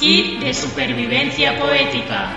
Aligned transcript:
Kit 0.00 0.40
de 0.40 0.54
supervivencia 0.54 1.58
poética. 1.58 2.32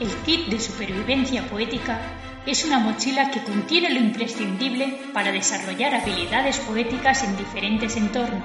El 0.00 0.10
kit 0.24 0.48
de 0.48 0.58
supervivencia 0.58 1.48
poética 1.48 2.00
es 2.46 2.64
una 2.64 2.80
mochila 2.80 3.30
que 3.30 3.44
contiene 3.44 3.90
lo 3.90 4.00
imprescindible 4.00 5.02
para 5.14 5.30
desarrollar 5.30 5.94
habilidades 5.94 6.58
poéticas 6.58 7.22
en 7.22 7.36
diferentes 7.36 7.96
entornos. 7.96 8.42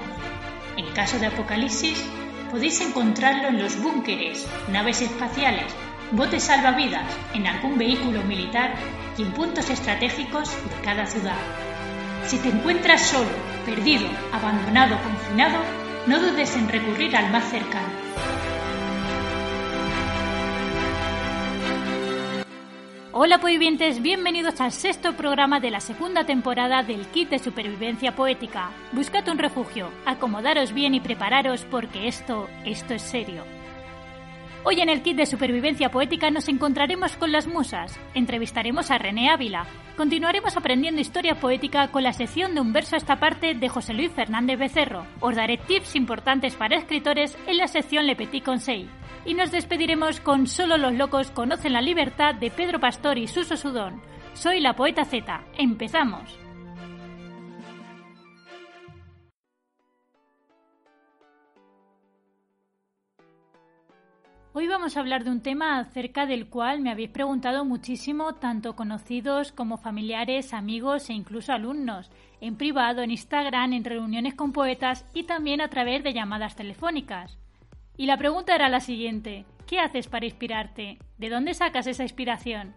En 0.76 0.86
caso 0.92 1.18
de 1.18 1.26
apocalipsis, 1.26 2.04
podéis 2.52 2.80
encontrarlo 2.82 3.48
en 3.48 3.60
los 3.60 3.82
búnkeres, 3.82 4.46
naves 4.68 5.02
espaciales, 5.02 5.74
botes 6.12 6.42
salvavidas, 6.42 7.06
en 7.32 7.46
algún 7.46 7.78
vehículo 7.78 8.22
militar 8.24 8.74
y 9.16 9.22
en 9.22 9.32
puntos 9.32 9.70
estratégicos 9.70 10.50
de 10.50 10.82
cada 10.82 11.06
ciudad. 11.06 11.38
Si 12.26 12.38
te 12.38 12.50
encuentras 12.50 13.00
solo, 13.00 13.30
perdido, 13.64 14.06
abandonado 14.30 14.96
confinado, 15.02 15.58
no 16.06 16.20
dudes 16.20 16.54
en 16.56 16.68
recurrir 16.68 17.16
al 17.16 17.30
más 17.32 17.44
cercano. 17.44 17.88
Hola 23.14 23.38
poevientes, 23.38 24.02
bienvenidos 24.02 24.60
al 24.60 24.72
sexto 24.72 25.14
programa 25.14 25.60
de 25.60 25.70
la 25.70 25.80
segunda 25.80 26.24
temporada 26.24 26.82
del 26.82 27.06
kit 27.06 27.30
de 27.30 27.38
supervivencia 27.38 28.14
poética. 28.14 28.70
Buscad 28.92 29.28
un 29.28 29.38
refugio, 29.38 29.90
acomodaros 30.04 30.72
bien 30.72 30.94
y 30.94 31.00
prepararos 31.00 31.64
porque 31.70 32.08
esto, 32.08 32.48
esto 32.64 32.94
es 32.94 33.02
serio. 33.02 33.61
Hoy 34.64 34.80
en 34.80 34.88
el 34.88 35.02
kit 35.02 35.16
de 35.16 35.26
supervivencia 35.26 35.90
poética 35.90 36.30
nos 36.30 36.48
encontraremos 36.48 37.16
con 37.16 37.32
las 37.32 37.48
musas, 37.48 37.98
entrevistaremos 38.14 38.92
a 38.92 38.98
René 38.98 39.28
Ávila, 39.28 39.66
continuaremos 39.96 40.56
aprendiendo 40.56 41.00
historia 41.00 41.34
poética 41.34 41.88
con 41.88 42.04
la 42.04 42.12
sección 42.12 42.54
de 42.54 42.60
un 42.60 42.72
verso 42.72 42.94
a 42.94 42.98
esta 42.98 43.16
parte 43.16 43.54
de 43.54 43.68
José 43.68 43.92
Luis 43.92 44.12
Fernández 44.12 44.60
Becerro. 44.60 45.04
Os 45.18 45.34
daré 45.34 45.56
tips 45.56 45.96
importantes 45.96 46.54
para 46.54 46.76
escritores 46.76 47.36
en 47.48 47.56
la 47.56 47.66
sección 47.66 48.06
Le 48.06 48.14
Petit 48.14 48.44
Conseil 48.44 48.88
y 49.24 49.34
nos 49.34 49.50
despediremos 49.50 50.20
con 50.20 50.46
Solo 50.46 50.76
los 50.76 50.94
locos 50.94 51.32
conocen 51.32 51.72
la 51.72 51.82
libertad 51.82 52.36
de 52.36 52.52
Pedro 52.52 52.78
Pastor 52.78 53.18
y 53.18 53.26
Suso 53.26 53.56
Sudón. 53.56 54.00
Soy 54.34 54.60
la 54.60 54.74
poeta 54.74 55.04
Z. 55.04 55.42
Empezamos. 55.58 56.41
Hoy 64.54 64.68
vamos 64.68 64.94
a 64.94 65.00
hablar 65.00 65.24
de 65.24 65.30
un 65.30 65.40
tema 65.40 65.78
acerca 65.78 66.26
del 66.26 66.46
cual 66.46 66.82
me 66.82 66.90
habéis 66.90 67.08
preguntado 67.08 67.64
muchísimo 67.64 68.34
tanto 68.34 68.76
conocidos 68.76 69.50
como 69.50 69.78
familiares, 69.78 70.52
amigos 70.52 71.08
e 71.08 71.14
incluso 71.14 71.54
alumnos, 71.54 72.10
en 72.42 72.56
privado, 72.56 73.00
en 73.00 73.12
Instagram, 73.12 73.72
en 73.72 73.82
reuniones 73.82 74.34
con 74.34 74.52
poetas 74.52 75.06
y 75.14 75.22
también 75.22 75.62
a 75.62 75.68
través 75.68 76.04
de 76.04 76.12
llamadas 76.12 76.54
telefónicas. 76.54 77.38
Y 77.96 78.04
la 78.04 78.18
pregunta 78.18 78.54
era 78.54 78.68
la 78.68 78.80
siguiente, 78.80 79.46
¿qué 79.66 79.78
haces 79.78 80.06
para 80.06 80.26
inspirarte? 80.26 80.98
¿De 81.16 81.30
dónde 81.30 81.54
sacas 81.54 81.86
esa 81.86 82.02
inspiración? 82.02 82.74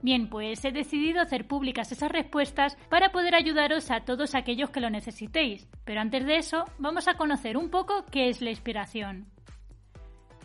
Bien, 0.00 0.30
pues 0.30 0.64
he 0.64 0.72
decidido 0.72 1.20
hacer 1.20 1.46
públicas 1.46 1.92
esas 1.92 2.10
respuestas 2.10 2.78
para 2.88 3.12
poder 3.12 3.34
ayudaros 3.34 3.90
a 3.90 4.00
todos 4.00 4.34
aquellos 4.34 4.70
que 4.70 4.80
lo 4.80 4.88
necesitéis. 4.88 5.68
Pero 5.84 6.00
antes 6.00 6.24
de 6.24 6.36
eso, 6.38 6.64
vamos 6.78 7.06
a 7.06 7.18
conocer 7.18 7.58
un 7.58 7.68
poco 7.68 8.06
qué 8.10 8.30
es 8.30 8.40
la 8.40 8.48
inspiración. 8.48 9.26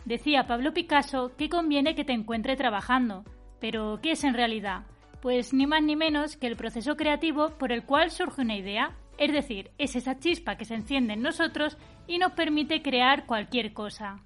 Decía 0.04 0.46
Pablo 0.46 0.74
Picasso 0.74 1.32
que 1.36 1.48
conviene 1.48 1.94
que 1.94 2.04
te 2.04 2.12
encuentre 2.12 2.56
trabajando. 2.56 3.24
Pero, 3.58 4.00
¿qué 4.02 4.12
es 4.12 4.24
en 4.24 4.34
realidad? 4.34 4.84
Pues 5.22 5.54
ni 5.54 5.66
más 5.66 5.82
ni 5.82 5.96
menos 5.96 6.36
que 6.36 6.46
el 6.46 6.56
proceso 6.56 6.96
creativo 6.96 7.50
por 7.50 7.72
el 7.72 7.84
cual 7.84 8.10
surge 8.10 8.42
una 8.42 8.56
idea. 8.56 8.92
Es 9.16 9.32
decir, 9.32 9.70
es 9.78 9.96
esa 9.96 10.18
chispa 10.18 10.56
que 10.56 10.66
se 10.66 10.74
enciende 10.74 11.14
en 11.14 11.22
nosotros 11.22 11.78
y 12.06 12.18
nos 12.18 12.32
permite 12.32 12.82
crear 12.82 13.24
cualquier 13.24 13.72
cosa. 13.72 14.20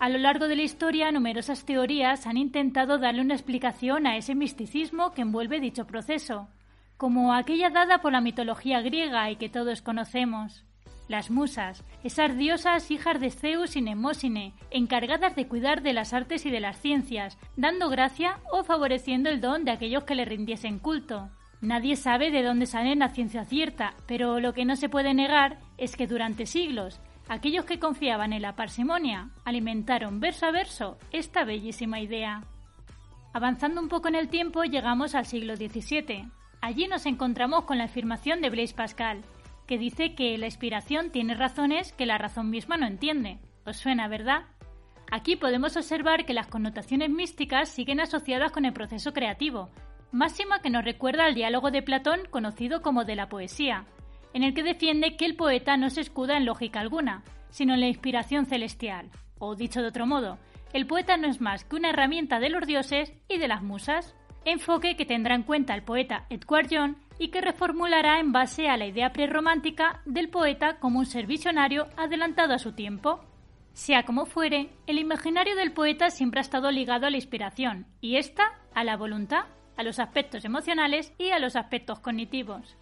A 0.00 0.08
lo 0.08 0.18
largo 0.18 0.48
de 0.48 0.56
la 0.56 0.62
historia, 0.62 1.12
numerosas 1.12 1.64
teorías 1.64 2.26
han 2.26 2.36
intentado 2.36 2.98
darle 2.98 3.20
una 3.20 3.34
explicación 3.34 4.08
a 4.08 4.16
ese 4.16 4.34
misticismo 4.34 5.12
que 5.12 5.22
envuelve 5.22 5.60
dicho 5.60 5.86
proceso, 5.86 6.48
como 6.96 7.32
aquella 7.32 7.70
dada 7.70 7.98
por 7.98 8.12
la 8.12 8.20
mitología 8.20 8.80
griega 8.80 9.30
y 9.30 9.36
que 9.36 9.48
todos 9.48 9.82
conocemos. 9.82 10.63
Las 11.06 11.30
musas, 11.30 11.84
esas 12.02 12.36
diosas 12.36 12.90
hijas 12.90 13.20
de 13.20 13.30
Zeus 13.30 13.76
y 13.76 13.82
Nemósine, 13.82 14.54
encargadas 14.70 15.36
de 15.36 15.46
cuidar 15.46 15.82
de 15.82 15.92
las 15.92 16.14
artes 16.14 16.46
y 16.46 16.50
de 16.50 16.60
las 16.60 16.80
ciencias, 16.80 17.36
dando 17.56 17.90
gracia 17.90 18.38
o 18.50 18.64
favoreciendo 18.64 19.28
el 19.28 19.40
don 19.40 19.64
de 19.64 19.72
aquellos 19.72 20.04
que 20.04 20.14
le 20.14 20.24
rindiesen 20.24 20.78
culto. 20.78 21.28
Nadie 21.60 21.96
sabe 21.96 22.30
de 22.30 22.42
dónde 22.42 22.66
salen 22.66 23.00
la 23.00 23.08
ciencia 23.08 23.44
cierta, 23.44 23.94
pero 24.06 24.40
lo 24.40 24.52
que 24.54 24.64
no 24.64 24.76
se 24.76 24.88
puede 24.88 25.14
negar 25.14 25.58
es 25.78 25.96
que 25.96 26.06
durante 26.06 26.46
siglos 26.46 27.00
aquellos 27.28 27.64
que 27.64 27.78
confiaban 27.78 28.32
en 28.32 28.42
la 28.42 28.54
parsimonia 28.54 29.30
alimentaron 29.44 30.20
verso 30.20 30.46
a 30.46 30.50
verso 30.50 30.98
esta 31.10 31.44
bellísima 31.44 32.00
idea. 32.00 32.42
Avanzando 33.32 33.80
un 33.80 33.88
poco 33.88 34.08
en 34.08 34.14
el 34.14 34.28
tiempo 34.28 34.64
llegamos 34.64 35.14
al 35.14 35.26
siglo 35.26 35.56
XVII. 35.56 36.28
Allí 36.60 36.86
nos 36.86 37.06
encontramos 37.06 37.64
con 37.64 37.78
la 37.78 37.84
afirmación 37.84 38.40
de 38.40 38.50
Blaise 38.50 38.74
Pascal, 38.74 39.22
que 39.66 39.78
dice 39.78 40.14
que 40.14 40.36
la 40.38 40.46
inspiración 40.46 41.10
tiene 41.10 41.34
razones 41.34 41.92
que 41.92 42.06
la 42.06 42.18
razón 42.18 42.50
misma 42.50 42.76
no 42.76 42.86
entiende. 42.86 43.38
¿Os 43.64 43.76
suena, 43.76 44.08
verdad? 44.08 44.44
Aquí 45.10 45.36
podemos 45.36 45.76
observar 45.76 46.26
que 46.26 46.34
las 46.34 46.48
connotaciones 46.48 47.10
místicas 47.10 47.68
siguen 47.68 48.00
asociadas 48.00 48.52
con 48.52 48.64
el 48.64 48.72
proceso 48.72 49.12
creativo, 49.12 49.70
máxima 50.12 50.60
que 50.60 50.70
nos 50.70 50.84
recuerda 50.84 51.24
al 51.24 51.34
diálogo 51.34 51.70
de 51.70 51.82
Platón 51.82 52.20
conocido 52.30 52.82
como 52.82 53.04
de 53.04 53.16
la 53.16 53.28
poesía, 53.28 53.84
en 54.32 54.42
el 54.42 54.54
que 54.54 54.62
defiende 54.62 55.16
que 55.16 55.24
el 55.24 55.36
poeta 55.36 55.76
no 55.76 55.90
se 55.90 56.00
escuda 56.00 56.36
en 56.36 56.44
lógica 56.44 56.80
alguna, 56.80 57.22
sino 57.50 57.74
en 57.74 57.80
la 57.80 57.88
inspiración 57.88 58.46
celestial. 58.46 59.10
O 59.38 59.54
dicho 59.54 59.80
de 59.80 59.88
otro 59.88 60.06
modo, 60.06 60.38
el 60.72 60.86
poeta 60.86 61.16
no 61.16 61.28
es 61.28 61.40
más 61.40 61.64
que 61.64 61.76
una 61.76 61.90
herramienta 61.90 62.40
de 62.40 62.50
los 62.50 62.66
dioses 62.66 63.12
y 63.28 63.38
de 63.38 63.48
las 63.48 63.62
musas, 63.62 64.16
enfoque 64.44 64.96
que 64.96 65.06
tendrá 65.06 65.34
en 65.34 65.44
cuenta 65.44 65.74
el 65.74 65.84
poeta 65.84 66.26
Edward 66.30 66.66
John 66.70 66.96
y 67.18 67.28
que 67.28 67.40
reformulará 67.40 68.20
en 68.20 68.32
base 68.32 68.68
a 68.68 68.76
la 68.76 68.86
idea 68.86 69.12
prerromántica 69.12 70.00
del 70.04 70.28
poeta 70.28 70.78
como 70.78 70.98
un 70.98 71.06
ser 71.06 71.26
visionario 71.26 71.86
adelantado 71.96 72.54
a 72.54 72.58
su 72.58 72.72
tiempo. 72.72 73.20
Sea 73.72 74.04
como 74.04 74.26
fuere, 74.26 74.70
el 74.86 74.98
imaginario 74.98 75.56
del 75.56 75.72
poeta 75.72 76.10
siempre 76.10 76.40
ha 76.40 76.42
estado 76.42 76.70
ligado 76.70 77.06
a 77.06 77.10
la 77.10 77.16
inspiración 77.16 77.86
y 78.00 78.16
esta 78.16 78.44
a 78.74 78.84
la 78.84 78.96
voluntad 78.96 79.46
a 79.76 79.82
los 79.82 79.98
aspectos 79.98 80.44
emocionales 80.44 81.12
y 81.18 81.30
a 81.30 81.38
los 81.38 81.56
aspectos 81.56 81.98
cognitivos. 82.00 82.76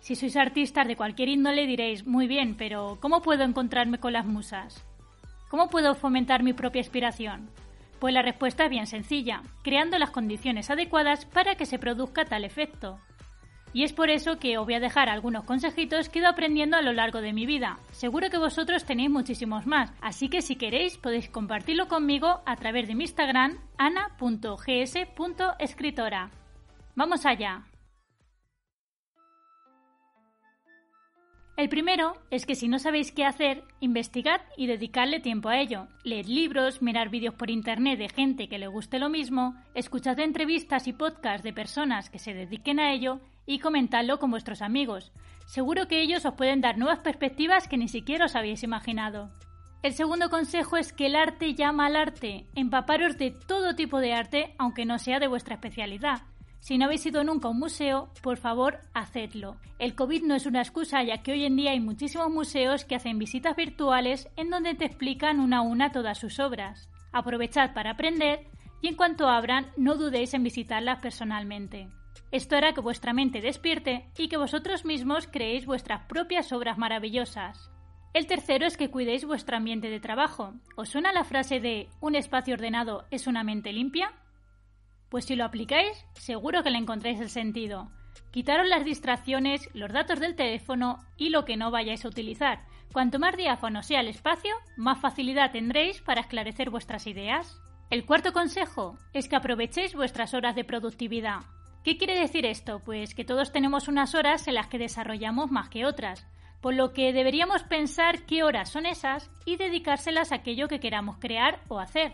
Si 0.00 0.14
sois 0.14 0.36
artistas 0.36 0.86
de 0.86 0.96
cualquier 0.96 1.28
índole 1.28 1.66
diréis, 1.66 2.06
muy 2.06 2.26
bien, 2.26 2.54
pero 2.56 2.98
¿cómo 3.00 3.20
puedo 3.20 3.44
encontrarme 3.44 3.98
con 3.98 4.12
las 4.12 4.24
musas? 4.24 4.84
¿Cómo 5.50 5.68
puedo 5.68 5.94
fomentar 5.94 6.42
mi 6.42 6.52
propia 6.52 6.80
inspiración? 6.80 7.50
Pues 7.98 8.14
la 8.14 8.22
respuesta 8.22 8.64
es 8.64 8.70
bien 8.70 8.86
sencilla, 8.86 9.42
creando 9.62 9.98
las 9.98 10.10
condiciones 10.10 10.70
adecuadas 10.70 11.26
para 11.26 11.56
que 11.56 11.66
se 11.66 11.78
produzca 11.78 12.24
tal 12.24 12.44
efecto. 12.44 12.98
Y 13.72 13.84
es 13.84 13.92
por 13.92 14.10
eso 14.10 14.38
que 14.38 14.58
os 14.58 14.64
voy 14.64 14.74
a 14.74 14.80
dejar 14.80 15.08
algunos 15.08 15.44
consejitos 15.44 16.08
que 16.08 16.18
he 16.18 16.22
ido 16.22 16.28
aprendiendo 16.28 16.76
a 16.76 16.82
lo 16.82 16.92
largo 16.92 17.20
de 17.20 17.32
mi 17.32 17.46
vida. 17.46 17.78
Seguro 17.92 18.28
que 18.28 18.38
vosotros 18.38 18.84
tenéis 18.84 19.10
muchísimos 19.10 19.64
más, 19.66 19.92
así 20.00 20.28
que 20.28 20.42
si 20.42 20.56
queréis 20.56 20.98
podéis 20.98 21.28
compartirlo 21.28 21.86
conmigo 21.86 22.42
a 22.46 22.56
través 22.56 22.88
de 22.88 22.96
mi 22.96 23.04
Instagram 23.04 23.58
ana.gs.escritora. 23.78 26.32
Vamos 26.96 27.24
allá. 27.24 27.66
El 31.56 31.68
primero 31.68 32.14
es 32.30 32.46
que 32.46 32.54
si 32.54 32.68
no 32.68 32.78
sabéis 32.78 33.10
qué 33.12 33.26
hacer, 33.26 33.64
investigad 33.80 34.40
y 34.56 34.66
dedicarle 34.66 35.20
tiempo 35.20 35.50
a 35.50 35.60
ello. 35.60 35.88
Leed 36.04 36.24
libros, 36.24 36.80
mirar 36.80 37.10
vídeos 37.10 37.34
por 37.34 37.50
internet 37.50 37.98
de 37.98 38.08
gente 38.08 38.48
que 38.48 38.58
le 38.58 38.66
guste 38.66 38.98
lo 38.98 39.10
mismo, 39.10 39.54
escuchad 39.74 40.18
entrevistas 40.20 40.88
y 40.88 40.94
podcasts 40.94 41.42
de 41.42 41.52
personas 41.52 42.08
que 42.08 42.18
se 42.18 42.32
dediquen 42.32 42.80
a 42.80 42.94
ello 42.94 43.20
y 43.46 43.58
comentadlo 43.58 44.18
con 44.18 44.30
vuestros 44.30 44.62
amigos. 44.62 45.12
Seguro 45.46 45.88
que 45.88 46.00
ellos 46.00 46.24
os 46.24 46.34
pueden 46.34 46.60
dar 46.60 46.78
nuevas 46.78 47.00
perspectivas 47.00 47.68
que 47.68 47.76
ni 47.76 47.88
siquiera 47.88 48.26
os 48.26 48.36
habéis 48.36 48.62
imaginado. 48.62 49.30
El 49.82 49.94
segundo 49.94 50.28
consejo 50.28 50.76
es 50.76 50.92
que 50.92 51.06
el 51.06 51.16
arte 51.16 51.54
llama 51.54 51.86
al 51.86 51.96
arte. 51.96 52.46
Empaparos 52.54 53.16
de 53.16 53.30
todo 53.30 53.74
tipo 53.74 53.98
de 53.98 54.12
arte, 54.12 54.54
aunque 54.58 54.84
no 54.84 54.98
sea 54.98 55.18
de 55.18 55.26
vuestra 55.26 55.54
especialidad. 55.54 56.22
Si 56.60 56.76
no 56.76 56.84
habéis 56.84 57.06
ido 57.06 57.24
nunca 57.24 57.48
a 57.48 57.50
un 57.50 57.58
museo, 57.58 58.10
por 58.22 58.36
favor, 58.36 58.80
hacedlo. 58.92 59.56
El 59.78 59.94
COVID 59.94 60.22
no 60.24 60.34
es 60.34 60.44
una 60.44 60.60
excusa, 60.60 61.02
ya 61.02 61.22
que 61.22 61.32
hoy 61.32 61.44
en 61.46 61.56
día 61.56 61.70
hay 61.70 61.80
muchísimos 61.80 62.30
museos 62.30 62.84
que 62.84 62.94
hacen 62.94 63.18
visitas 63.18 63.56
virtuales 63.56 64.28
en 64.36 64.50
donde 64.50 64.74
te 64.74 64.84
explican 64.84 65.40
una 65.40 65.58
a 65.58 65.62
una 65.62 65.92
todas 65.92 66.18
sus 66.18 66.38
obras. 66.38 66.90
Aprovechad 67.12 67.72
para 67.72 67.92
aprender 67.92 68.46
y 68.82 68.88
en 68.88 68.96
cuanto 68.96 69.28
abran, 69.28 69.70
no 69.78 69.96
dudéis 69.96 70.34
en 70.34 70.42
visitarlas 70.42 71.00
personalmente. 71.00 71.88
Esto 72.32 72.56
hará 72.56 72.72
que 72.72 72.80
vuestra 72.80 73.12
mente 73.12 73.40
despierte 73.40 74.06
y 74.16 74.28
que 74.28 74.36
vosotros 74.36 74.84
mismos 74.84 75.26
creéis 75.26 75.66
vuestras 75.66 76.06
propias 76.06 76.52
obras 76.52 76.78
maravillosas. 76.78 77.70
El 78.12 78.26
tercero 78.26 78.66
es 78.66 78.76
que 78.76 78.90
cuidéis 78.90 79.24
vuestro 79.24 79.56
ambiente 79.56 79.88
de 79.88 80.00
trabajo. 80.00 80.54
¿Os 80.76 80.88
suena 80.88 81.12
la 81.12 81.24
frase 81.24 81.60
de 81.60 81.88
un 82.00 82.14
espacio 82.14 82.54
ordenado 82.54 83.04
es 83.10 83.26
una 83.26 83.44
mente 83.44 83.72
limpia? 83.72 84.12
Pues 85.08 85.24
si 85.24 85.34
lo 85.34 85.44
aplicáis, 85.44 86.06
seguro 86.14 86.62
que 86.62 86.70
le 86.70 86.78
encontráis 86.78 87.20
el 87.20 87.30
sentido. 87.30 87.90
Quitaros 88.30 88.68
las 88.68 88.84
distracciones, 88.84 89.68
los 89.74 89.92
datos 89.92 90.20
del 90.20 90.36
teléfono 90.36 90.98
y 91.16 91.30
lo 91.30 91.44
que 91.44 91.56
no 91.56 91.70
vayáis 91.70 92.04
a 92.04 92.08
utilizar. 92.08 92.66
Cuanto 92.92 93.18
más 93.18 93.36
diáfano 93.36 93.82
sea 93.82 94.00
el 94.00 94.08
espacio, 94.08 94.54
más 94.76 95.00
facilidad 95.00 95.52
tendréis 95.52 96.00
para 96.00 96.20
esclarecer 96.20 96.70
vuestras 96.70 97.06
ideas. 97.06 97.60
El 97.90 98.04
cuarto 98.04 98.32
consejo 98.32 98.98
es 99.12 99.28
que 99.28 99.36
aprovechéis 99.36 99.94
vuestras 99.94 100.34
horas 100.34 100.54
de 100.54 100.64
productividad. 100.64 101.40
¿Qué 101.82 101.96
quiere 101.96 102.18
decir 102.18 102.44
esto? 102.44 102.80
Pues 102.80 103.14
que 103.14 103.24
todos 103.24 103.52
tenemos 103.52 103.88
unas 103.88 104.14
horas 104.14 104.46
en 104.46 104.54
las 104.54 104.66
que 104.66 104.78
desarrollamos 104.78 105.50
más 105.50 105.70
que 105.70 105.86
otras, 105.86 106.26
por 106.60 106.74
lo 106.74 106.92
que 106.92 107.14
deberíamos 107.14 107.62
pensar 107.62 108.26
qué 108.26 108.42
horas 108.42 108.68
son 108.68 108.84
esas 108.84 109.30
y 109.46 109.56
dedicárselas 109.56 110.30
a 110.30 110.36
aquello 110.36 110.68
que 110.68 110.80
queramos 110.80 111.16
crear 111.16 111.62
o 111.68 111.78
hacer. 111.78 112.12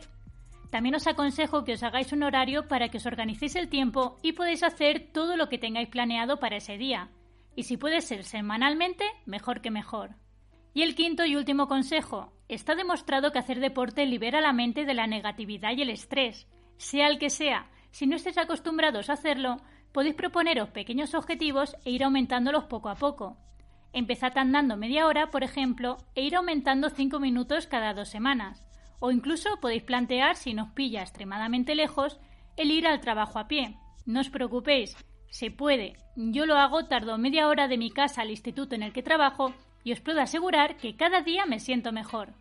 También 0.71 0.95
os 0.95 1.07
aconsejo 1.09 1.65
que 1.65 1.73
os 1.73 1.83
hagáis 1.83 2.13
un 2.13 2.23
horario 2.23 2.69
para 2.69 2.89
que 2.91 2.99
os 2.99 3.07
organicéis 3.07 3.57
el 3.57 3.69
tiempo 3.69 4.19
y 4.23 4.33
podáis 4.33 4.63
hacer 4.63 5.09
todo 5.13 5.37
lo 5.37 5.49
que 5.49 5.59
tengáis 5.59 5.89
planeado 5.89 6.39
para 6.39 6.57
ese 6.57 6.79
día. 6.79 7.11
Y 7.57 7.65
si 7.65 7.77
puede 7.77 8.03
ser 8.03 8.23
semanalmente, 8.23 9.05
mejor 9.25 9.63
que 9.63 9.71
mejor. 9.73 10.15
Y 10.75 10.83
el 10.83 10.95
quinto 10.95 11.25
y 11.25 11.35
último 11.35 11.67
consejo. 11.67 12.33
Está 12.49 12.77
demostrado 12.77 13.33
que 13.33 13.41
hacer 13.41 13.59
deporte 13.59 14.07
libera 14.07 14.41
la 14.41 14.53
mente 14.53 14.85
de 14.85 14.95
la 14.95 15.09
negatividad 15.09 15.73
y 15.77 15.83
el 15.83 15.91
estrés. 15.91 16.47
Sea 16.77 17.09
el 17.09 17.19
que 17.19 17.31
sea, 17.31 17.71
si 17.97 18.07
no 18.07 18.17
estáis 18.17 18.37
acostumbrados 18.37 19.09
a 19.09 19.15
hacerlo, 19.15 19.57
podéis 19.91 20.15
proponeros 20.15 20.69
pequeños 20.69 21.15
objetivos 21.15 21.75
e 21.87 21.93
ir 21.93 22.05
aumentándolos 22.05 22.65
poco 22.65 22.91
a 22.91 22.95
poco. 22.95 23.39
Empezad 23.95 24.37
andando 24.37 24.77
media 24.77 25.07
hora, 25.07 25.31
por 25.31 25.43
ejemplo, 25.43 25.97
e 26.15 26.21
ir 26.21 26.37
aumentando 26.37 26.91
5 26.91 27.19
minutos 27.19 27.67
cada 27.67 27.95
dos 27.95 28.11
semanas. 28.11 28.63
O 29.01 29.11
incluso 29.11 29.61
podéis 29.63 29.83
plantear, 29.83 30.37
si 30.37 30.53
nos 30.53 30.73
pilla 30.73 31.01
extremadamente 31.01 31.75
lejos, 31.75 32.21
el 32.59 32.71
ir 32.71 32.87
al 32.87 33.01
trabajo 33.01 33.39
a 33.39 33.49
pie. 33.49 33.79
No 34.05 34.21
os 34.21 34.29
preocupéis, 34.29 34.95
se 35.31 35.51
puede. 35.51 35.97
Yo 36.17 36.45
lo 36.45 36.57
hago, 36.57 36.85
tardo 36.85 37.17
media 37.17 37.49
hora 37.49 37.67
de 37.67 37.79
mi 37.79 37.91
casa 37.91 38.21
al 38.21 38.31
instituto 38.31 38.75
en 38.75 38.83
el 38.83 38.93
que 38.93 39.03
trabajo 39.03 39.55
y 39.85 39.93
os 39.93 40.03
puedo 40.03 40.21
asegurar 40.21 40.77
que 40.77 40.97
cada 40.97 41.23
día 41.23 41.47
me 41.47 41.61
siento 41.61 41.93
mejor. 41.93 42.35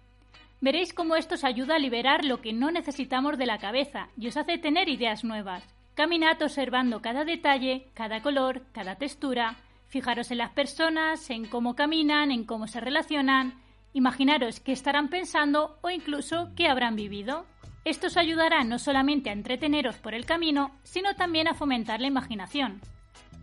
Veréis 0.65 0.95
cómo 0.95 1.15
esto 1.15 1.35
os 1.35 1.43
ayuda 1.43 1.75
a 1.75 1.79
liberar 1.79 2.25
lo 2.25 2.41
que 2.41 2.51
no 2.51 2.71
necesitamos 2.71 3.37
de 3.37 3.45
la 3.45 3.59
cabeza 3.59 4.09
y 4.17 4.29
os 4.29 4.35
hace 4.35 4.57
tener 4.57 4.89
ideas 4.89 5.23
nuevas. 5.23 5.63
Caminad 5.93 6.41
observando 6.41 7.03
cada 7.03 7.23
detalle, 7.23 7.85
cada 7.93 8.23
color, 8.23 8.63
cada 8.71 8.95
textura. 8.95 9.57
Fijaros 9.89 10.31
en 10.31 10.39
las 10.39 10.49
personas, 10.53 11.29
en 11.29 11.45
cómo 11.45 11.75
caminan, 11.75 12.31
en 12.31 12.45
cómo 12.45 12.65
se 12.65 12.79
relacionan 12.79 13.61
Imaginaros 13.93 14.59
qué 14.59 14.71
estarán 14.71 15.09
pensando 15.09 15.77
o 15.83 15.91
incluso 15.91 16.49
qué 16.55 16.67
habrán 16.67 16.95
vivido. 16.95 17.45
Esto 17.83 18.07
os 18.07 18.17
ayudará 18.17 18.63
no 18.63 18.79
solamente 18.79 19.29
a 19.29 19.33
entreteneros 19.33 19.97
por 19.97 20.15
el 20.15 20.25
camino, 20.25 20.71
sino 20.81 21.15
también 21.15 21.47
a 21.47 21.53
fomentar 21.53 22.01
la 22.01 22.07
imaginación. 22.07 22.81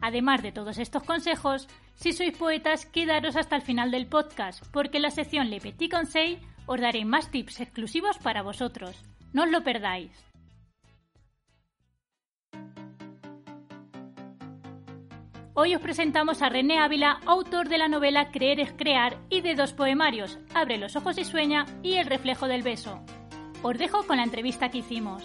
Además 0.00 0.42
de 0.42 0.50
todos 0.50 0.78
estos 0.78 1.04
consejos, 1.04 1.68
si 1.94 2.12
sois 2.12 2.36
poetas, 2.36 2.84
quedaros 2.84 3.36
hasta 3.36 3.54
el 3.54 3.62
final 3.62 3.92
del 3.92 4.08
podcast, 4.08 4.66
porque 4.72 4.96
en 4.96 5.02
la 5.02 5.10
sección 5.12 5.50
Le 5.50 5.60
Petit 5.60 5.88
Conseil 5.88 6.40
os 6.67 6.81
daré 6.81 7.05
más 7.05 7.31
tips 7.31 7.61
exclusivos 7.61 8.19
para 8.19 8.43
vosotros. 8.43 8.97
No 9.32 9.44
os 9.44 9.50
lo 9.50 9.62
perdáis. 9.62 10.12
Hoy 15.55 15.75
os 15.75 15.82
presentamos 15.82 16.41
a 16.41 16.49
René 16.49 16.79
Ávila, 16.79 17.20
autor 17.26 17.69
de 17.69 17.76
la 17.76 17.87
novela 17.87 18.31
Creer 18.31 18.59
es 18.61 18.73
crear 18.73 19.19
y 19.29 19.43
de 19.43 19.55
dos 19.55 19.75
poemarios, 19.75 20.38
Abre 20.55 20.79
los 20.79 20.97
ojos 20.97 21.19
y 21.19 21.25
sueña 21.25 21.67
y 21.82 21.94
El 21.94 22.06
reflejo 22.06 22.49
del 22.49 22.62
beso. 22.62 23.05
Os 23.62 23.76
dejo 23.76 24.06
con 24.06 24.17
la 24.17 24.25
entrevista 24.25 24.70
que 24.70 24.79
hicimos. 24.79 25.23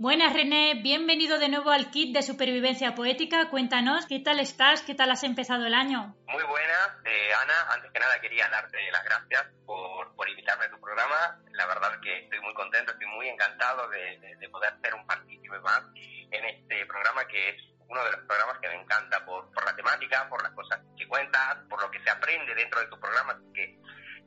Buenas 0.00 0.32
René, 0.32 0.74
bienvenido 0.80 1.40
de 1.40 1.48
nuevo 1.48 1.72
al 1.72 1.90
kit 1.90 2.14
de 2.14 2.22
supervivencia 2.22 2.94
poética. 2.94 3.50
Cuéntanos, 3.50 4.06
¿qué 4.06 4.20
tal 4.20 4.38
estás? 4.38 4.82
¿Qué 4.82 4.94
tal 4.94 5.10
has 5.10 5.24
empezado 5.24 5.66
el 5.66 5.74
año? 5.74 6.14
Muy 6.28 6.44
buenas, 6.44 6.90
eh, 7.04 7.34
Ana. 7.34 7.74
Antes 7.74 7.90
que 7.90 7.98
nada 7.98 8.20
quería 8.20 8.48
darte 8.48 8.78
las 8.92 9.02
gracias 9.02 9.46
por, 9.66 10.14
por, 10.14 10.28
invitarme 10.28 10.66
a 10.66 10.70
tu 10.70 10.80
programa. 10.80 11.42
La 11.50 11.66
verdad 11.66 11.98
que 12.00 12.16
estoy 12.16 12.38
muy 12.42 12.54
contento, 12.54 12.92
estoy 12.92 13.08
muy 13.08 13.28
encantado 13.28 13.88
de, 13.88 14.48
poder 14.52 14.72
ser 14.80 14.94
un 14.94 15.04
partícipe 15.04 15.58
más 15.58 15.82
en 15.96 16.44
este 16.44 16.86
programa 16.86 17.26
que 17.26 17.48
es 17.48 17.56
uno 17.88 18.04
de 18.04 18.12
los 18.12 18.20
programas 18.20 18.58
que 18.60 18.68
me 18.68 18.80
encanta 18.80 19.24
por, 19.26 19.52
por 19.52 19.64
la 19.64 19.74
temática, 19.74 20.28
por 20.28 20.40
las 20.44 20.52
cosas 20.52 20.78
que 20.96 21.08
cuentas, 21.08 21.56
por 21.68 21.82
lo 21.82 21.90
que 21.90 21.98
se 22.04 22.10
aprende 22.10 22.54
dentro 22.54 22.78
de 22.78 22.86
tu 22.86 23.00
programa. 23.00 23.36
que 23.52 23.76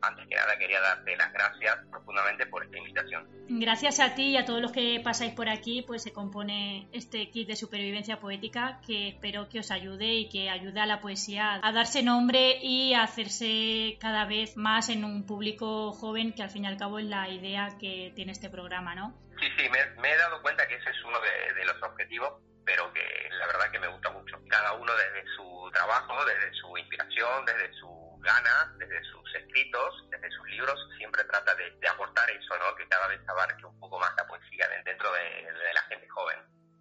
antes 0.01 0.27
que 0.27 0.35
nada 0.35 0.57
quería 0.57 0.79
darte 0.81 1.15
las 1.15 1.31
gracias 1.33 1.77
profundamente 1.89 2.45
por 2.47 2.63
esta 2.63 2.77
invitación. 2.77 3.27
Gracias 3.49 3.99
a 3.99 4.15
ti 4.15 4.29
y 4.29 4.37
a 4.37 4.45
todos 4.45 4.61
los 4.61 4.71
que 4.71 5.01
pasáis 5.03 5.33
por 5.33 5.49
aquí, 5.49 5.81
pues 5.81 6.03
se 6.03 6.13
compone 6.13 6.87
este 6.91 7.29
kit 7.29 7.47
de 7.47 7.55
supervivencia 7.55 8.19
poética 8.19 8.79
que 8.85 9.09
espero 9.09 9.49
que 9.49 9.59
os 9.59 9.71
ayude 9.71 10.13
y 10.13 10.29
que 10.29 10.49
ayude 10.49 10.79
a 10.79 10.85
la 10.85 11.01
poesía 11.01 11.59
a 11.61 11.71
darse 11.71 12.03
nombre 12.03 12.57
y 12.61 12.93
a 12.93 13.03
hacerse 13.03 13.97
cada 13.99 14.25
vez 14.25 14.57
más 14.57 14.89
en 14.89 15.05
un 15.05 15.25
público 15.25 15.91
joven 15.93 16.33
que 16.33 16.43
al 16.43 16.49
fin 16.49 16.65
y 16.65 16.67
al 16.67 16.77
cabo 16.77 16.99
es 16.99 17.05
la 17.05 17.29
idea 17.29 17.77
que 17.79 18.11
tiene 18.15 18.31
este 18.31 18.49
programa, 18.49 18.95
¿no? 18.95 19.13
Sí, 19.39 19.47
sí, 19.57 19.69
me, 19.69 20.11
he 20.11 20.17
dado 20.17 20.41
cuenta 20.41 20.67
que 20.67 20.75
ese 20.75 20.89
es 20.89 21.03
uno 21.03 21.17
de 21.19 21.65
los 21.65 21.81
objetivos 21.83 22.33
pero 22.65 22.91
que 22.93 23.29
la 23.37 23.47
verdad 23.47 23.71
que 23.71 23.79
me 23.79 23.87
gusta 23.87 24.09
mucho. 24.11 24.37
Cada 24.49 24.73
uno 24.73 24.91
desde 24.95 25.25
su 25.35 25.69
trabajo, 25.73 26.25
desde 26.25 26.53
su 26.53 26.77
inspiración, 26.77 27.45
desde 27.45 27.73
su 27.73 28.00
gana, 28.21 28.73
desde 28.77 29.03
sus 29.03 29.35
escritos, 29.35 30.05
desde 30.09 30.31
sus 30.31 30.47
libros, 30.49 30.79
siempre 30.97 31.23
trata 31.25 31.53
de, 31.55 31.87
aportar 31.87 32.29
eso, 32.31 32.53
¿no? 32.57 32.75
Que 32.75 32.87
cada 32.87 33.07
vez 33.07 33.19
abarque 33.27 33.65
un 33.65 33.79
poco 33.79 33.99
más 33.99 34.11
la 34.15 34.25
poesía 34.27 34.67
dentro 34.85 35.11
de, 35.11 35.73
la 35.73 35.81
gente 35.83 36.07
joven. 36.09 36.37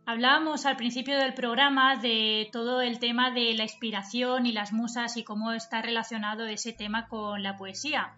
Hablábamos 0.06 0.66
al 0.66 0.76
principio 0.76 1.18
del 1.18 1.34
programa 1.34 1.96
de 1.96 2.48
todo 2.52 2.80
el 2.80 2.98
tema 2.98 3.30
de 3.30 3.54
la 3.54 3.64
inspiración 3.64 4.46
y 4.46 4.52
las 4.52 4.72
musas 4.72 5.16
y 5.16 5.24
cómo 5.24 5.52
está 5.52 5.82
relacionado 5.82 6.46
ese 6.46 6.72
tema 6.72 7.08
con 7.08 7.42
la 7.42 7.56
poesía. 7.56 8.14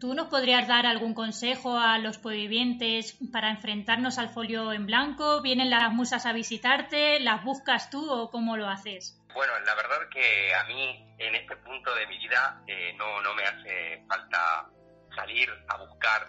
¿Tú 0.00 0.14
nos 0.14 0.28
podrías 0.28 0.66
dar 0.66 0.84
algún 0.84 1.14
consejo 1.14 1.78
a 1.78 1.98
los 1.98 2.18
poevivientes 2.18 3.16
para 3.32 3.50
enfrentarnos 3.50 4.18
al 4.18 4.28
folio 4.28 4.72
en 4.72 4.86
blanco? 4.86 5.40
¿Vienen 5.42 5.70
las 5.70 5.92
musas 5.92 6.26
a 6.26 6.32
visitarte? 6.32 7.20
¿Las 7.20 7.44
buscas 7.44 7.88
tú 7.90 8.10
o 8.10 8.30
cómo 8.30 8.56
lo 8.56 8.68
haces? 8.68 9.18
Bueno, 9.36 9.52
la 9.66 9.74
verdad 9.74 10.08
que 10.08 10.54
a 10.54 10.64
mí 10.64 11.14
en 11.18 11.34
este 11.34 11.54
punto 11.56 11.94
de 11.94 12.06
mi 12.06 12.16
vida 12.16 12.58
eh, 12.66 12.94
no, 12.96 13.20
no 13.20 13.34
me 13.34 13.42
hace 13.42 14.02
falta 14.08 14.66
salir 15.14 15.52
a 15.68 15.76
buscar 15.76 16.26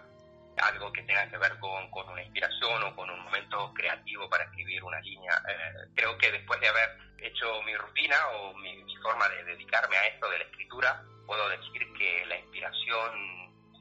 algo 0.57 0.91
que 0.91 1.03
tenga 1.03 1.25
que 1.29 1.37
ver 1.37 1.57
con, 1.57 1.89
con, 1.89 2.09
una 2.09 2.21
inspiración 2.21 2.83
o 2.83 2.93
con 2.97 3.09
un 3.09 3.23
momento 3.23 3.71
creativo 3.73 4.29
para 4.29 4.43
escribir 4.43 4.83
una 4.83 4.99
línea. 4.99 5.41
Eh, 5.47 5.87
creo 5.95 6.17
que 6.17 6.33
después 6.33 6.59
de 6.59 6.67
haber 6.67 6.97
hecho 7.19 7.63
mi 7.63 7.77
rutina 7.77 8.17
o 8.35 8.53
mi, 8.55 8.83
forma 9.01 9.29
de 9.29 9.41
dedicarme 9.45 9.95
a 9.95 10.07
esto 10.07 10.29
de 10.29 10.39
la 10.39 10.43
escritura, 10.43 11.01
puedo 11.25 11.47
decir 11.47 11.87
que 11.97 12.25
la 12.25 12.37
inspiración, 12.39 13.11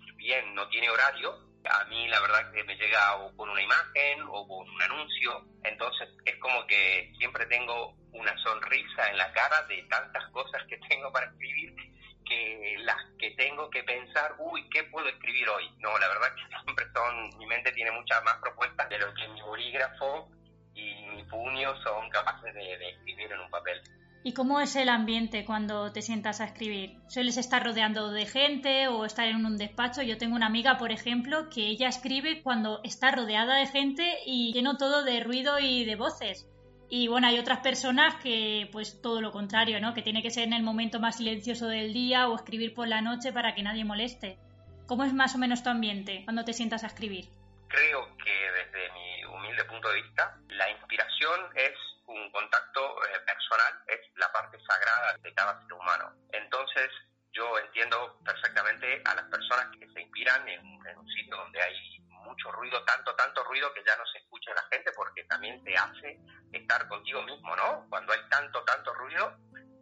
si 0.04 0.12
bien 0.12 0.54
no 0.54 0.68
tiene 0.68 0.88
horario, 0.88 1.34
a 1.68 1.84
mí 1.86 2.06
la 2.06 2.20
verdad 2.20 2.52
que 2.52 2.62
me 2.62 2.76
llega 2.76 3.16
o 3.16 3.36
con 3.36 3.50
una 3.50 3.60
imagen 3.60 4.22
o 4.28 4.46
con 4.46 4.70
un 4.70 4.82
anuncio, 4.82 5.48
entonces 5.64 6.10
es 6.24 6.36
como 6.36 6.64
que 6.68 7.12
siempre 7.18 7.44
tengo 7.46 7.96
una 8.18 8.36
sonrisa 8.38 9.10
en 9.10 9.18
la 9.18 9.32
cara 9.32 9.62
de 9.68 9.82
tantas 9.84 10.28
cosas 10.30 10.62
que 10.68 10.78
tengo 10.88 11.12
para 11.12 11.26
escribir 11.26 11.74
que 12.26 12.76
las 12.80 12.96
que 13.18 13.30
tengo 13.32 13.70
que 13.70 13.82
pensar, 13.84 14.34
uy, 14.38 14.68
¿qué 14.70 14.84
puedo 14.84 15.08
escribir 15.08 15.48
hoy? 15.48 15.70
No, 15.78 15.96
la 15.98 16.08
verdad 16.08 16.34
que 16.34 16.56
siempre 16.64 16.84
son, 16.92 17.38
mi 17.38 17.46
mente 17.46 17.72
tiene 17.72 17.92
muchas 17.92 18.22
más 18.24 18.36
propuestas 18.38 18.88
de 18.88 18.98
lo 18.98 19.14
que 19.14 19.28
mi 19.28 19.40
bolígrafo 19.42 20.28
y 20.74 21.06
mi 21.14 21.22
puño 21.24 21.74
son 21.82 22.10
capaces 22.10 22.52
de, 22.52 22.90
escribir 22.90 23.32
en 23.32 23.40
un 23.40 23.50
papel. 23.50 23.80
¿Y 24.24 24.34
cómo 24.34 24.60
es 24.60 24.74
el 24.74 24.88
ambiente 24.88 25.44
cuando 25.44 25.92
te 25.92 26.02
sientas 26.02 26.40
a 26.40 26.46
escribir? 26.46 26.98
¿Sueles 27.08 27.36
estar 27.36 27.64
rodeando 27.64 28.10
de 28.10 28.26
gente 28.26 28.88
o 28.88 29.04
estar 29.04 29.28
en 29.28 29.46
un 29.46 29.56
despacho? 29.56 30.02
Yo 30.02 30.18
tengo 30.18 30.34
una 30.34 30.46
amiga, 30.46 30.78
por 30.78 30.90
ejemplo, 30.90 31.48
que 31.48 31.68
ella 31.68 31.88
escribe 31.88 32.42
cuando 32.42 32.80
está 32.82 33.12
rodeada 33.12 33.56
de 33.56 33.66
gente 33.66 34.18
y 34.26 34.52
lleno 34.52 34.78
todo 34.78 35.04
de 35.04 35.22
ruido 35.22 35.60
y 35.60 35.84
de 35.84 35.94
voces. 35.94 36.48
Y 36.88 37.08
bueno, 37.08 37.26
hay 37.26 37.38
otras 37.38 37.58
personas 37.58 38.14
que, 38.22 38.68
pues 38.70 39.02
todo 39.02 39.20
lo 39.20 39.32
contrario, 39.32 39.80
¿no? 39.80 39.92
Que 39.92 40.02
tiene 40.02 40.22
que 40.22 40.30
ser 40.30 40.44
en 40.44 40.52
el 40.52 40.62
momento 40.62 41.00
más 41.00 41.16
silencioso 41.16 41.66
del 41.66 41.92
día 41.92 42.28
o 42.28 42.36
escribir 42.36 42.74
por 42.74 42.86
la 42.86 43.00
noche 43.00 43.32
para 43.32 43.54
que 43.54 43.62
nadie 43.62 43.84
moleste. 43.84 44.38
¿Cómo 44.86 45.02
es 45.02 45.12
más 45.12 45.34
o 45.34 45.38
menos 45.38 45.64
tu 45.64 45.70
ambiente 45.70 46.22
cuando 46.24 46.44
te 46.44 46.52
sientas 46.52 46.84
a 46.84 46.86
escribir? 46.86 47.28
Creo 47.68 48.16
que 48.18 48.50
desde 48.52 48.92
mi 48.92 49.24
humilde 49.24 49.64
punto 49.64 49.88
de 49.88 50.02
vista, 50.02 50.38
la 50.48 50.70
inspiración 50.70 51.40
es 51.56 51.74
un 52.06 52.30
contacto 52.30 52.80
eh, 53.06 53.18
personal, 53.26 53.72
es 53.88 54.00
la 54.14 54.30
parte 54.30 54.56
sagrada 54.60 55.18
de 55.20 55.34
cada 55.34 55.60
ser 55.60 55.72
humano. 55.72 56.12
Entonces, 56.32 56.88
yo 57.32 57.58
entiendo 57.58 58.16
perfectamente 58.24 59.02
a 59.04 59.16
las 59.16 59.24
personas 59.24 59.66
que 59.76 59.88
se 59.88 59.96
mucho 62.26 62.52
ruido, 62.52 62.82
tanto, 62.84 63.14
tanto 63.14 63.42
ruido 63.44 63.72
que 63.72 63.84
ya 63.84 63.96
no 63.96 64.04
se 64.06 64.18
escucha 64.18 64.52
la 64.54 64.64
gente 64.70 64.90
porque 64.94 65.24
también 65.24 65.62
te 65.64 65.74
hace 65.76 66.18
estar 66.52 66.86
contigo 66.88 67.22
mismo, 67.22 67.54
¿no? 67.56 67.86
Cuando 67.88 68.12
hay 68.12 68.20
tanto, 68.28 68.62
tanto 68.64 68.92
ruido, 68.94 69.38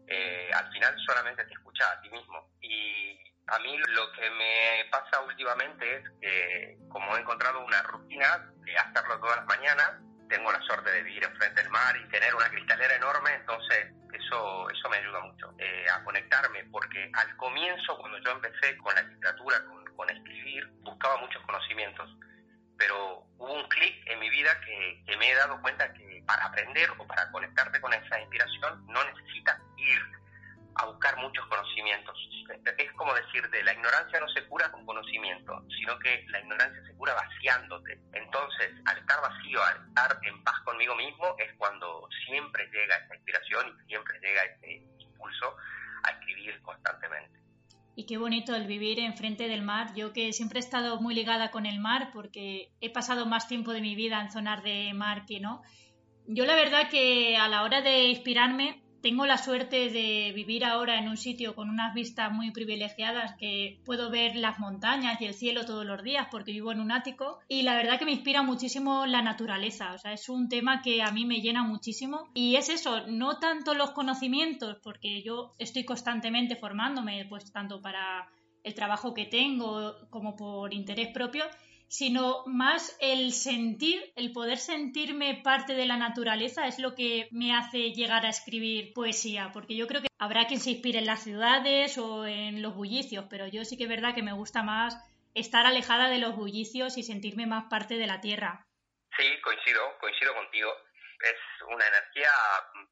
eh, 0.07 0.51
al 0.55 0.71
final 0.71 0.95
solamente 1.07 1.45
te 1.45 1.53
escuchas 1.53 1.89
a 1.89 2.01
ti 2.01 2.11
mismo. 2.11 2.51
Y 2.61 3.19
a 3.47 3.59
mí 3.59 3.77
lo 3.77 4.13
que 4.13 4.31
me 4.31 4.89
pasa 4.91 5.21
últimamente 5.21 5.97
es 5.97 6.05
que 6.21 6.79
como 6.89 7.17
he 7.17 7.21
encontrado 7.21 7.65
una 7.65 7.83
rutina 7.83 8.51
de 8.65 8.77
hacerlo 8.77 9.19
todas 9.19 9.37
las 9.37 9.47
mañanas, 9.47 9.93
tengo 10.29 10.51
la 10.51 10.61
suerte 10.63 10.91
de 10.91 11.03
vivir 11.03 11.25
enfrente 11.25 11.63
del 11.63 11.71
mar 11.71 11.97
y 11.97 12.09
tener 12.09 12.35
una 12.35 12.49
cristalera 12.49 12.97
enorme, 12.97 13.35
entonces 13.35 13.93
eso, 14.13 14.71
eso 14.71 14.89
me 14.89 14.97
ayuda 14.97 15.21
mucho 15.21 15.55
eh, 15.59 15.87
a 15.93 16.03
conectarme, 16.03 16.65
porque 16.71 17.11
al 17.13 17.37
comienzo, 17.37 17.99
cuando 17.99 18.19
yo 18.19 18.31
empecé 18.31 18.77
con 18.79 18.95
la 18.95 19.03
literatura, 19.03 19.57
con 19.97 20.11
escribir, 20.11 20.67
buscaba 20.83 21.19
muchos 21.19 21.43
conocimientos 21.43 22.11
pero 22.85 23.25
hubo 23.39 23.55
un 23.55 23.69
clic 23.69 23.95
en 24.07 24.19
mi 24.21 24.29
vida 24.29 24.61
que, 24.61 25.03
que 25.07 25.17
me 25.17 25.31
he 25.31 25.35
dado 25.35 25.59
cuenta 25.63 25.91
que 25.95 26.23
para 26.27 26.45
aprender 26.45 26.91
o 26.99 27.07
para 27.07 27.31
conectarte 27.31 27.81
con 27.81 27.95
esa 27.95 28.21
inspiración 28.21 28.87
no 28.89 29.03
necesitas 29.05 29.59
ir 29.79 30.03
a 30.75 30.85
buscar 30.85 31.17
muchos 31.17 31.47
conocimientos. 31.47 32.15
Es 32.77 32.93
como 32.93 33.15
decirte, 33.15 33.63
la 33.63 33.73
ignorancia 33.73 34.21
no 34.21 34.29
se 34.29 34.45
cura 34.49 34.71
con 34.71 34.85
conocimiento, 34.85 35.65
sino 35.79 35.99
que 35.99 36.27
la 36.29 36.41
ignorancia 36.41 36.83
se 36.85 36.95
cura 36.97 37.15
vaciándote. 37.15 37.99
Entonces, 38.13 38.73
al 38.85 38.99
estar 38.99 39.19
vacío, 39.23 39.63
al 39.63 39.89
estar 39.89 40.19
en 40.23 40.45
paz 40.45 40.61
conmigo 40.61 40.95
mismo, 40.95 41.37
es 41.39 41.55
cuando 41.57 42.07
siempre 42.27 42.67
llega 42.67 42.97
esa 42.97 43.15
inspiración 43.15 43.79
y 43.81 43.87
siempre 43.87 44.21
llega 44.21 44.45
ese 44.45 44.83
impulso 44.99 45.57
a 46.03 46.11
escribir 46.11 46.61
constantemente. 46.61 47.44
Y 47.97 48.07
qué 48.07 48.19
bonito 48.19 48.55
el 48.55 48.67
vivir 48.67 48.99
enfrente 48.99 49.49
del 49.49 49.63
mar. 49.63 49.95
Yo 49.95 50.13
que 50.13 50.33
siempre 50.33 50.59
he 50.59 50.63
estado 50.63 51.01
muy 51.01 51.15
ligada 51.15 51.51
con 51.51 51.65
el 51.67 51.79
mar 51.79 52.11
porque 52.13 52.73
he 52.81 52.91
pasado 52.91 53.27
más 53.27 53.47
tiempo 53.47 53.73
de 53.73 53.81
mi 53.81 53.95
vida 53.95 54.21
en 54.21 54.31
zonas 54.31 54.63
de 54.65 54.93
mar 54.95 55.27
que 55.27 55.41
no. 55.41 55.63
Yo 56.27 56.47
la 56.47 56.55
verdad 56.55 56.89
que 56.91 57.37
a 57.37 57.49
la 57.49 57.63
hora 57.63 57.83
de 57.83 58.09
inspirarme 58.09 58.84
tengo 59.05 59.27
la 59.27 59.37
suerte 59.37 59.91
de 59.91 60.33
vivir 60.35 60.65
ahora 60.65 60.99
en 60.99 61.11
un 61.11 61.19
sitio 61.19 61.55
con 61.55 61.69
unas 61.69 61.93
vistas 61.93 62.33
muy 62.33 62.53
privilegiadas 62.53 63.37
que 63.37 63.79
puedo 63.85 64.09
ver 64.09 64.35
las 64.35 64.59
montañas 64.59 65.21
y 65.21 65.27
el 65.27 65.35
cielo 65.35 65.67
todos 65.67 65.85
los 65.85 66.03
días 66.03 66.29
porque 66.31 66.53
vivo 66.53 66.73
en 66.73 66.81
un 66.81 66.91
ático 66.91 67.39
y 67.47 67.65
la 67.65 67.77
verdad 67.77 67.99
que 67.99 68.07
me 68.07 68.13
inspira 68.13 68.43
muchísimo 68.43 69.05
la 69.05 69.21
naturaleza, 69.21 69.93
o 69.93 69.99
sea, 69.99 70.15
es 70.15 70.31
un 70.31 70.49
tema 70.49 70.81
que 70.81 71.03
a 71.03 71.11
mí 71.11 71.27
me 71.27 71.43
llena 71.43 71.65
muchísimo 71.65 72.31
y 72.33 72.57
es 72.57 72.71
eso, 72.71 73.07
no 73.07 73.39
tanto 73.39 73.75
los 73.75 73.91
conocimientos 73.91 74.79
porque 74.83 75.23
yo 75.23 75.53
estoy 75.59 75.85
constantemente 75.85 76.57
formándome 76.57 77.27
pues 77.27 77.53
tanto 77.53 77.83
para 77.83 78.27
el 78.63 78.73
trabajo 78.73 79.13
que 79.13 79.27
tengo 79.27 80.09
como 80.09 80.35
por 80.35 80.73
interés 80.73 81.09
propio, 81.09 81.45
sino 81.97 82.43
más 82.47 82.97
el 82.99 83.33
sentir, 83.33 84.13
el 84.17 84.33
poder 84.33 84.59
sentirme 84.59 85.41
parte 85.45 85.75
de 85.75 85.87
la 85.87 85.97
naturaleza 85.97 86.67
es 86.67 86.81
lo 86.81 86.97
que 86.97 87.29
me 87.31 87.55
hace 87.55 87.93
llegar 87.93 88.27
a 88.27 88.31
escribir 88.31 88.93
poesía, 88.93 89.51
porque 89.53 89.77
yo 89.77 89.87
creo 89.87 90.03
que 90.03 90.09
habrá 90.19 90.49
quien 90.49 90.59
se 90.59 90.71
inspire 90.71 90.99
en 90.99 91.07
las 91.07 91.23
ciudades 91.23 91.97
o 91.97 92.27
en 92.27 92.63
los 92.63 92.75
bullicios, 92.75 93.27
pero 93.31 93.47
yo 93.47 93.65
sí 93.65 93.77
que 93.77 93.85
es 93.85 93.89
verdad 93.89 94.13
que 94.13 94.25
me 94.25 94.33
gusta 94.33 94.65
más 94.65 94.99
estar 95.35 95.67
alejada 95.67 96.09
de 96.09 96.19
los 96.19 96.35
bullicios 96.35 96.99
y 96.99 97.05
sentirme 97.05 97.47
más 97.47 97.67
parte 97.71 97.95
de 97.95 98.09
la 98.09 98.21
tierra. 98.21 98.67
Sí, 99.17 99.41
coincido, 99.43 99.97
coincido 100.01 100.35
contigo. 100.35 100.73
Es 101.21 101.39
una 101.69 101.87
energía 101.87 102.33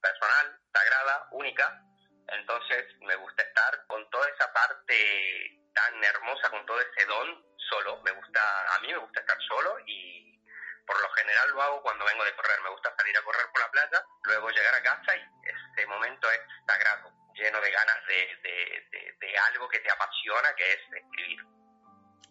personal, 0.00 0.60
sagrada, 0.72 1.26
única. 1.32 1.82
Entonces 2.28 2.84
me 3.00 3.16
gusta 3.16 3.42
estar 3.42 3.84
con 3.88 4.08
toda 4.10 4.28
esa 4.28 4.52
parte 4.52 5.58
tan 5.74 6.04
hermosa, 6.04 6.50
con 6.50 6.64
todo 6.66 6.78
ese 6.78 7.04
don 7.06 7.51
solo, 7.68 8.00
me 8.02 8.10
gusta, 8.12 8.74
a 8.74 8.80
mí 8.80 8.88
me 8.88 8.98
gusta 8.98 9.20
estar 9.20 9.38
solo 9.48 9.78
y 9.86 10.38
por 10.86 11.00
lo 11.00 11.08
general 11.10 11.50
lo 11.50 11.62
hago 11.62 11.82
cuando 11.82 12.04
vengo 12.04 12.24
de 12.24 12.34
correr, 12.34 12.60
me 12.62 12.70
gusta 12.70 12.94
salir 12.96 13.16
a 13.16 13.22
correr 13.22 13.46
por 13.52 13.60
la 13.60 13.70
playa, 13.70 14.04
luego 14.24 14.50
llegar 14.50 14.74
a 14.74 14.82
casa 14.82 15.16
y 15.16 15.20
ese 15.48 15.86
momento 15.86 16.30
es 16.30 16.40
sagrado, 16.66 17.10
lleno 17.34 17.60
de 17.60 17.70
ganas 17.70 18.06
de, 18.06 19.16
de, 19.20 19.38
algo 19.52 19.68
que 19.68 19.80
te 19.80 19.90
apasiona, 19.90 20.54
que 20.54 20.72
es 20.72 20.80
escribir. 21.02 21.40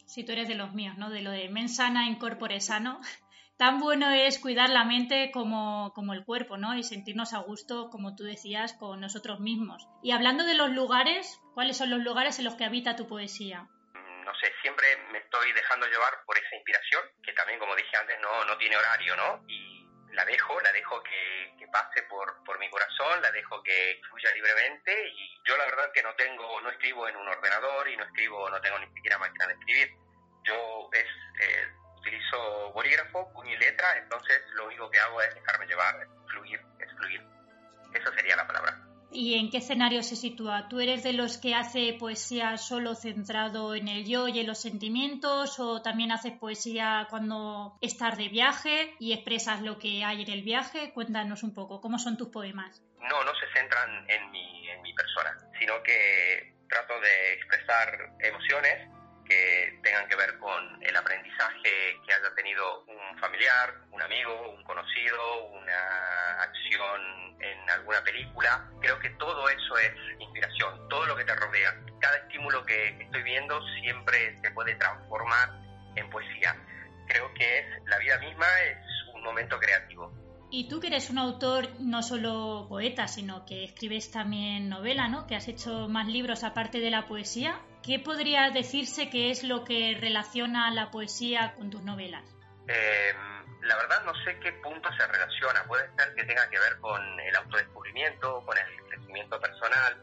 Si 0.06 0.24
tú 0.24 0.34
eres 0.34 0.48
de 0.48 0.56
los 0.56 0.74
míos, 0.74 0.98
¿no? 0.98 1.10
De 1.10 1.22
lo 1.22 1.32
de 1.32 1.50
mensana 1.50 2.06
incorpore 2.06 2.60
sano. 2.62 3.02
Tan 3.58 3.80
bueno 3.80 4.10
es 4.10 4.40
cuidar 4.40 4.70
la 4.70 4.86
mente 4.86 5.30
como, 5.32 5.92
como 5.94 6.14
el 6.14 6.26
cuerpo, 6.26 6.58
¿no? 6.58 6.76
Y 6.76 6.84
sentirnos 6.84 7.34
a 7.34 7.40
gusto, 7.40 7.90
como 7.90 8.16
tú 8.16 8.24
decías, 8.24 8.74
con 8.74 9.00
nosotros 9.00 9.40
mismos. 9.40 9.88
Y 10.02 10.12
hablando 10.12 10.46
de 10.46 10.56
los 10.56 10.72
lugares, 10.72 11.40
¿cuáles 11.54 11.78
son 11.78 11.92
los 11.92 12.00
lugares 12.00 12.40
en 12.40 12.46
los 12.46 12.56
que 12.56 12.66
habita 12.66 12.96
tu 12.96 13.08
poesía? 13.08 13.68
No 14.32 14.40
sé, 14.40 14.54
siempre 14.62 14.88
me 15.12 15.18
estoy 15.18 15.52
dejando 15.52 15.86
llevar 15.88 16.24
por 16.26 16.38
esa 16.38 16.56
inspiración, 16.56 17.04
que 17.22 17.34
también, 17.34 17.60
como 17.60 17.76
dije 17.76 17.98
antes, 17.98 18.18
no, 18.22 18.46
no 18.46 18.58
tiene 18.58 18.78
horario, 18.78 19.16
¿no? 19.18 19.44
Y 19.48 19.86
la 20.14 20.24
dejo, 20.24 20.60
la 20.62 20.72
dejo 20.72 21.04
que, 21.04 21.68
pase 21.72 22.04
por, 22.04 22.44
por 22.44 22.60
mi 22.60 22.70
corazón, 22.70 23.22
la 23.22 23.32
dejo 23.32 23.64
que 23.64 24.02
fluya 24.10 24.30
libremente 24.32 25.08
y 25.08 25.42
yo 25.46 25.56
la 25.56 25.64
verdad 25.64 25.90
que 25.94 26.04
no 26.04 26.14
tengo, 26.16 26.60
no 26.60 26.70
escribo 26.70 27.08
en 27.08 27.16
un 27.16 27.26
ordenador 27.30 27.88
y 27.88 27.96
no 27.96 28.04
escribo, 28.04 28.50
no 28.50 28.60
tengo 28.60 28.78
ni 28.80 28.94
siquiera 28.94 29.18
máquina 29.18 29.48
de 29.48 29.54
escribir. 29.54 29.96
Yo 30.44 30.90
es, 30.92 31.06
eh, 31.40 31.68
utilizo 31.96 32.74
bolígrafo, 32.74 33.32
puño 33.32 33.54
y 33.54 33.58
letra, 33.58 33.98
entonces 34.00 34.42
lo 34.56 34.66
único 34.66 34.92
que 34.92 35.00
hago 35.00 35.22
es 35.22 35.34
dejarme 35.34 35.66
llevar, 35.66 36.06
fluir, 36.28 36.62
es 36.80 36.92
fluir. 36.98 37.22
Esa 37.94 38.14
sería 38.14 38.36
la 38.36 38.48
palabra. 38.48 38.91
¿Y 39.14 39.38
en 39.38 39.50
qué 39.50 39.58
escenario 39.58 40.04
se 40.04 40.16
sitúa? 40.16 40.70
¿Tú 40.70 40.80
eres 40.80 41.04
de 41.04 41.12
los 41.12 41.38
que 41.38 41.54
hace 41.54 41.94
poesía 42.00 42.58
solo 42.58 42.96
centrado 42.96 43.76
en 43.76 43.90
el 43.90 44.06
yo 44.06 44.30
y 44.30 44.40
en 44.40 44.48
los 44.48 44.62
sentimientos 44.62 45.60
o 45.60 45.82
también 45.82 46.14
haces 46.14 46.32
poesía 46.34 47.08
cuando 47.10 47.78
estás 47.82 48.18
de 48.18 48.30
viaje 48.30 48.96
y 49.00 49.12
expresas 49.12 49.62
lo 49.62 49.78
que 49.80 50.06
hay 50.06 50.22
en 50.24 50.32
el 50.32 50.44
viaje? 50.44 50.94
Cuéntanos 50.94 51.44
un 51.44 51.54
poco, 51.54 51.82
¿cómo 51.82 52.00
son 52.00 52.16
tus 52.16 52.30
poemas? 52.30 52.82
No, 53.00 53.24
no 53.26 53.32
se 53.36 53.48
centran 53.54 54.10
en 54.10 54.32
mi, 54.32 54.70
en 54.70 54.82
mi 54.82 54.94
persona, 54.94 55.38
sino 55.60 55.84
que 55.84 56.56
trato 56.70 57.00
de 57.02 57.34
expresar 57.34 58.14
emociones 58.20 58.88
que 59.28 59.80
tengan 59.84 60.08
que 60.08 60.16
ver 60.16 60.38
con 60.40 60.84
el 60.84 60.96
aprendizaje 60.96 62.00
que 62.06 62.14
haya 62.14 62.34
tenido 62.36 62.86
un 62.86 63.20
familiar, 63.20 63.74
un 63.92 64.02
amigo, 64.02 64.52
un 64.52 64.64
conocido, 64.64 65.46
una 65.48 66.42
acción 66.42 67.31
en 67.42 67.70
alguna 67.70 68.04
película. 68.04 68.70
Creo 68.82 69.00
que 69.00 69.10
todo 69.12 69.50
eso 69.50 69.78
es 69.78 69.92
inspiración, 70.20 70.88
todo 70.90 71.06
lo 71.06 71.16
que 71.16 71.26
te 71.26 71.36
rodea. 71.36 71.76
Cada 72.00 72.18
estímulo 72.18 72.66
que 72.66 72.90
estoy 73.02 73.24
viendo 73.24 73.62
siempre 73.82 74.40
se 74.42 74.52
puede 74.52 74.76
transformar 74.76 75.50
en 75.96 76.10
poesía. 76.10 76.56
Creo 77.08 77.34
que 77.34 77.60
es 77.60 77.66
la 77.86 77.98
vida 77.98 78.18
misma 78.20 78.46
es 78.64 78.78
un 79.14 79.24
momento 79.24 79.60
creativo. 79.60 80.12
Y 80.54 80.68
tú 80.68 80.82
que 80.82 80.88
eres 80.88 81.10
un 81.10 81.18
autor 81.18 81.70
no 81.80 82.04
solo 82.04 82.66
poeta, 82.68 83.08
sino 83.08 83.46
que 83.46 83.64
escribes 83.64 84.12
también 84.12 84.68
novela, 84.68 85.08
¿no? 85.08 85.26
Que 85.26 85.36
has 85.36 85.48
hecho 85.48 85.88
más 85.88 86.08
libros 86.08 86.44
aparte 86.44 86.80
de 86.80 86.92
la 86.92 87.08
poesía. 87.08 87.62
¿Qué 87.84 88.00
podría 88.00 88.50
decirse 88.50 89.10
que 89.10 89.32
es 89.32 89.44
lo 89.44 89.64
que 89.64 89.98
relaciona 90.00 90.70
la 90.72 90.92
poesía 90.92 91.54
con 91.56 91.70
tus 91.70 91.82
novelas? 91.84 92.24
Eh, 92.68 93.14
la 93.62 93.76
verdad 93.78 94.04
no 94.04 94.14
sé 94.24 94.40
qué 94.40 94.52
punto 94.54 94.90
se 94.94 95.08
relaciona. 95.08 95.64
Puede 95.66 95.90
ser 95.96 96.14
que 96.16 96.24
tenga 96.24 96.50
que 96.50 96.60
ver 96.60 96.78
con 96.80 97.20
el 97.20 97.36
autodescubrimiento, 97.36 98.44
con 98.46 98.58
el 98.58 98.84
crecimiento 98.90 99.40
personal, 99.40 100.02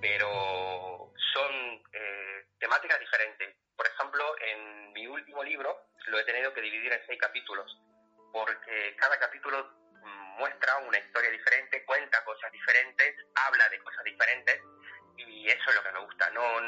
pero 0.00 1.12
son 1.32 1.82
eh, 1.92 2.46
temáticas 2.58 2.98
diferentes. 3.00 3.56
Por 3.76 3.86
ejemplo, 3.86 4.24
en 4.40 4.92
mi 4.92 5.06
último 5.06 5.42
libro 5.42 5.88
lo 6.06 6.18
he 6.18 6.24
tenido 6.24 6.52
que 6.54 6.60
dividir 6.60 6.92
en 6.92 7.06
seis 7.06 7.20
capítulos 7.20 7.76
porque 8.32 8.94
cada 8.98 9.18
capítulo 9.18 9.66
muestra 10.38 10.76
una 10.86 10.98
historia 10.98 11.30
diferente, 11.30 11.84
cuenta 11.86 12.22
cosas 12.24 12.52
diferentes, 12.52 13.16
habla 13.34 13.66
de 13.70 13.78
cosas 13.78 14.04
diferentes 14.04 14.60
y 15.16 15.48
eso 15.48 15.70
es 15.70 15.74
lo 15.74 15.82
que 15.82 15.92
me 15.92 16.04
gusta. 16.04 16.30
No, 16.30 16.60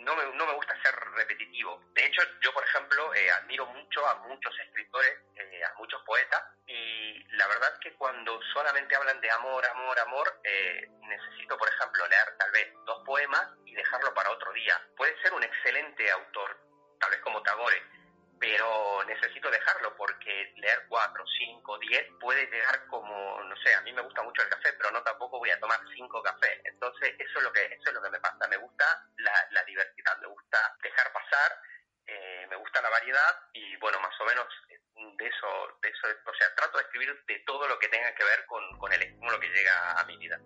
no, 0.00 0.16
me, 0.16 0.24
no 0.36 0.46
me 0.46 0.54
gusta 0.54 0.74
ser 0.82 0.94
repetitivo. 1.14 1.82
De 1.92 2.04
hecho, 2.04 2.22
yo, 2.40 2.52
por 2.52 2.64
ejemplo, 2.64 3.14
eh, 3.14 3.30
admiro 3.30 3.66
mucho 3.66 4.06
a 4.06 4.14
muchos 4.26 4.52
escritores, 4.66 5.12
eh, 5.36 5.64
a 5.64 5.74
muchos 5.78 6.02
poetas 6.04 6.42
y 6.66 7.24
la 7.36 7.46
verdad 7.48 7.72
es 7.74 7.80
que 7.80 7.94
cuando 7.96 8.40
solamente 8.52 8.94
hablan 8.94 9.20
de 9.20 9.30
amor, 9.30 9.64
amor, 9.66 9.98
amor, 9.98 10.40
eh, 10.44 10.86
necesito, 11.02 11.56
por 11.58 11.68
ejemplo, 11.68 12.06
leer 12.06 12.36
tal 12.38 12.50
vez 12.52 12.72
dos 12.86 13.02
poemas 13.04 13.44
y 13.64 13.74
dejarlo 13.74 14.14
para 14.14 14.30
otro 14.30 14.52
día. 14.52 14.80
Puede 14.96 15.20
ser 15.22 15.32
un 15.32 15.42
excelente 15.42 16.10
autor, 16.10 16.56
tal 17.00 17.10
vez 17.10 17.20
como 17.20 17.42
Tagore, 17.42 17.82
pero 18.40 19.04
necesito 19.04 19.50
dejarlo 19.50 19.94
porque 19.96 20.52
leer 20.56 20.86
cuatro, 20.88 21.24
cinco, 21.38 21.78
diez 21.78 22.06
puede 22.20 22.46
llegar 22.46 22.86
como, 22.86 23.42
no 23.42 23.56
sé, 23.56 23.74
a 23.74 23.82
mí 23.82 23.92
me 23.92 24.02
gusta 24.02 24.22
mucho 24.22 24.42
el 24.42 24.48
café, 24.48 24.72
pero 24.74 24.90
no 24.92 25.02
tampoco 25.02 25.38
voy 25.38 25.50
a 25.50 25.60
tomar 25.60 25.78
cinco 25.94 26.22
cafés. 26.22 26.60
Entonces, 26.64 27.14
eso 27.18 27.38
es 27.38 27.44
lo 27.44 27.52
que, 27.52 27.64
eso 27.66 27.84
es 27.88 27.92
lo 27.92 28.02
que 28.02 28.10
me 28.10 28.20
pasa. 28.20 28.48
Me 28.48 28.56
gusta 28.56 29.09
eh, 32.06 32.46
me 32.48 32.56
gusta 32.56 32.82
la 32.82 32.90
variedad 32.90 33.36
y 33.52 33.76
bueno, 33.76 34.00
más 34.00 34.14
o 34.20 34.24
menos 34.24 34.46
de 35.16 35.26
eso, 35.26 35.46
de 35.82 35.88
eso, 35.88 36.06
o 36.26 36.34
sea, 36.34 36.54
trato 36.54 36.78
de 36.78 36.84
escribir 36.84 37.08
de 37.26 37.38
todo 37.46 37.68
lo 37.68 37.78
que 37.78 37.88
tenga 37.88 38.14
que 38.14 38.24
ver 38.24 38.44
con, 38.46 38.62
con 38.78 38.92
el 38.92 39.02
estímulo 39.02 39.40
que 39.40 39.48
llega 39.48 40.00
a 40.00 40.04
mi 40.04 40.16
vida. 40.16 40.38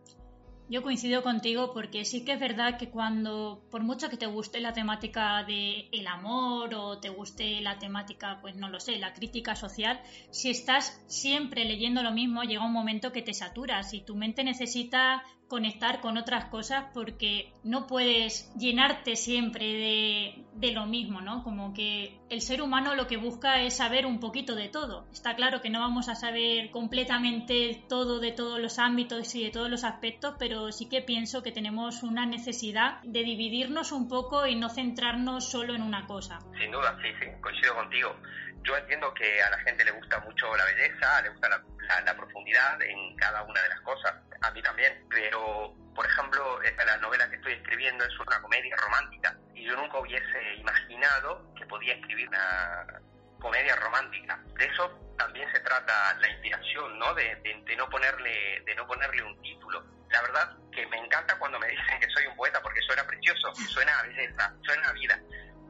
Yo 0.66 0.82
coincido 0.82 1.22
contigo 1.22 1.74
porque 1.74 2.06
sí 2.06 2.24
que 2.24 2.32
es 2.32 2.40
verdad 2.40 2.78
que 2.78 2.88
cuando, 2.88 3.68
por 3.70 3.82
mucho 3.82 4.08
que 4.08 4.16
te 4.16 4.24
guste 4.24 4.60
la 4.60 4.72
temática 4.72 5.44
de 5.44 5.90
amor 6.08 6.74
o 6.74 7.00
te 7.00 7.10
guste 7.10 7.60
la 7.60 7.78
temática, 7.78 8.38
pues 8.40 8.56
no 8.56 8.70
lo 8.70 8.80
sé, 8.80 8.96
la 8.96 9.12
crítica 9.12 9.56
social, 9.56 10.00
si 10.30 10.50
estás 10.50 11.02
siempre 11.06 11.66
leyendo 11.66 12.02
lo 12.02 12.12
mismo, 12.12 12.44
llega 12.44 12.64
un 12.64 12.72
momento 12.72 13.12
que 13.12 13.20
te 13.20 13.34
saturas 13.34 13.92
y 13.92 14.06
tu 14.06 14.16
mente 14.16 14.42
necesita 14.42 15.22
conectar 15.48 16.00
con 16.00 16.16
otras 16.16 16.46
cosas 16.46 16.86
porque 16.94 17.52
no 17.62 17.86
puedes 17.86 18.50
llenarte 18.56 19.16
siempre 19.16 19.66
de, 19.66 20.43
de, 20.54 20.72
lo 20.72 20.86
mismo, 20.86 21.20
¿no? 21.20 21.42
Como 21.42 21.72
que 21.74 22.18
el 22.30 22.40
ser 22.40 22.62
humano 22.62 22.94
lo 22.94 23.06
que 23.06 23.16
busca 23.16 23.60
es 23.60 23.76
saber 23.76 24.06
un 24.06 24.20
poquito 24.20 24.54
de 24.54 24.68
todo. 24.68 25.06
Está 25.12 25.36
claro 25.36 25.60
que 25.60 25.70
no 25.70 25.80
vamos 25.80 26.08
a 26.08 26.14
saber 26.14 26.70
completamente 26.70 27.84
todo 27.88 28.20
de 28.20 28.32
todos 28.32 28.58
los 28.60 28.78
ámbitos 28.78 29.34
y 29.34 29.44
de 29.44 29.50
todos 29.50 29.70
los 29.70 29.84
aspectos, 29.84 30.34
pero 30.38 30.72
sí 30.72 30.88
que 30.88 31.02
pienso 31.02 31.42
que 31.42 31.52
tenemos 31.52 32.02
una 32.02 32.26
necesidad 32.26 33.00
de 33.02 33.22
dividirnos 33.22 33.92
un 33.92 34.08
poco 34.08 34.46
y 34.46 34.56
no 34.56 34.68
centrarnos 34.68 35.50
solo 35.50 35.74
en 35.74 35.82
una 35.82 36.06
cosa. 36.06 36.38
Sin 36.58 36.70
duda, 36.70 36.96
sí, 37.02 37.08
sí, 37.20 37.26
coincido 37.40 37.74
contigo. 37.74 38.16
Yo 38.62 38.76
entiendo 38.76 39.12
que 39.12 39.42
a 39.42 39.50
la 39.50 39.58
gente 39.58 39.84
le 39.84 39.90
gusta 39.92 40.20
mucho 40.20 40.56
la 40.56 40.64
belleza, 40.64 41.22
le 41.22 41.28
gusta 41.30 41.48
la, 41.50 41.62
la 42.04 42.16
profundidad 42.16 42.80
en 42.82 43.14
cada 43.16 43.42
una 43.42 43.60
de 43.62 43.68
las 43.68 43.80
cosas 43.82 44.14
a 44.46 44.50
mí 44.50 44.62
también, 44.62 45.06
pero 45.08 45.74
por 45.94 46.06
ejemplo, 46.06 46.60
la 46.84 46.96
novela 46.98 47.28
que 47.30 47.36
estoy 47.36 47.52
escribiendo 47.52 48.04
es 48.04 48.18
una 48.18 48.40
comedia 48.42 48.76
romántica 48.76 49.36
y 49.54 49.64
yo 49.64 49.76
nunca 49.76 49.98
hubiese 49.98 50.54
imaginado 50.56 51.54
que 51.54 51.64
podía 51.66 51.94
escribir 51.94 52.28
una 52.28 53.00
comedia 53.40 53.76
romántica. 53.76 54.40
De 54.58 54.66
eso 54.66 55.14
también 55.16 55.50
se 55.52 55.60
trata 55.60 56.14
la 56.18 56.28
inspiración, 56.28 56.98
¿no? 56.98 57.14
De, 57.14 57.36
de, 57.36 57.76
no 57.76 57.88
ponerle 57.88 58.62
de 58.66 58.74
no 58.74 58.86
ponerle 58.86 59.22
un 59.22 59.40
título. 59.42 59.84
La 60.10 60.22
verdad 60.22 60.56
que 60.72 60.86
me 60.86 60.98
encanta 60.98 61.38
cuando 61.38 61.58
me 61.58 61.68
dicen 61.68 62.00
que 62.00 62.08
soy 62.10 62.26
un 62.26 62.36
poeta 62.36 62.60
porque 62.60 62.80
suena 62.82 63.06
precioso, 63.06 63.54
suena 63.54 63.98
a 64.00 64.02
belleza, 64.02 64.54
suena 64.64 64.88
a 64.88 64.92
vida, 64.92 65.20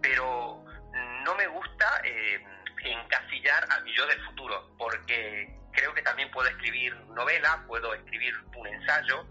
pero 0.00 0.64
no 1.24 1.34
me 1.34 1.46
gusta 1.48 2.00
eh, 2.04 2.42
encasillar 2.82 3.66
a 3.70 3.80
mi 3.80 3.94
yo 3.94 4.06
del 4.06 4.24
futuro 4.24 4.70
porque 4.78 5.54
creo 5.74 5.94
que 5.94 6.02
también 6.02 6.30
puedo 6.30 6.48
escribir 6.48 6.94
novela, 7.14 7.64
puedo 7.66 7.94
escribir 7.94 8.34
un 8.56 8.66
ensayo, 8.66 9.26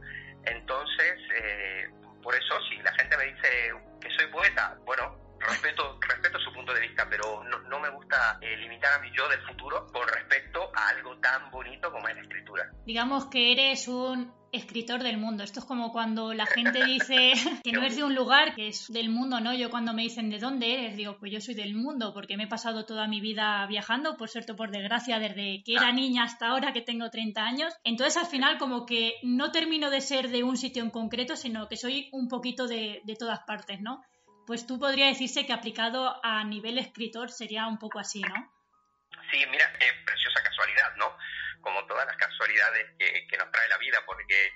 entonces, 0.45 1.19
eh, 1.35 1.89
por 2.21 2.35
eso, 2.35 2.55
si 2.69 2.77
la 2.77 2.91
gente 2.93 3.17
me 3.17 3.25
dice 3.25 3.73
que 4.01 4.09
soy 4.17 4.27
poeta, 4.27 4.77
bueno, 4.85 5.37
respeto, 5.39 5.99
respeto 6.01 6.39
su 6.39 6.53
punto 6.53 6.73
de 6.73 6.81
vista, 6.81 7.07
pero 7.09 7.43
no, 7.43 7.79
me 7.79 7.89
gusta 7.89 8.37
eh, 8.41 8.55
limitar 8.57 8.93
a 8.93 8.99
mi 8.99 9.11
yo 9.15 9.27
del 9.29 9.41
futuro 9.41 9.87
con 9.87 10.07
respecto 10.07 10.71
a 10.75 10.89
algo 10.89 11.17
tan 11.19 11.49
bonito 11.51 11.91
como 11.91 12.07
es 12.07 12.15
la 12.15 12.21
escritura. 12.21 12.69
Digamos 12.85 13.27
que 13.27 13.51
eres 13.51 13.87
un 13.87 14.33
escritor 14.73 15.03
del 15.03 15.17
mundo. 15.17 15.43
Esto 15.43 15.59
es 15.59 15.65
como 15.65 15.91
cuando 15.91 16.33
la 16.33 16.47
gente 16.47 16.83
dice 16.83 17.33
que 17.63 17.71
no 17.71 17.83
es 17.83 17.95
de 17.95 18.03
un 18.03 18.15
lugar, 18.15 18.55
que 18.55 18.69
es 18.69 18.91
del 18.91 19.09
mundo, 19.09 19.39
¿no? 19.39 19.53
Yo 19.53 19.69
cuando 19.69 19.93
me 19.93 20.01
dicen 20.01 20.31
de 20.31 20.39
dónde 20.39 20.73
eres, 20.73 20.97
digo, 20.97 21.15
pues 21.19 21.31
yo 21.31 21.39
soy 21.39 21.53
del 21.53 21.75
mundo, 21.75 22.11
porque 22.11 22.37
me 22.37 22.45
he 22.45 22.47
pasado 22.47 22.83
toda 22.83 23.07
mi 23.07 23.21
vida 23.21 23.67
viajando, 23.67 24.17
por 24.17 24.29
cierto, 24.29 24.55
por 24.55 24.71
desgracia, 24.71 25.19
desde 25.19 25.61
que 25.63 25.75
era 25.75 25.91
niña 25.91 26.23
hasta 26.23 26.47
ahora 26.47 26.73
que 26.73 26.81
tengo 26.81 27.11
30 27.11 27.43
años. 27.43 27.73
Entonces 27.83 28.17
al 28.17 28.25
final 28.25 28.57
como 28.57 28.87
que 28.87 29.13
no 29.21 29.51
termino 29.51 29.91
de 29.91 30.01
ser 30.01 30.29
de 30.29 30.41
un 30.41 30.57
sitio 30.57 30.81
en 30.81 30.89
concreto, 30.89 31.35
sino 31.35 31.69
que 31.69 31.77
soy 31.77 32.09
un 32.11 32.27
poquito 32.27 32.67
de, 32.67 33.01
de 33.03 33.15
todas 33.15 33.41
partes, 33.41 33.79
¿no? 33.79 34.03
Pues 34.47 34.65
tú 34.65 34.79
podría 34.79 35.05
decirse 35.05 35.45
que 35.45 35.53
aplicado 35.53 36.19
a 36.23 36.43
nivel 36.45 36.79
escritor 36.79 37.29
sería 37.29 37.67
un 37.67 37.77
poco 37.77 37.99
así, 37.99 38.21
¿no? 38.21 38.51
Sí, 39.29 39.37
mira, 39.51 39.71
qué 39.79 39.85
preciosa 40.03 40.41
casualidad, 40.43 40.95
¿no? 40.97 41.15
como 41.63 41.85
todas 41.85 42.05
las 42.05 42.17
casualidades 42.17 42.91
que, 42.99 43.37
nos 43.37 43.51
trae 43.51 43.67
la 43.69 43.77
vida, 43.77 43.99
porque 44.05 44.53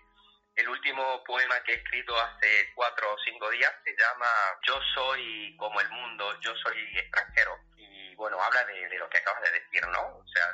el 0.57 0.67
último 0.69 1.23
poema 1.23 1.61
que 1.63 1.73
he 1.73 1.75
escrito 1.75 2.19
hace 2.19 2.71
cuatro 2.73 3.13
o 3.13 3.17
cinco 3.23 3.49
días 3.51 3.71
se 3.83 3.95
llama 3.95 4.25
Yo 4.67 4.79
soy 4.95 5.55
como 5.58 5.79
el 5.79 5.89
mundo, 5.89 6.39
yo 6.41 6.53
soy 6.55 6.77
extranjero. 6.97 7.58
Y 7.77 8.15
bueno, 8.15 8.41
habla 8.41 8.65
de, 8.65 8.97
lo 8.97 9.08
que 9.10 9.19
acabas 9.19 9.43
de 9.43 9.51
decir, 9.51 9.88
¿no? 9.88 10.17
O 10.17 10.27
sea, 10.27 10.45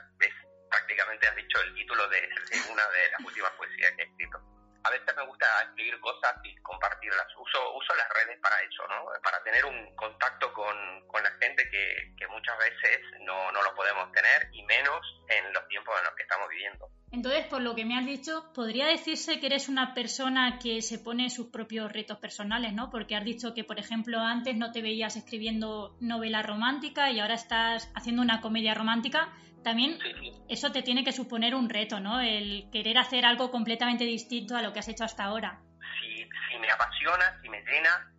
prácticamente 0.70 1.28
has 1.28 1.36
dicho 1.38 1.62
el 1.62 1.74
título 1.74 2.08
de, 2.10 2.30
una 2.70 2.88
de 2.90 3.12
las 3.12 3.22
últimas 3.22 3.52
poesías 3.52 3.94
que 3.94 4.04
he 4.04 4.06
escrito 4.06 4.53
a 4.84 4.90
veces 4.90 5.16
me 5.16 5.26
gusta 5.26 5.46
escribir 5.70 6.00
cosas 6.00 6.36
y 6.44 6.56
compartirlas. 6.58 7.28
Uso, 7.38 7.76
uso 7.76 7.96
las 7.96 8.10
redes 8.10 8.40
para 8.42 8.62
eso, 8.62 8.84
¿no? 8.88 9.06
Para 9.24 9.42
tener 9.44 9.66
un 9.66 9.96
contacto 9.96 10.52
con, 10.54 10.76
con 11.08 11.24
la 11.24 11.32
gente 11.42 11.70
que, 11.70 12.14
que 12.18 12.28
muchas 12.28 12.58
veces 12.58 13.00
no, 13.22 13.52
no, 13.52 13.64
lo 13.64 13.74
podemos 13.76 14.12
tener 14.12 14.50
y 14.52 14.64
menos 14.64 15.00
en 15.30 15.54
los 15.54 15.68
tiempos 15.70 15.96
en 15.98 16.06
los 16.06 16.16
que 16.16 16.24
estamos 16.24 16.50
viviendo. 16.50 16.90
Entonces, 17.12 17.46
por 17.46 17.62
lo 17.62 17.76
que 17.76 17.86
me 17.86 17.98
has 17.98 18.06
dicho, 18.06 18.52
podría 18.54 18.88
decirse 18.88 19.40
que 19.40 19.46
eres 19.46 19.70
una 19.70 19.94
persona 19.94 20.60
que 20.60 20.82
se 20.82 21.00
pone 21.00 21.30
sus 21.30 21.48
propios 21.48 21.92
retos 21.92 22.18
personales, 22.18 22.74
¿no? 22.74 22.90
Porque 22.90 23.16
has 23.16 23.24
dicho 23.24 23.54
que, 23.54 23.64
por 23.64 23.80
ejemplo, 23.80 24.20
antes 24.20 24.56
no 24.56 24.72
te 24.72 24.82
veías 24.82 25.16
escribiendo 25.16 25.96
novela 26.02 26.42
romántica 26.42 27.12
y 27.12 27.20
ahora 27.20 27.36
estás 27.36 27.90
haciendo 27.96 28.22
una 28.22 28.42
comedia 28.42 28.74
romántica 28.74 29.32
también 29.64 29.98
eso 30.50 30.72
te 30.72 30.84
tiene 30.84 31.04
que 31.04 31.12
suponer 31.12 31.56
un 31.56 31.70
reto, 31.70 32.00
¿no? 32.00 32.20
El 32.22 32.70
querer 32.72 32.98
hacer 32.98 33.26
algo 33.26 33.52
completamente 33.52 34.04
distinto 34.04 34.56
a 34.56 34.62
lo 34.62 34.74
que 34.74 34.80
has 34.80 34.88
hecho 34.88 35.04
hasta 35.04 35.24
ahora. 35.24 35.60
Si, 36.02 36.16
si 36.18 36.60
me 36.60 36.70
apasiona, 36.70 37.40
si 37.42 37.50
me 37.50 37.64
llena, 37.64 38.12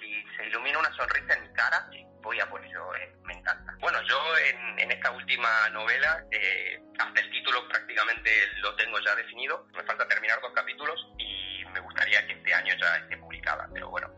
si 0.00 0.36
se 0.36 0.46
ilumina 0.48 0.78
una 0.78 0.92
sonrisa 0.94 1.34
en 1.34 1.42
mi 1.42 1.52
cara, 1.54 1.88
voy 2.22 2.40
a 2.40 2.48
por 2.50 2.64
ello, 2.64 2.94
eh, 2.96 3.12
me 3.24 3.34
encanta. 3.34 3.74
Bueno, 3.80 3.98
yo 4.02 4.18
en, 4.38 4.78
en 4.78 4.90
esta 4.92 5.10
última 5.12 5.68
novela, 5.70 6.24
eh, 6.30 6.78
hasta 6.98 7.20
el 7.20 7.30
título 7.30 7.66
prácticamente 7.68 8.30
lo 8.60 8.74
tengo 8.76 8.98
ya 9.00 9.14
definido, 9.14 9.66
me 9.74 9.82
falta 9.84 10.06
terminar 10.08 10.40
dos 10.40 10.52
capítulos 10.52 11.00
y 11.18 11.64
me 11.72 11.80
gustaría 11.80 12.26
que 12.26 12.34
este 12.34 12.54
año 12.54 12.74
ya 12.80 12.96
esté 12.96 13.16
publicada, 13.16 13.68
pero 13.72 13.88
bueno, 13.88 14.08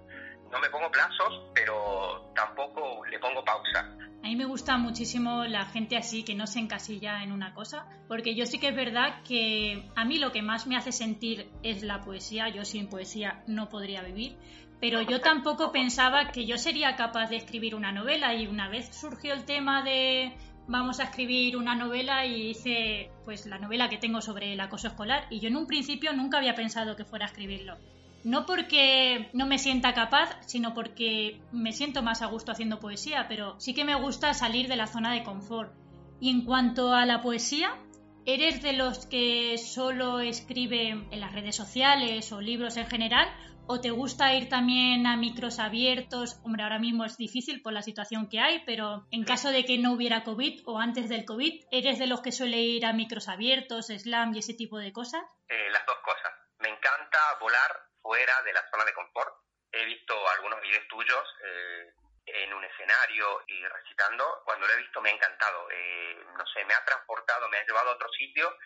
no 0.51 0.59
me 0.59 0.71
pongo 0.71 0.91
plazos, 0.91 1.51
pero 1.55 2.33
tampoco 2.35 3.05
le 3.07 3.19
pongo 3.19 3.45
pausa. 3.45 3.87
A 4.23 4.27
mí 4.27 4.37
me 4.37 4.45
gusta 4.45 4.77
muchísimo 4.77 5.45
la 5.45 5.65
gente 5.65 5.97
así 5.97 6.23
que 6.25 6.35
no 6.35 6.47
se 6.47 6.59
encasilla 6.59 7.23
en 7.23 7.33
una 7.33 7.55
cosa, 7.55 7.87
porque 8.07 8.35
yo 8.35 8.45
sí 8.47 8.59
que 8.59 8.69
es 8.69 8.77
verdad 8.77 9.23
que 9.27 9.89
a 9.97 10.05
mí 10.05 10.19
lo 10.19 10.31
que 10.31 10.43
más 10.43 10.67
me 10.67 10.77
hace 10.77 10.93
sentir 10.93 11.49
es 11.63 11.83
la 11.83 12.03
poesía, 12.03 12.49
yo 12.49 12.65
sin 12.65 12.89
poesía 12.89 13.43
no 13.47 13.69
podría 13.71 14.03
vivir, 14.03 14.37
pero 14.81 15.03
yo 15.03 15.21
tampoco 15.21 15.73
pensaba 15.73 16.33
que 16.33 16.47
yo 16.47 16.57
sería 16.57 16.97
capaz 16.97 17.29
de 17.29 17.37
escribir 17.37 17.75
una 17.75 17.93
novela. 17.93 18.35
Y 18.35 18.47
una 18.47 18.69
vez 18.69 18.89
surgió 18.97 19.35
el 19.35 19.45
tema 19.45 19.83
de 19.83 20.33
vamos 20.69 21.01
a 21.01 21.05
escribir 21.05 21.57
una 21.57 21.75
novela 21.75 22.25
y 22.25 22.51
hice 22.51 23.11
pues 23.25 23.45
la 23.47 23.59
novela 23.59 23.89
que 23.89 23.99
tengo 23.99 24.23
sobre 24.23 24.55
el 24.55 24.61
acoso 24.61 24.89
escolar. 24.89 25.27
Y 25.29 25.41
yo 25.41 25.49
en 25.49 25.57
un 25.57 25.67
principio 25.67 26.13
nunca 26.15 26.39
había 26.39 26.55
pensado 26.55 26.97
que 26.97 27.05
fuera 27.05 27.27
a 27.27 27.29
escribirlo 27.29 27.77
no 28.25 28.47
porque 28.47 29.31
no 29.33 29.47
me 29.47 29.59
sienta 29.59 29.95
capaz, 29.95 30.37
sino 30.47 30.75
porque 30.75 31.41
me 31.53 31.73
siento 31.73 32.03
más 32.03 32.23
a 32.23 32.27
gusto 32.27 32.53
haciendo 32.53 32.81
poesía, 32.81 33.27
pero 33.29 33.59
sí 33.59 33.75
que 33.75 33.85
me 33.85 33.95
gusta 33.95 34.35
salir 34.35 34.69
de 34.69 34.77
la 34.77 34.87
zona 34.87 35.13
de 35.13 35.23
confort. 35.23 35.73
Y 36.21 36.31
en 36.31 36.45
cuanto 36.45 36.93
a 36.93 37.07
la 37.07 37.23
poesía, 37.23 37.79
¿eres 38.27 38.63
de 38.63 38.75
los 38.75 39.07
que 39.07 39.57
solo 39.59 40.21
escriben 40.21 41.09
en 41.11 41.21
las 41.21 41.33
redes 41.33 41.57
sociales 41.57 42.31
o 42.33 42.41
libros 42.41 42.77
en 42.77 42.87
general? 42.87 43.29
¿O 43.67 43.81
te 43.81 43.91
gusta 43.91 44.35
ir 44.35 44.49
también 44.49 45.07
a 45.07 45.17
micros 45.17 45.61
abiertos? 45.61 46.41
Hombre, 46.43 46.65
ahora 46.65 46.81
mismo 46.81 47.05
es 47.05 47.17
difícil 47.17 47.63
por 47.63 47.73
la 47.73 47.83
situación 47.83 48.29
que 48.29 48.41
hay, 48.41 48.63
pero 48.67 49.07
en 49.13 49.25
caso 49.25 49.51
de 49.51 49.65
que 49.65 49.79
no 49.79 49.93
hubiera 49.93 50.25
COVID 50.25 50.63
o 50.67 50.79
antes 50.79 51.09
del 51.09 51.25
COVID, 51.25 51.65
¿eres 51.71 51.99
de 51.99 52.09
los 52.09 52.21
que 52.21 52.33
suele 52.33 52.61
ir 52.61 52.85
a 52.85 52.93
micros 52.93 53.29
abiertos, 53.29 53.87
slam 53.87 54.35
y 54.35 54.41
ese 54.41 54.55
tipo 54.55 54.79
de 54.79 54.93
cosas? 54.93 55.23
Eh, 55.49 55.71
las 55.73 55.87
dos 55.87 55.97
cosas. 56.05 56.33
Me 56.59 56.69
encanta 56.69 57.19
volar 57.41 57.90
fuera 58.03 58.43
de 58.43 58.53
la 58.53 58.69
zona 58.71 58.85
de 58.85 58.95
confort. 58.95 59.35
He 59.73 59.85
visto 59.85 60.29
algunos 60.29 60.61
videos 60.61 60.87
tuyos 60.89 61.37
eh, 61.45 61.93
en 62.27 62.53
un 62.53 62.65
escenario 62.65 63.43
y 63.47 63.65
recitando. 63.67 64.43
Cuando 64.45 64.67
lo 64.67 64.73
he 64.73 64.79
visto 64.79 65.01
me 65.01 65.11
ha 65.11 65.15
encantado. 65.15 65.69
Eh, 65.71 66.25
no 66.37 66.47
sé, 66.47 66.65
me 66.65 66.75
ha 66.75 66.85
transportado, 66.85 67.49
me 67.49 67.59
ha 67.59 67.67
llevado 67.67 67.91
a 67.91 67.95
otro 67.95 68.09
sitio 68.11 68.57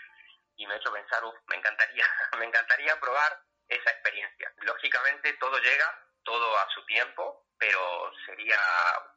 y 0.56 0.66
me 0.66 0.74
ha 0.74 0.76
hecho 0.76 0.92
pensar, 0.92 1.22
me 1.46 1.56
encantaría, 1.56 2.06
me 2.38 2.44
encantaría 2.44 2.98
probar 3.00 3.38
esa 3.68 3.90
experiencia. 3.90 4.52
Lógicamente 4.62 5.32
todo 5.34 5.58
llega, 5.58 6.06
todo 6.22 6.58
a 6.58 6.68
su 6.70 6.84
tiempo, 6.86 7.46
pero 7.58 8.12
sería 8.26 8.58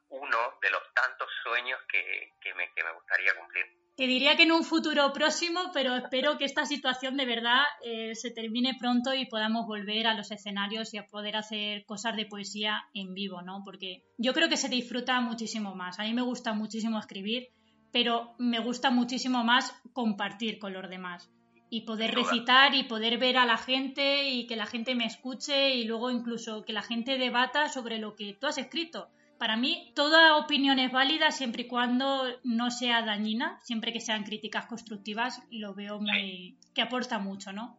uno 0.08 0.58
de 0.60 0.70
los 0.70 0.82
tantos 0.94 1.30
sueños 1.42 1.80
que, 1.88 2.32
que, 2.40 2.54
me, 2.54 2.72
que 2.74 2.82
me 2.82 2.92
gustaría 2.92 3.34
cumplir. 3.36 3.66
Te 3.98 4.06
diría 4.06 4.36
que 4.36 4.44
en 4.44 4.52
un 4.52 4.62
futuro 4.62 5.12
próximo, 5.12 5.72
pero 5.74 5.96
espero 5.96 6.38
que 6.38 6.44
esta 6.44 6.64
situación 6.64 7.16
de 7.16 7.26
verdad 7.26 7.64
eh, 7.84 8.14
se 8.14 8.30
termine 8.30 8.76
pronto 8.78 9.12
y 9.12 9.26
podamos 9.26 9.66
volver 9.66 10.06
a 10.06 10.14
los 10.14 10.30
escenarios 10.30 10.94
y 10.94 10.98
a 10.98 11.08
poder 11.08 11.34
hacer 11.34 11.84
cosas 11.84 12.14
de 12.14 12.24
poesía 12.24 12.84
en 12.94 13.12
vivo, 13.12 13.42
¿no? 13.42 13.62
Porque 13.64 14.04
yo 14.16 14.34
creo 14.34 14.48
que 14.48 14.56
se 14.56 14.68
disfruta 14.68 15.20
muchísimo 15.20 15.74
más. 15.74 15.98
A 15.98 16.04
mí 16.04 16.14
me 16.14 16.22
gusta 16.22 16.52
muchísimo 16.52 17.00
escribir, 17.00 17.48
pero 17.90 18.36
me 18.38 18.60
gusta 18.60 18.90
muchísimo 18.90 19.42
más 19.42 19.74
compartir 19.92 20.60
con 20.60 20.72
los 20.74 20.88
demás 20.88 21.28
y 21.68 21.80
poder 21.80 22.14
recitar 22.14 22.76
y 22.76 22.84
poder 22.84 23.18
ver 23.18 23.36
a 23.36 23.46
la 23.46 23.58
gente 23.58 24.30
y 24.30 24.46
que 24.46 24.54
la 24.54 24.66
gente 24.66 24.94
me 24.94 25.06
escuche 25.06 25.74
y 25.74 25.82
luego 25.82 26.12
incluso 26.12 26.64
que 26.64 26.72
la 26.72 26.82
gente 26.82 27.18
debata 27.18 27.68
sobre 27.68 27.98
lo 27.98 28.14
que 28.14 28.32
tú 28.40 28.46
has 28.46 28.58
escrito 28.58 29.08
para 29.38 29.56
mí, 29.56 29.92
toda 29.94 30.36
opinión 30.36 30.78
es 30.78 30.92
válida 30.92 31.30
siempre 31.30 31.62
y 31.62 31.68
cuando 31.68 32.40
no 32.44 32.70
sea 32.70 33.02
dañina, 33.02 33.60
siempre 33.62 33.92
que 33.92 34.00
sean 34.00 34.24
críticas 34.24 34.66
constructivas, 34.66 35.42
lo 35.50 35.74
veo 35.74 36.00
muy. 36.00 36.58
que 36.74 36.82
aporta 36.82 37.18
mucho, 37.18 37.52
¿no? 37.52 37.78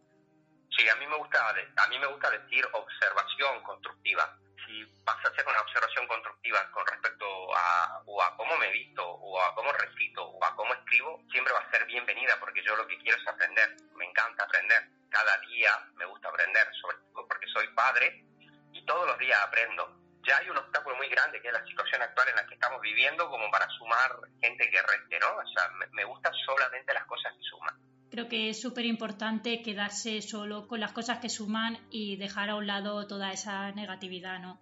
Sí, 0.70 0.80
Sí, 0.80 0.88
a 0.88 0.96
mí 0.96 1.06
me 1.06 1.16
gusta, 1.16 1.38
a 1.50 1.88
mí 1.88 1.98
me 1.98 2.06
gusta 2.06 2.30
decir 2.30 2.66
observación 2.72 3.62
constructiva. 3.62 4.38
Si 4.64 4.82
vas 5.04 5.16
a 5.24 5.28
hacer 5.28 5.46
una 5.46 5.60
observación 5.60 6.06
constructiva 6.06 6.70
con 6.70 6.86
respecto 6.86 7.26
a, 7.54 8.02
o 8.06 8.22
a 8.22 8.34
cómo 8.36 8.56
me 8.56 8.70
visto, 8.70 9.06
o 9.06 9.42
a 9.42 9.54
cómo 9.54 9.72
recito, 9.72 10.24
o 10.24 10.42
a 10.42 10.54
cómo 10.56 10.72
escribo, 10.72 11.20
siempre 11.30 11.52
va 11.52 11.60
a 11.60 11.70
ser 11.70 11.84
bienvenida 11.86 12.34
porque 12.40 12.62
yo 12.64 12.76
lo 12.76 12.86
que 12.86 12.96
quiero 12.98 13.18
es 13.18 13.28
aprender. 13.28 13.76
Me 13.94 14.06
encanta 14.06 14.44
aprender. 14.44 14.88
Cada 15.10 15.36
día 15.48 15.70
me 15.96 16.06
gusta 16.06 16.28
aprender, 16.28 16.66
sobre 16.80 16.96
todo 17.12 17.28
porque 17.28 17.46
soy 17.48 17.68
padre 17.74 18.24
y 18.72 18.82
todos 18.86 19.06
los 19.06 19.18
días 19.18 19.38
aprendo. 19.42 19.99
Ya 20.26 20.38
hay 20.38 20.50
un 20.50 20.58
obstáculo 20.58 20.96
muy 20.96 21.08
grande 21.08 21.40
que 21.40 21.48
es 21.48 21.54
la 21.54 21.64
situación 21.64 22.02
actual 22.02 22.28
en 22.28 22.36
la 22.36 22.46
que 22.46 22.54
estamos 22.54 22.80
viviendo 22.80 23.28
como 23.28 23.50
para 23.50 23.68
sumar 23.78 24.10
gente 24.40 24.70
que 24.70 24.82
reste, 24.82 25.18
¿no? 25.18 25.28
O 25.36 25.46
sea, 25.54 25.68
me, 25.78 25.86
me 25.92 26.04
gustan 26.04 26.32
solamente 26.44 26.92
las 26.92 27.06
cosas 27.06 27.32
que 27.34 27.42
suman. 27.42 27.74
Creo 28.10 28.28
que 28.28 28.50
es 28.50 28.60
súper 28.60 28.86
importante 28.86 29.62
quedarse 29.62 30.20
solo 30.20 30.66
con 30.66 30.80
las 30.80 30.92
cosas 30.92 31.18
que 31.20 31.28
suman 31.28 31.78
y 31.90 32.16
dejar 32.16 32.50
a 32.50 32.56
un 32.56 32.66
lado 32.66 33.06
toda 33.06 33.32
esa 33.32 33.70
negatividad, 33.72 34.40
¿no? 34.40 34.60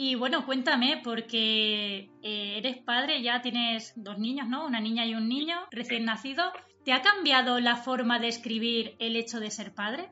Y 0.00 0.14
bueno, 0.14 0.46
cuéntame, 0.46 1.00
porque 1.02 2.08
eh, 2.22 2.58
eres 2.58 2.76
padre, 2.76 3.20
ya 3.20 3.42
tienes 3.42 3.92
dos 3.96 4.16
niños, 4.16 4.46
¿no? 4.46 4.64
Una 4.64 4.78
niña 4.78 5.04
y 5.04 5.16
un 5.16 5.28
niño 5.28 5.66
recién 5.72 6.04
nacido. 6.04 6.52
¿Te 6.84 6.92
ha 6.92 7.02
cambiado 7.02 7.58
la 7.58 7.74
forma 7.74 8.20
de 8.20 8.28
escribir 8.28 8.94
el 9.00 9.16
hecho 9.16 9.40
de 9.40 9.50
ser 9.50 9.74
padre? 9.74 10.08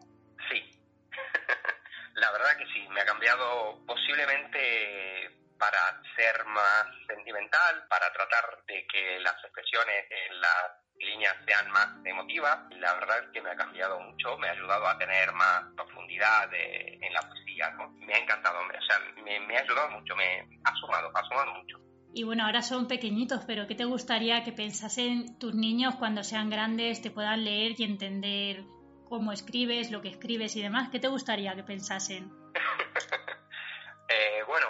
Sí, 2.73 2.87
me 2.91 3.01
ha 3.01 3.05
cambiado 3.05 3.85
posiblemente 3.87 5.31
para 5.59 6.01
ser 6.17 6.45
más 6.47 6.87
sentimental, 7.07 7.87
para 7.89 8.13
tratar 8.13 8.65
de 8.67 8.87
que 8.87 9.19
las 9.21 9.37
expresiones 9.45 10.05
en 10.11 10.41
la 10.41 10.87
líneas 10.99 11.37
sean 11.47 11.71
más 11.71 11.89
emotivas. 12.05 12.59
La 12.79 12.95
verdad 12.95 13.25
es 13.25 13.31
que 13.33 13.43
me 13.43 13.51
ha 13.51 13.57
cambiado 13.57 14.01
mucho, 14.01 14.37
me 14.39 14.49
ha 14.49 14.53
ayudado 14.53 14.87
a 14.87 14.99
tener 14.99 15.33
más 15.33 15.65
profundidad 15.75 16.49
en 16.53 17.13
la 17.13 17.21
poesía, 17.21 17.71
¿no? 17.73 17.89
Me 18.07 18.15
ha 18.15 18.19
encantado, 18.19 18.59
o 18.61 18.83
sea, 18.87 18.99
me, 19.23 19.57
ha 19.57 19.61
ayudado 19.61 19.91
mucho, 19.91 20.15
me 20.17 20.41
ha 20.65 20.75
sumado, 20.77 21.11
ha 21.15 21.23
sumado 21.25 21.55
mucho. 21.55 21.79
Y 22.15 22.25
bueno, 22.25 22.47
ahora 22.47 22.63
son 22.63 22.89
pequeñitos, 22.89 23.45
pero 23.47 23.67
¿qué 23.67 23.75
te 23.75 23.85
gustaría 23.85 24.43
que 24.43 24.53
pensasen 24.53 25.39
tus 25.39 25.55
niños 25.55 25.97
cuando 25.97 26.25
sean 26.25 26.49
grandes, 26.49 27.03
te 27.03 27.11
puedan 27.11 27.45
leer 27.45 27.73
y 27.79 27.85
entender 27.85 28.65
cómo 29.09 29.33
escribes, 29.33 29.91
lo 29.91 30.01
que 30.01 30.09
escribes 30.09 30.57
y 30.57 30.63
demás? 30.63 30.89
¿Qué 30.91 30.99
te 30.99 31.09
gustaría 31.09 31.55
que 31.55 31.63
pensasen? 31.63 32.46
eh, 34.09 34.43
bueno, 34.47 34.67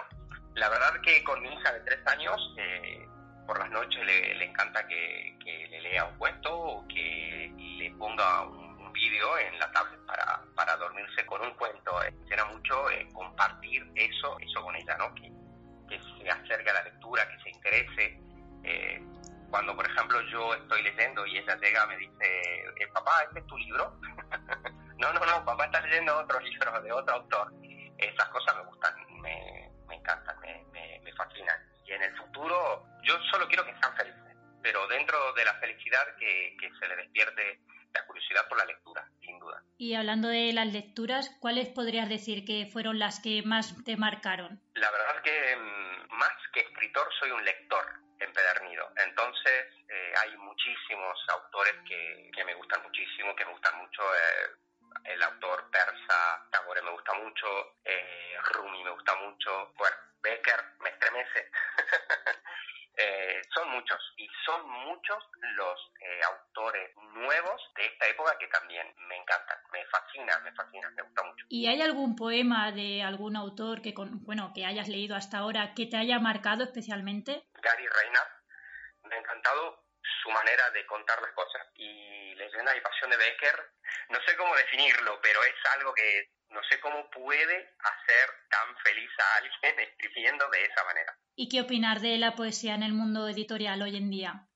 la 0.55 0.68
verdad 0.68 1.01
que 1.03 1.22
con 1.25 1.40
mi 1.42 1.53
hija 1.53 1.72
de 1.72 1.81
tres 1.81 2.07
años 2.07 2.55
eh, 2.59 3.07
por 3.46 3.59
las 3.59 3.70
noches 3.70 4.05
le, 4.05 4.44
encanta 4.44 4.87
que, 4.87 5.37
le 5.70 5.81
lea 5.81 6.05
un 6.05 6.18
cuento 6.18 6.53
o 6.53 6.88
que 6.88 7.53
le 7.57 7.90
ponga 7.92 8.42
un, 8.42 8.66
vídeo 8.92 9.37
en 9.37 9.59
la 9.59 9.70
tablet 9.72 10.01
para, 10.07 10.40
para 10.55 10.75
dormirse 10.79 11.27
con 11.27 11.42
un 11.42 11.51
cuento. 11.57 12.01
Quisiera 12.22 12.46
mucho 12.46 12.90
eh, 12.90 13.07
compartir 13.12 13.87
eso, 13.94 14.38
eso 14.40 14.62
con 14.62 14.75
ella, 14.75 14.96
¿no? 14.96 15.14
Que, 15.14 15.31
que 15.87 16.01
se 16.01 16.31
acerque 16.31 16.70
a 16.70 16.72
la 16.72 16.83
lectura, 16.85 17.29
que 17.29 17.38
se 17.42 17.51
interese. 17.51 18.18
Eh, 18.64 19.03
cuando, 19.51 19.77
por 19.77 19.87
ejemplo, 19.87 20.18
yo 20.22 20.55
estoy 20.55 20.83
leyendo 20.83 21.27
y 21.27 21.37
ella 21.37 21.57
llega 21.57 21.87
me 21.87 21.96
dice, 21.99 22.64
eh, 22.81 22.87
papá, 22.94 23.22
¿este 23.25 23.40
es 23.40 23.46
tu 23.46 23.59
libro? 23.59 23.99
no, 24.99 25.12
no, 25.12 25.27
no, 25.27 25.44
papá 25.44 25.66
está 25.66 25.81
leyendo 25.83 26.16
otro 26.16 26.40
libro 26.40 26.81
de 26.81 26.92
otro 26.92 27.14
autor. 27.16 27.53
Esas 27.99 28.29
cosas 28.29 28.57
me 28.57 28.65
gustan, 28.65 28.95
me, 29.21 29.71
me 29.89 29.95
encantan, 29.97 30.39
me, 30.41 30.65
me, 30.73 31.01
me 31.01 31.13
fascinan. 31.15 31.59
Y 31.87 31.93
en 31.93 32.03
el 32.03 32.17
futuro 32.17 32.87
yo 33.07 33.15
solo 33.31 33.47
quiero 33.47 33.65
que 33.65 33.75
sean 33.79 33.97
felices, 33.97 34.37
pero 34.63 34.87
dentro 34.89 35.33
de 35.35 35.45
la 35.45 35.55
felicidad 35.55 36.17
que, 36.19 36.57
se 36.81 36.89
le 36.89 36.97
despierte 36.97 37.61
la 37.95 38.05
curiosidad 38.05 38.49
por 38.49 38.59
la 38.59 38.65
lectura, 38.65 39.09
sin 39.21 39.39
duda. 39.39 39.63
Y 39.79 39.95
hablando 39.95 40.29
de 40.29 40.53
las 40.53 40.67
lecturas, 40.67 41.31
¿cuáles 41.41 41.69
podrías 41.69 42.09
decir 42.09 42.45
que 42.45 42.69
fueron 42.73 42.99
las 42.99 43.21
que 43.21 43.43
más 43.45 43.75
te 43.85 43.97
marcaron? 43.97 44.61
La 44.75 44.91
verdad 44.91 45.17
es 45.17 45.23
que 45.23 45.57
mm, 45.57 46.17
más 46.17 46.35
que 46.53 46.61
escritor 46.61 47.09
soy 47.21 47.31
un 47.31 47.45
lector 47.45 47.87
empedernido. 48.19 48.91
Entonces 48.97 49.67
eh, 49.89 50.13
hay 50.23 50.37
muchísimos 50.37 51.17
autores 51.29 51.75
que, 51.87 52.45
me 52.45 52.55
gustan 52.55 52.83
muchísimo, 52.83 53.35
que 53.37 53.45
me 53.45 53.53
gustan 53.53 53.79
mucho. 53.79 54.03
Eh, 54.03 55.13
el 55.13 55.23
autor 55.23 55.71
persa, 55.71 56.49
mucho, 57.18 57.76
eh, 57.85 58.37
Rumi 58.52 58.85
me 58.85 58.90
gusta 58.90 59.14
mucho, 59.16 59.72
bueno, 59.76 59.96
Becker 60.22 60.64
me 60.81 60.90
estremece. 60.90 61.50
Eh, 62.98 63.42
son 63.52 63.68
muchos 63.72 63.98
y 64.16 64.26
son 64.46 64.66
muchos 64.70 65.22
los 65.55 65.92
eh, 66.00 66.20
autores 66.24 66.96
nuevos 66.96 67.61
de 67.76 67.85
esta 67.85 68.07
época 68.07 68.38
que 68.38 68.46
también 68.46 68.90
me 69.07 69.18
encantan, 69.18 69.59
me 69.70 69.85
fascinan, 69.85 70.42
me 70.42 70.52
fascinan, 70.52 70.94
me 70.94 71.02
gusta 71.02 71.22
mucho. 71.24 71.44
¿Y 71.50 71.66
hay 71.66 71.83
algún 71.83 72.16
poema 72.16 72.72
de 72.72 73.02
algún 73.02 73.37
autor 73.37 73.83
que 73.83 73.92
con, 73.92 74.24
bueno 74.24 74.52
que 74.55 74.64
hayas 74.64 74.88
leído 74.88 75.14
hasta 75.14 75.38
ahora 75.38 75.74
que 75.74 75.85
te 75.85 75.98
haya 75.98 76.18
marcado 76.20 76.64
especialmente? 76.64 77.44
Gary 77.61 77.87
Reinhardt, 77.87 78.33
me 79.02 79.14
ha 79.14 79.18
encantado 79.18 79.85
su 80.22 80.31
manera 80.31 80.70
de 80.70 80.87
contar 80.87 81.20
las 81.20 81.33
cosas 81.33 81.66
y 81.74 82.35
Leyenda 82.35 82.74
y 82.76 82.81
Pasión 82.81 83.11
de 83.11 83.18
Becker, 83.18 83.72
no 84.09 84.18
sé 84.22 84.37
cómo 84.37 84.55
definirlo, 84.57 85.20
pero 85.20 85.42
es 85.44 85.55
algo 85.76 85.92
que 85.92 86.26
cómo 86.97 87.27
puede 87.27 87.57
hacer 87.79 88.29
tan 88.51 88.77
feliz 88.85 89.11
a 89.19 89.37
alguien 89.39 89.89
escribiendo 89.89 90.45
de 90.51 90.63
esa 90.63 90.85
manera. 90.85 91.19
¿Y 91.35 91.49
qué 91.49 91.61
opinar 91.61 92.01
de 92.01 92.17
la 92.19 92.35
poesía 92.35 92.75
en 92.75 92.83
el 92.83 92.93
mundo 92.93 93.29
editorial 93.29 93.83
hoy 93.83 93.97
en 93.97 94.11
día? 94.11 94.49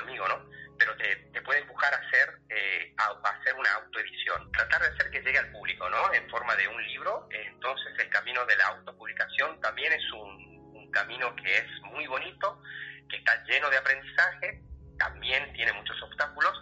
Conmigo, 0.00 0.26
¿no? 0.28 0.48
pero 0.78 0.96
te, 0.96 1.42
puede 1.42 1.60
empujar 1.60 1.92
a 1.92 1.96
hacer, 1.96 2.38
eh, 2.48 2.94
a, 2.98 3.28
hacer 3.30 3.54
una 3.54 3.72
autoedición. 3.74 4.50
Tratar 4.52 4.82
de 4.82 4.88
hacer 4.88 5.10
que 5.10 5.20
llegue 5.22 5.38
al 5.38 5.50
público, 5.50 5.88
¿no? 5.88 6.12
En 6.12 6.28
forma 6.30 6.54
de 6.56 6.68
un 6.68 6.82
libro. 6.84 7.28
Entonces 7.30 7.92
el 7.98 8.08
camino 8.10 8.44
de 8.46 8.56
la 8.56 8.66
autopublicación 8.68 9.60
también 9.60 9.92
es 9.92 10.12
un, 10.12 10.48
camino 10.90 11.36
que 11.36 11.58
es 11.58 11.66
muy 11.92 12.06
bonito, 12.06 12.62
que 13.10 13.18
está 13.18 13.44
lleno 13.44 13.68
de 13.68 13.76
aprendizaje, 13.76 14.62
también 14.98 15.52
tiene 15.52 15.70
muchos 15.74 16.02
obstáculos, 16.02 16.58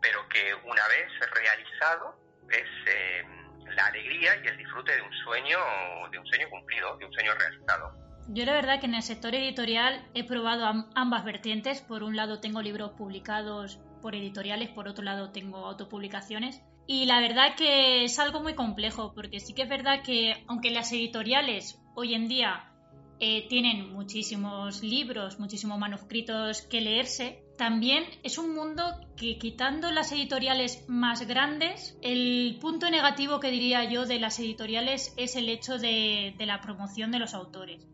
pero 0.00 0.26
que 0.30 0.54
una 0.64 0.88
vez 0.88 1.06
realizado 1.30 2.18
es 2.50 2.66
eh, 2.86 3.24
la 3.74 3.86
alegría 3.86 4.34
y 4.42 4.46
el 4.46 4.56
disfrute 4.56 4.96
de 4.96 5.02
un 5.02 5.12
sueño, 5.24 5.58
de 6.10 6.18
un 6.18 6.26
sueño 6.26 6.48
cumplido, 6.48 6.96
de 6.96 7.04
un 7.04 7.12
sueño 7.12 7.34
realizado. 7.34 8.05
Yo 8.28 8.44
la 8.44 8.54
verdad 8.54 8.80
que 8.80 8.86
en 8.86 8.94
el 8.94 9.02
sector 9.02 9.34
editorial 9.36 10.04
he 10.14 10.24
probado 10.24 10.86
ambas 10.94 11.24
vertientes. 11.24 11.80
Por 11.80 12.02
un 12.02 12.16
lado 12.16 12.40
tengo 12.40 12.60
libros 12.60 12.92
publicados 12.92 13.78
por 14.02 14.16
editoriales, 14.16 14.68
por 14.70 14.88
otro 14.88 15.04
lado 15.04 15.30
tengo 15.30 15.58
autopublicaciones. 15.58 16.60
Y 16.88 17.06
la 17.06 17.20
verdad 17.20 17.54
que 17.56 18.04
es 18.04 18.18
algo 18.18 18.40
muy 18.40 18.54
complejo, 18.54 19.12
porque 19.14 19.40
sí 19.40 19.54
que 19.54 19.62
es 19.62 19.68
verdad 19.68 20.02
que 20.02 20.44
aunque 20.48 20.70
las 20.70 20.92
editoriales 20.92 21.80
hoy 21.94 22.14
en 22.14 22.28
día 22.28 22.72
eh, 23.20 23.46
tienen 23.48 23.92
muchísimos 23.92 24.82
libros, 24.82 25.38
muchísimos 25.38 25.78
manuscritos 25.78 26.62
que 26.62 26.80
leerse, 26.80 27.44
también 27.56 28.04
es 28.24 28.38
un 28.38 28.54
mundo 28.54 28.82
que 29.16 29.38
quitando 29.38 29.90
las 29.92 30.10
editoriales 30.12 30.84
más 30.88 31.26
grandes, 31.26 31.96
el 32.02 32.58
punto 32.60 32.90
negativo 32.90 33.40
que 33.40 33.50
diría 33.50 33.84
yo 33.84 34.04
de 34.04 34.18
las 34.18 34.38
editoriales 34.40 35.14
es 35.16 35.36
el 35.36 35.48
hecho 35.48 35.78
de 35.78 36.34
la 36.40 36.60
promoción 36.60 37.12
de 37.12 37.20
los 37.20 37.32
autores. 37.32 37.86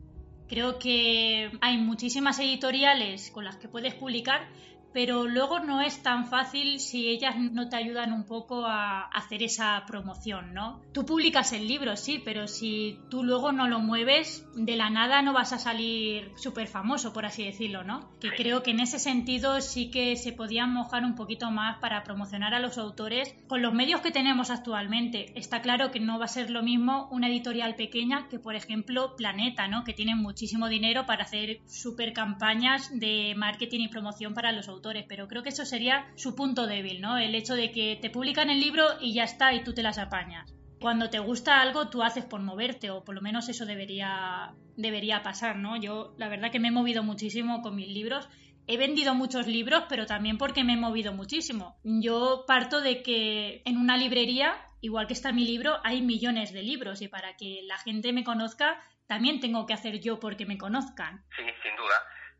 Creo 0.52 0.78
que 0.78 1.50
hay 1.62 1.78
muchísimas 1.78 2.38
editoriales 2.38 3.30
con 3.30 3.42
las 3.42 3.56
que 3.56 3.68
puedes 3.68 3.94
publicar, 3.94 4.46
pero 4.92 5.26
luego 5.26 5.60
no 5.60 5.80
es 5.80 6.02
tan 6.02 6.26
fácil 6.26 6.80
si 6.80 7.08
ellas 7.08 7.36
no 7.38 7.68
te 7.68 7.76
ayudan 7.76 8.12
un 8.12 8.24
poco 8.24 8.66
a 8.66 9.02
hacer 9.02 9.42
esa 9.42 9.84
promoción, 9.86 10.54
¿no? 10.54 10.80
Tú 10.92 11.06
publicas 11.06 11.52
el 11.52 11.66
libro, 11.66 11.96
sí, 11.96 12.20
pero 12.24 12.46
si 12.46 12.98
tú 13.10 13.22
luego 13.22 13.52
no 13.52 13.68
lo 13.68 13.80
mueves, 13.80 14.46
de 14.54 14.76
la 14.76 14.90
nada 14.90 15.22
no 15.22 15.32
vas 15.32 15.52
a 15.52 15.58
salir 15.58 16.32
súper 16.36 16.66
famoso, 16.66 17.12
por 17.12 17.26
así 17.26 17.44
decirlo, 17.44 17.84
¿no? 17.84 18.10
Que 18.20 18.30
creo 18.30 18.62
que 18.62 18.72
en 18.72 18.80
ese 18.80 18.98
sentido 18.98 19.60
sí 19.60 19.90
que 19.90 20.16
se 20.16 20.32
podían 20.32 20.72
mojar 20.72 21.04
un 21.04 21.14
poquito 21.14 21.50
más 21.50 21.78
para 21.78 22.04
promocionar 22.04 22.54
a 22.54 22.60
los 22.60 22.78
autores 22.78 23.34
con 23.48 23.62
los 23.62 23.72
medios 23.72 24.00
que 24.00 24.10
tenemos 24.10 24.50
actualmente. 24.50 25.32
Está 25.38 25.62
claro 25.62 25.90
que 25.90 26.00
no 26.00 26.18
va 26.18 26.26
a 26.26 26.28
ser 26.28 26.50
lo 26.50 26.62
mismo 26.62 27.08
una 27.10 27.28
editorial 27.28 27.74
pequeña 27.76 28.28
que, 28.28 28.38
por 28.38 28.54
ejemplo, 28.54 29.16
Planeta, 29.16 29.68
¿no? 29.68 29.84
Que 29.84 29.92
tienen 29.92 30.18
muchísimo 30.18 30.68
dinero 30.68 31.06
para 31.06 31.24
hacer 31.24 31.60
súper 31.66 32.12
campañas 32.12 32.90
de 32.98 33.34
marketing 33.36 33.80
y 33.80 33.88
promoción 33.88 34.34
para 34.34 34.52
los 34.52 34.68
autores, 34.68 34.81
pero 35.08 35.28
creo 35.28 35.42
que 35.42 35.50
eso 35.50 35.64
sería 35.64 36.10
su 36.16 36.34
punto 36.34 36.66
débil, 36.66 37.00
¿no? 37.00 37.18
El 37.18 37.34
hecho 37.34 37.54
de 37.54 37.70
que 37.70 37.98
te 38.00 38.10
publican 38.10 38.50
el 38.50 38.60
libro 38.60 38.84
y 39.00 39.14
ya 39.14 39.24
está 39.24 39.52
y 39.54 39.64
tú 39.64 39.74
te 39.74 39.82
las 39.82 39.98
apañas. 39.98 40.54
Cuando 40.80 41.10
te 41.10 41.20
gusta 41.20 41.60
algo, 41.60 41.88
tú 41.88 42.02
haces 42.02 42.24
por 42.24 42.40
moverte, 42.40 42.90
o 42.90 43.04
por 43.04 43.14
lo 43.14 43.20
menos 43.20 43.48
eso 43.48 43.66
debería, 43.66 44.54
debería 44.76 45.22
pasar, 45.22 45.56
¿no? 45.56 45.76
Yo, 45.76 46.14
la 46.18 46.28
verdad 46.28 46.50
que 46.50 46.58
me 46.58 46.68
he 46.68 46.72
movido 46.72 47.02
muchísimo 47.02 47.62
con 47.62 47.76
mis 47.76 47.88
libros 47.88 48.28
he 48.66 48.76
vendido 48.76 49.14
muchos 49.14 49.46
libros, 49.46 49.84
pero 49.88 50.06
también 50.06 50.38
porque 50.38 50.64
me 50.64 50.74
he 50.74 50.76
movido 50.76 51.12
muchísimo. 51.12 51.76
Yo 51.82 52.44
parto 52.46 52.80
de 52.80 53.02
que 53.02 53.62
en 53.64 53.76
una 53.76 53.96
librería, 53.96 54.54
igual 54.80 55.06
que 55.06 55.14
está 55.14 55.32
mi 55.32 55.44
libro, 55.44 55.78
hay 55.84 56.02
millones 56.02 56.52
de 56.52 56.62
libros 56.62 57.02
y 57.02 57.08
para 57.08 57.36
que 57.36 57.62
la 57.64 57.78
gente 57.78 58.12
me 58.12 58.24
conozca, 58.24 58.82
también 59.06 59.40
tengo 59.40 59.66
que 59.66 59.74
hacer 59.74 60.00
yo 60.00 60.20
porque 60.20 60.46
me 60.46 60.58
conozcan. 60.58 61.24
Sí, 61.36 61.42
sin 61.62 61.76
duda. 61.76 61.94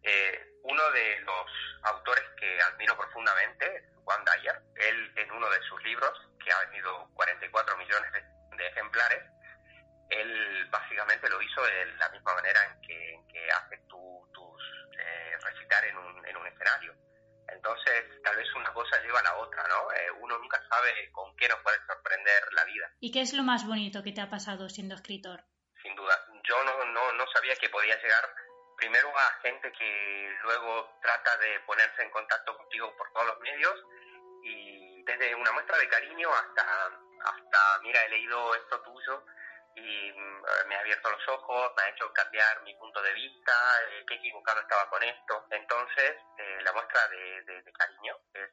Eh, 0.05 0.51
uno 0.62 0.90
de 0.90 1.20
los 1.20 1.46
autores 1.83 2.25
que 2.38 2.61
admiro 2.62 2.96
profundamente 2.96 3.85
Juan 4.05 4.25
Dyer. 4.25 4.61
Él, 4.77 5.12
en 5.16 5.31
uno 5.33 5.48
de 5.51 5.61
sus 5.62 5.83
libros, 5.83 6.12
que 6.42 6.53
ha 6.53 6.61
vendido 6.61 7.09
44 7.14 7.77
millones 7.77 8.12
de, 8.12 8.66
ejemplares, 8.66 9.25
él 10.11 10.68
básicamente 10.70 11.29
lo 11.29 11.42
hizo 11.42 11.62
de 11.62 11.87
la 11.96 12.09
misma 12.11 12.35
manera 12.35 12.61
en 12.64 12.81
que, 12.83 13.14
en 13.14 13.29
que 13.29 13.51
haces 13.51 13.81
tú 13.88 14.31
tus 14.33 14.62
eh, 14.98 15.37
recitar 15.42 15.85
en 15.87 15.96
un, 15.96 16.27
en 16.27 16.37
un 16.37 16.46
escenario. 16.46 16.94
Entonces, 17.48 18.05
tal 18.22 18.37
vez 18.37 18.46
una 18.55 18.72
cosa 18.72 19.01
lleva 19.03 19.18
a 19.18 19.25
la 19.25 19.37
otra, 19.37 19.66
¿no? 19.68 19.92
Eh, 19.92 20.11
uno 20.20 20.38
nunca 20.38 20.62
sabe 20.68 21.11
con 21.11 21.35
qué 21.37 21.48
nos 21.48 21.61
puede 21.61 21.79
sorprender 21.87 22.53
la 22.53 22.64
vida. 22.64 22.90
¿Y 23.01 23.11
qué 23.11 23.20
es 23.22 23.33
lo 23.33 23.42
más 23.42 23.66
bonito 23.66 24.03
que 24.03 24.12
te 24.12 24.20
ha 24.20 24.31
pasado 24.31 24.68
siendo 24.68 24.94
escritor? 24.94 25.44
Sin 25.83 25.94
duda. 25.96 26.14
Yo 26.44 26.62
no, 26.64 26.85
no, 26.92 27.12
no 27.12 27.25
sabía 27.35 27.57
que 27.57 27.68
podía 27.68 28.01
llegar 28.01 28.25
primero 28.76 29.08
a 29.16 29.40
gente 29.42 29.72
que 29.72 30.37
luego 30.42 30.98
trata 31.00 31.37
de 31.38 31.61
ponerse 31.61 32.02
en 32.02 32.11
contacto 32.11 32.56
contigo 32.56 32.94
por 32.96 33.12
todos 33.12 33.26
los 33.26 33.40
medios 33.40 33.74
y 34.42 35.02
desde 35.04 35.35
una 35.35 35.52
muestra 35.52 35.78
de 35.78 35.88
cariño 35.88 36.28
hasta, 36.32 36.87
hasta 37.24 37.78
mira, 37.82 38.04
he 38.04 38.08
leído 38.08 38.54
esto 38.54 38.80
tuyo 38.82 39.24
y 39.74 40.12
mm, 40.12 40.42
me 40.68 40.76
ha 40.76 40.80
abierto 40.80 41.11
los 41.11 41.28
ojos, 41.28 41.72
me 41.76 41.82
ha 41.82 41.88
hecho 41.88 42.12
cambiar 42.12 42.62
mi 42.62 42.74
punto 42.74 43.02
de 43.02 43.12
vista, 43.14 43.52
eh, 43.90 44.04
qué 44.06 44.14
equivocado 44.14 44.61
estaba 44.61 44.88
con 44.90 45.02
esto. 45.02 45.46
Entonces, 45.50 46.16
eh, 46.38 46.58
la 46.62 46.72
muestra 46.72 47.08
de, 47.08 47.72
cariño 47.72 48.18
es, 48.35 48.50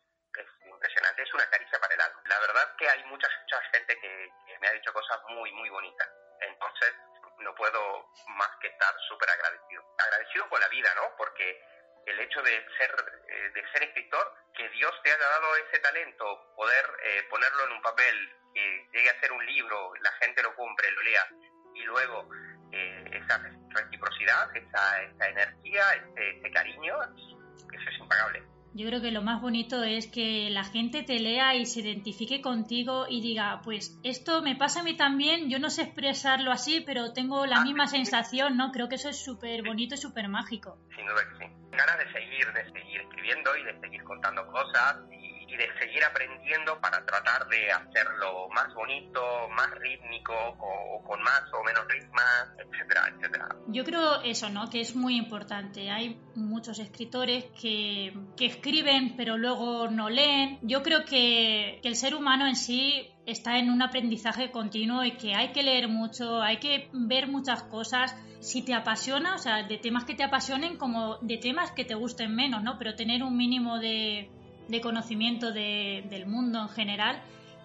impresionante, 0.65 1.23
es 1.23 1.33
una 1.33 1.49
caricia 1.49 1.79
para 1.79 1.93
el 1.93 2.01
alma. 2.01 2.21
La 2.25 2.39
verdad 2.39 2.75
que 2.77 2.89
hay 2.89 3.03
mucha, 3.05 3.27
mucha 3.41 3.61
gente 3.73 3.99
que, 3.99 4.31
que 4.47 4.59
me 4.59 4.67
ha 4.67 4.71
dicho 4.71 4.93
cosas 4.93 5.19
muy, 5.27 5.51
muy 5.51 5.69
bonitas. 5.69 6.07
Entonces, 6.41 6.93
no 7.39 7.55
puedo 7.55 8.09
más 8.27 8.49
que 8.61 8.67
estar 8.67 8.93
súper 9.07 9.29
agradecido. 9.29 9.83
Agradecido 9.97 10.49
con 10.49 10.59
la 10.59 10.67
vida, 10.69 10.93
¿no? 10.95 11.15
Porque 11.17 11.61
el 12.05 12.19
hecho 12.19 12.41
de 12.41 12.65
ser, 12.77 12.91
eh, 13.27 13.51
de 13.53 13.71
ser 13.71 13.83
escritor, 13.83 14.33
que 14.55 14.67
Dios 14.69 14.91
te 15.03 15.11
haya 15.11 15.29
dado 15.29 15.55
ese 15.57 15.79
talento, 15.79 16.53
poder 16.55 16.85
eh, 17.03 17.23
ponerlo 17.29 17.65
en 17.65 17.71
un 17.73 17.81
papel, 17.81 18.35
que 18.53 18.87
llegue 18.91 19.09
a 19.09 19.19
ser 19.19 19.31
un 19.31 19.45
libro, 19.45 19.93
la 20.01 20.11
gente 20.13 20.41
lo 20.41 20.55
compre, 20.55 20.91
lo 20.91 21.01
lea, 21.01 21.27
y 21.75 21.83
luego 21.83 22.29
eh, 22.71 23.05
esa 23.13 23.37
reciprocidad, 23.69 24.55
esa, 24.55 25.01
esa 25.03 25.27
energía, 25.27 25.93
ese, 25.93 26.39
ese 26.39 26.51
cariño, 26.51 26.97
eso 27.03 27.89
es 27.89 27.99
impagable. 27.99 28.43
Yo 28.79 28.87
creo 28.87 29.01
que 29.01 29.11
lo 29.11 29.21
más 29.21 29.41
bonito 29.41 29.83
es 29.83 30.07
que 30.07 30.49
la 30.49 30.63
gente 30.63 31.03
te 31.03 31.19
lea 31.19 31.53
y 31.53 31.65
se 31.65 31.81
identifique 31.81 32.39
contigo 32.39 33.07
y 33.09 33.19
diga, 33.19 33.59
pues 33.61 33.99
esto 34.05 34.41
me 34.41 34.55
pasa 34.55 34.79
a 34.79 34.83
mí 34.83 34.95
también, 34.95 35.49
yo 35.49 35.59
no 35.59 35.69
sé 35.69 35.81
expresarlo 35.81 36.49
así, 36.49 36.79
pero 36.79 37.11
tengo 37.11 37.45
la 37.45 37.57
ah, 37.57 37.63
misma 37.65 37.87
sensación, 37.87 38.55
¿no? 38.55 38.71
Creo 38.71 38.87
que 38.87 38.95
eso 38.95 39.09
es 39.09 39.21
súper 39.21 39.63
bonito 39.63 39.95
y 39.95 39.97
súper 39.97 40.29
mágico. 40.29 40.77
Sin 40.95 41.05
duda 41.05 41.17
que 41.27 41.45
sí. 41.45 41.51
Ganas 41.71 41.97
de 41.97 42.13
seguir, 42.13 42.53
de 42.53 42.71
seguir 42.71 43.01
escribiendo 43.01 43.57
y 43.57 43.63
de 43.65 43.79
seguir 43.81 44.01
contando 44.03 44.47
cosas 44.47 44.95
y 45.11 45.18
de 45.59 45.67
seguir 45.77 46.01
aprendiendo 46.05 46.79
para 46.79 47.05
tratar 47.05 47.45
de 47.49 47.69
hacerlo 47.69 48.47
más 48.55 48.73
bonito, 48.73 49.49
más 49.49 49.69
rítmico, 49.71 50.33
o, 50.57 51.03
con 51.03 51.21
más 51.21 51.43
o 51.51 51.61
menos 51.65 51.85
ritmas, 51.89 52.47
etcétera, 52.57 53.13
etcétera. 53.13 53.49
Yo 53.67 53.83
creo 53.83 54.21
eso, 54.21 54.49
¿no? 54.49 54.69
Que 54.69 54.79
es 54.79 54.95
muy 54.95 55.17
importante. 55.17 55.91
Hay 55.91 56.17
muchos 56.35 56.79
escritores 56.79 57.43
que, 57.61 58.13
que 58.37 58.45
escriben 58.45 59.17
pero 59.17 59.37
luego 59.37 59.89
no 59.89 60.09
leen. 60.09 60.59
Yo 60.61 60.81
creo 60.81 61.03
que, 61.03 61.79
que 61.81 61.89
el 61.89 61.97
ser 61.97 62.15
humano 62.15 62.47
en 62.47 62.55
sí 62.55 63.11
está 63.25 63.57
en 63.57 63.69
un 63.69 63.81
aprendizaje 63.81 64.51
continuo 64.51 65.03
y 65.03 65.17
que 65.17 65.35
hay 65.35 65.51
que 65.51 65.61
leer 65.61 65.89
mucho, 65.89 66.41
hay 66.41 66.57
que 66.57 66.89
ver 66.93 67.27
muchas 67.27 67.63
cosas. 67.63 68.15
Si 68.39 68.63
te 68.63 68.73
apasiona, 68.73 69.35
o 69.35 69.37
sea, 69.37 69.63
de 69.63 69.77
temas 69.77 70.05
que 70.05 70.15
te 70.15 70.23
apasionen 70.23 70.77
como 70.77 71.17
de 71.17 71.37
temas 71.37 71.71
que 71.71 71.83
te 71.83 71.95
gusten 71.95 72.33
menos, 72.33 72.63
¿no? 72.63 72.77
Pero 72.79 72.95
tener 72.95 73.23
un 73.23 73.35
mínimo 73.35 73.77
de, 73.79 74.31
de 74.69 74.81
conocimiento 74.81 75.51
del 75.51 76.25
mundo 76.25 76.61
en 76.61 76.69
general. 76.69 77.21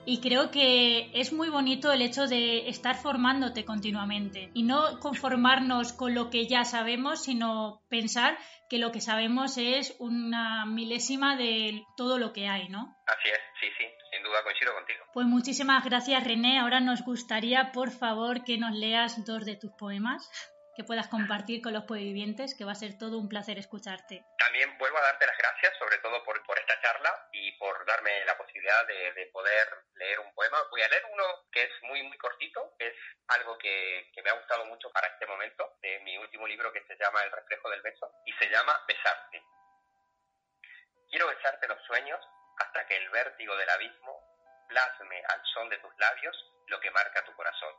Y 0.06 0.20
creo 0.20 0.50
que 0.50 1.10
es 1.14 1.32
muy 1.32 1.48
bonito 1.48 1.90
el 1.90 2.02
hecho 2.02 2.26
de 2.26 2.68
estar 2.68 2.96
formándote 2.96 3.64
continuamente 3.64 4.50
y 4.52 4.62
no 4.62 5.00
conformarnos 5.00 5.94
con 5.94 6.14
lo 6.14 6.28
que 6.28 6.46
ya 6.46 6.64
sabemos, 6.64 7.22
sino 7.22 7.82
pensar 7.88 8.36
que 8.68 8.78
lo 8.78 8.92
que 8.92 9.00
sabemos 9.00 9.56
es 9.56 9.96
una 9.98 10.66
milésima 10.66 11.36
de 11.36 11.84
todo 11.96 12.18
lo 12.18 12.34
que 12.34 12.48
hay, 12.48 12.68
¿no? 12.68 12.94
Así 13.06 13.30
es, 13.30 13.40
sí, 13.60 13.66
sí, 13.78 13.84
sin 14.12 14.22
duda 14.22 14.42
coincido 14.42 14.74
contigo. 14.74 15.04
Pues 15.14 15.26
muchísimas 15.26 15.82
gracias 15.82 16.22
René. 16.22 16.58
Ahora 16.58 16.80
nos 16.80 17.02
gustaría, 17.02 17.72
por 17.72 17.90
favor, 17.90 18.44
que 18.44 18.58
nos 18.58 18.74
leas 18.74 19.24
dos 19.24 19.46
de 19.46 19.56
tus 19.56 19.72
poemas 19.72 20.30
que 20.74 20.84
puedas 20.84 21.08
compartir 21.08 21.62
con 21.62 21.72
los 21.72 21.86
vivientes, 21.86 22.54
que 22.56 22.64
va 22.64 22.72
a 22.72 22.74
ser 22.74 22.98
todo 22.98 23.18
un 23.18 23.28
placer 23.28 23.58
escucharte. 23.58 24.24
También 24.38 24.76
vuelvo 24.78 24.98
a 24.98 25.02
darte 25.02 25.26
las 25.26 25.38
gracias, 25.38 25.76
sobre 25.78 25.98
todo 25.98 26.22
por, 26.24 26.34
esta 26.58 26.80
charla 26.80 27.28
y 27.32 27.52
por 27.58 27.84
darme 27.86 28.24
la 28.24 28.36
posibilidad 28.36 28.86
de, 28.86 29.12
de, 29.12 29.26
poder 29.26 29.68
leer 29.96 30.20
un 30.20 30.32
poema. 30.34 30.58
Voy 30.70 30.82
a 30.82 30.88
leer 30.88 31.04
uno 31.12 31.24
que 31.52 31.62
es 31.62 31.70
muy, 31.82 32.02
muy 32.02 32.16
cortito, 32.18 32.74
es 32.78 32.94
algo 33.28 33.58
que, 33.58 34.10
que 34.14 34.22
me 34.22 34.30
ha 34.30 34.34
gustado 34.34 34.64
mucho 34.66 34.90
para 34.90 35.08
este 35.08 35.26
momento, 35.26 35.76
de 35.80 36.00
mi 36.00 36.16
último 36.18 36.46
libro 36.46 36.72
que 36.72 36.84
se 36.86 36.96
llama 36.96 37.22
El 37.24 37.32
reflejo 37.32 37.70
del 37.70 37.82
beso, 37.82 38.10
y 38.26 38.32
se 38.34 38.48
llama 38.50 38.80
Besarte. 38.86 39.42
Quiero 41.10 41.28
besarte 41.28 41.68
los 41.68 41.82
sueños 41.84 42.20
hasta 42.58 42.86
que 42.86 42.96
el 42.96 43.08
vértigo 43.10 43.56
del 43.56 43.70
abismo 43.70 44.20
plasme 44.68 45.22
al 45.28 45.40
son 45.52 45.68
de 45.68 45.78
tus 45.78 45.92
labios 45.98 46.36
lo 46.66 46.80
que 46.80 46.90
marca 46.90 47.24
tu 47.24 47.34
corazón. 47.34 47.74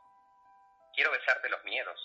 Quiero 0.94 1.10
besarte 1.10 1.48
los 1.48 1.62
miedos 1.64 1.98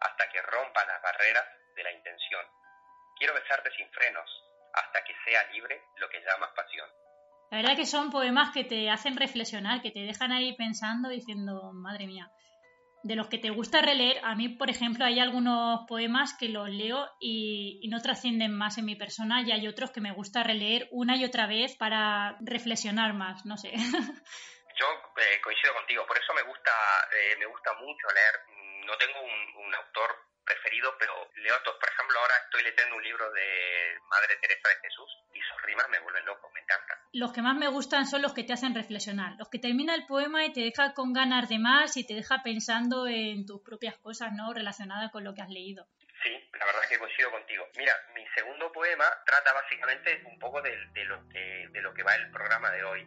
hasta 0.00 0.28
que 0.30 0.42
rompan 0.42 0.88
las 0.88 1.02
barreras 1.02 1.44
de 1.74 1.82
la 1.82 1.92
intención. 1.92 2.44
Quiero 3.18 3.34
besarte 3.34 3.70
sin 3.76 3.90
frenos, 3.92 4.30
hasta 4.74 5.04
que 5.04 5.14
sea 5.24 5.44
libre 5.52 5.82
lo 5.96 6.08
que 6.08 6.20
llamas 6.20 6.50
pasión. 6.54 6.88
La 7.50 7.58
verdad 7.58 7.76
que 7.76 7.86
son 7.86 8.10
poemas 8.10 8.50
que 8.52 8.64
te 8.64 8.90
hacen 8.90 9.16
reflexionar, 9.16 9.82
que 9.82 9.90
te 9.90 10.00
dejan 10.00 10.32
ahí 10.32 10.56
pensando, 10.56 11.08
diciendo, 11.08 11.72
madre 11.74 12.06
mía, 12.06 12.30
de 13.02 13.16
los 13.16 13.28
que 13.28 13.38
te 13.38 13.50
gusta 13.50 13.80
releer, 13.80 14.20
a 14.24 14.34
mí, 14.34 14.50
por 14.50 14.68
ejemplo, 14.68 15.04
hay 15.04 15.18
algunos 15.18 15.80
poemas 15.88 16.34
que 16.38 16.48
los 16.48 16.68
leo 16.68 17.08
y, 17.18 17.88
no 17.90 18.00
trascienden 18.00 18.56
más 18.56 18.78
en 18.78 18.84
mi 18.84 18.94
persona 18.94 19.42
y 19.42 19.50
hay 19.50 19.66
otros 19.66 19.90
que 19.90 20.00
me 20.00 20.12
gusta 20.12 20.44
releer 20.44 20.86
una 20.92 21.16
y 21.16 21.24
otra 21.24 21.46
vez 21.46 21.76
para 21.76 22.36
reflexionar 22.40 23.14
más, 23.14 23.44
no 23.46 23.56
sé. 23.56 23.72
Yo 24.78 24.86
eh, 25.16 25.40
coincido 25.42 25.74
contigo, 25.74 26.06
por 26.06 26.16
eso 26.16 26.32
me 26.34 26.42
gusta, 26.42 26.70
eh, 27.12 27.36
me 27.38 27.46
gusta 27.46 27.72
mucho 27.74 28.06
leer 28.14 28.59
no 28.90 28.98
tengo 28.98 29.22
un, 29.22 29.74
autor 29.74 30.10
preferido, 30.44 30.92
pero 30.98 31.12
leo 31.36 31.56
otros. 31.56 31.76
Por 31.78 31.88
ejemplo, 31.88 32.18
ahora 32.18 32.34
estoy 32.44 32.64
leyendo 32.64 32.96
un 32.96 33.02
libro 33.04 33.30
de 33.30 33.96
Madre 34.10 34.36
Teresa 34.42 34.68
de 34.68 34.76
Jesús 34.82 35.10
y 35.32 35.40
sus 35.40 35.62
rimas 35.62 35.88
me 35.88 36.00
vuelven 36.00 36.24
loco, 36.24 36.50
me 36.52 36.60
encantan. 36.60 36.98
Los 37.12 37.32
que 37.32 37.40
más 37.40 37.56
me 37.56 37.68
gustan 37.68 38.06
son 38.06 38.20
los 38.22 38.34
que 38.34 38.42
te 38.42 38.52
hacen 38.52 38.74
reflexionar, 38.74 39.36
los 39.38 39.48
que 39.48 39.60
termina 39.60 39.94
el 39.94 40.06
poema 40.06 40.44
y 40.44 40.52
te 40.52 40.60
deja 40.60 40.92
con 40.92 41.12
ganas 41.12 41.48
de 41.48 41.60
más 41.60 41.96
y 41.96 42.04
te 42.04 42.14
deja 42.14 42.42
pensando 42.42 43.06
en 43.06 43.46
tus 43.46 43.62
propias 43.62 43.96
cosas, 43.98 44.32
¿no? 44.32 44.52
Relacionadas 44.52 45.12
con 45.12 45.22
lo 45.22 45.34
que 45.34 45.42
has 45.42 45.50
leído. 45.50 45.86
Sí, 46.22 46.30
la 46.58 46.66
verdad 46.66 46.82
es 46.82 46.90
que 46.90 46.98
coincido 46.98 47.30
contigo. 47.30 47.66
Mira, 47.76 47.94
mi 48.14 48.26
segundo 48.34 48.72
poema 48.72 49.06
trata 49.24 49.52
básicamente 49.52 50.22
un 50.26 50.38
poco 50.38 50.60
de, 50.60 50.76
lo, 51.04 51.28
que, 51.28 51.68
de 51.70 51.80
lo 51.80 51.94
que 51.94 52.02
va 52.02 52.14
el 52.16 52.30
programa 52.30 52.70
de 52.72 52.84
hoy, 52.84 53.06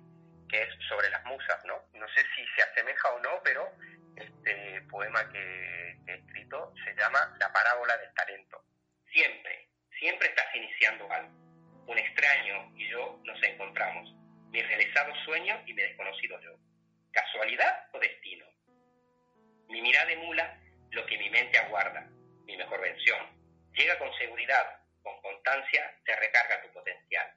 que 0.49 0.63
es 0.63 0.69
sobre 0.87 1.09
las 1.09 1.23
musas, 1.25 1.63
¿no? 1.65 1.75
No 1.93 2.07
sé 2.07 2.23
si 2.35 2.45
se 2.55 2.63
asemeja 2.63 3.09
o 3.13 3.19
no, 3.19 3.41
pero 3.43 3.69
este 4.15 4.81
poema 4.89 5.29
que, 5.31 5.97
he 6.05 6.13
escrito 6.13 6.73
se 6.83 6.93
llama 6.95 7.35
La 7.39 7.51
parábola 7.51 7.97
del 7.97 8.13
talento. 8.13 8.63
Siempre, 9.11 9.69
siempre 9.99 10.27
estás 10.27 10.53
iniciando 10.55 11.11
algo. 11.11 11.31
Un 11.87 11.97
extraño 11.97 12.71
y 12.75 12.89
yo 12.89 13.19
nos 13.23 13.41
encontramos, 13.43 14.13
mi 14.49 14.61
realizado 14.61 15.13
sueño 15.25 15.61
y 15.65 15.73
mi 15.73 15.81
desconocido 15.81 16.39
yo. 16.41 16.55
¿Casualidad 17.11 17.87
o 17.93 17.99
destino? 17.99 18.45
Mi 19.69 19.81
mirada 19.81 20.11
emula 20.11 20.59
lo 20.91 21.05
que 21.05 21.17
mi 21.17 21.29
mente 21.29 21.57
aguarda, 21.57 22.07
mi 22.45 22.57
mejor 22.57 22.81
versión. 22.81 23.19
Llega 23.73 23.97
con 23.97 24.13
seguridad, 24.17 24.81
con 25.01 25.19
constancia 25.21 25.95
se 26.05 26.15
recarga 26.15 26.61
tu 26.61 26.71
potencial. 26.73 27.33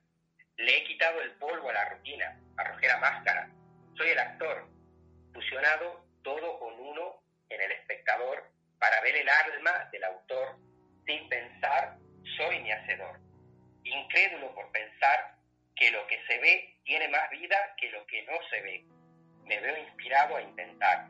Le 0.57 0.79
he 0.79 0.85
quitado 0.85 1.21
el 1.21 1.33
polvo 1.33 1.71
a 1.71 1.75
la 1.75 1.89
rutina, 1.91 2.39
arrojé 2.57 2.89
la 2.89 2.99
máscara. 2.99 3.51
Soy 3.97 4.11
el 4.11 4.19
actor, 4.19 4.69
fusionado 5.33 6.06
todo 6.27 6.59
con 6.59 6.75
uno 6.81 7.23
en 7.49 7.61
el 7.61 7.71
espectador 7.71 8.51
para 8.81 9.01
ver 9.03 9.15
el 9.15 9.29
alma 9.29 9.89
del 9.93 10.03
autor. 10.03 10.59
Sin 11.07 11.29
pensar, 11.29 11.97
soy 12.37 12.59
mi 12.63 12.73
hacedor. 12.73 13.21
Incrédulo 13.85 14.53
por 14.53 14.73
pensar 14.73 15.37
que 15.77 15.89
lo 15.93 16.05
que 16.09 16.21
se 16.27 16.39
ve 16.39 16.81
tiene 16.85 17.07
más 17.09 17.31
vida 17.31 17.57
que 17.77 17.91
lo 17.91 18.05
que 18.07 18.25
no 18.25 18.33
se 18.51 18.61
ve. 18.61 18.85
Me 19.45 19.61
veo 19.61 19.79
inspirado 19.79 20.35
a 20.37 20.43
intentar. 20.43 21.07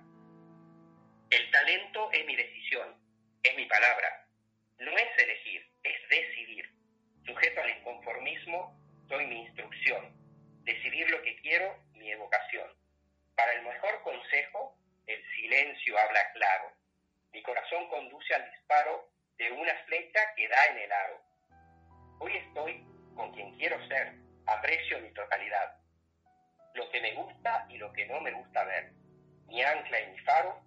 El 1.30 1.50
talento 1.50 2.12
es 2.12 2.26
mi 2.26 2.36
decisión, 2.36 2.94
es 3.42 3.56
mi 3.56 3.64
palabra. 3.64 4.26
No 4.80 4.90
es 4.98 5.18
elegir, 5.18 5.66
es 5.82 6.08
decidir. 6.10 6.70
Sujeto 7.24 7.62
al 7.62 7.70
inconformismo, 7.70 8.78
soy 9.08 9.26
mi 9.28 9.46
instrucción. 9.46 10.14
Decidir 10.64 11.08
lo 11.08 11.22
que 11.22 11.40
quiero, 11.40 11.74
mi 11.94 12.12
evocación. 12.12 12.68
Para 13.34 13.52
el 13.54 13.62
mejor 13.62 14.02
consejo, 14.02 14.76
el 15.06 15.24
silencio 15.36 15.98
habla 15.98 16.32
claro. 16.32 16.72
Mi 17.32 17.42
corazón 17.42 17.88
conduce 17.88 18.34
al 18.34 18.50
disparo 18.50 19.08
de 19.38 19.52
una 19.52 19.74
flecha 19.86 20.20
que 20.34 20.48
da 20.48 20.66
en 20.70 20.78
el 20.78 20.92
aro. 20.92 21.20
Hoy 22.18 22.36
estoy 22.36 22.84
con 23.14 23.32
quien 23.32 23.56
quiero 23.58 23.76
ser, 23.88 24.14
aprecio 24.46 25.00
mi 25.00 25.12
totalidad. 25.12 25.76
Lo 26.74 26.90
que 26.90 27.00
me 27.00 27.12
gusta 27.12 27.66
y 27.68 27.78
lo 27.78 27.92
que 27.92 28.06
no 28.06 28.20
me 28.20 28.32
gusta 28.32 28.64
ver. 28.64 28.92
Mi 29.46 29.62
ancla 29.62 30.00
y 30.00 30.10
mi 30.10 30.18
faro, 30.20 30.60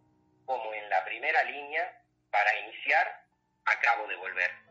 como 0.46 0.74
en 0.74 0.90
la 0.90 1.04
primera 1.06 1.44
línea, 1.44 2.02
para 2.32 2.60
iniciar, 2.60 3.24
acabo 3.66 4.08
de 4.08 4.16
volver. 4.16 4.69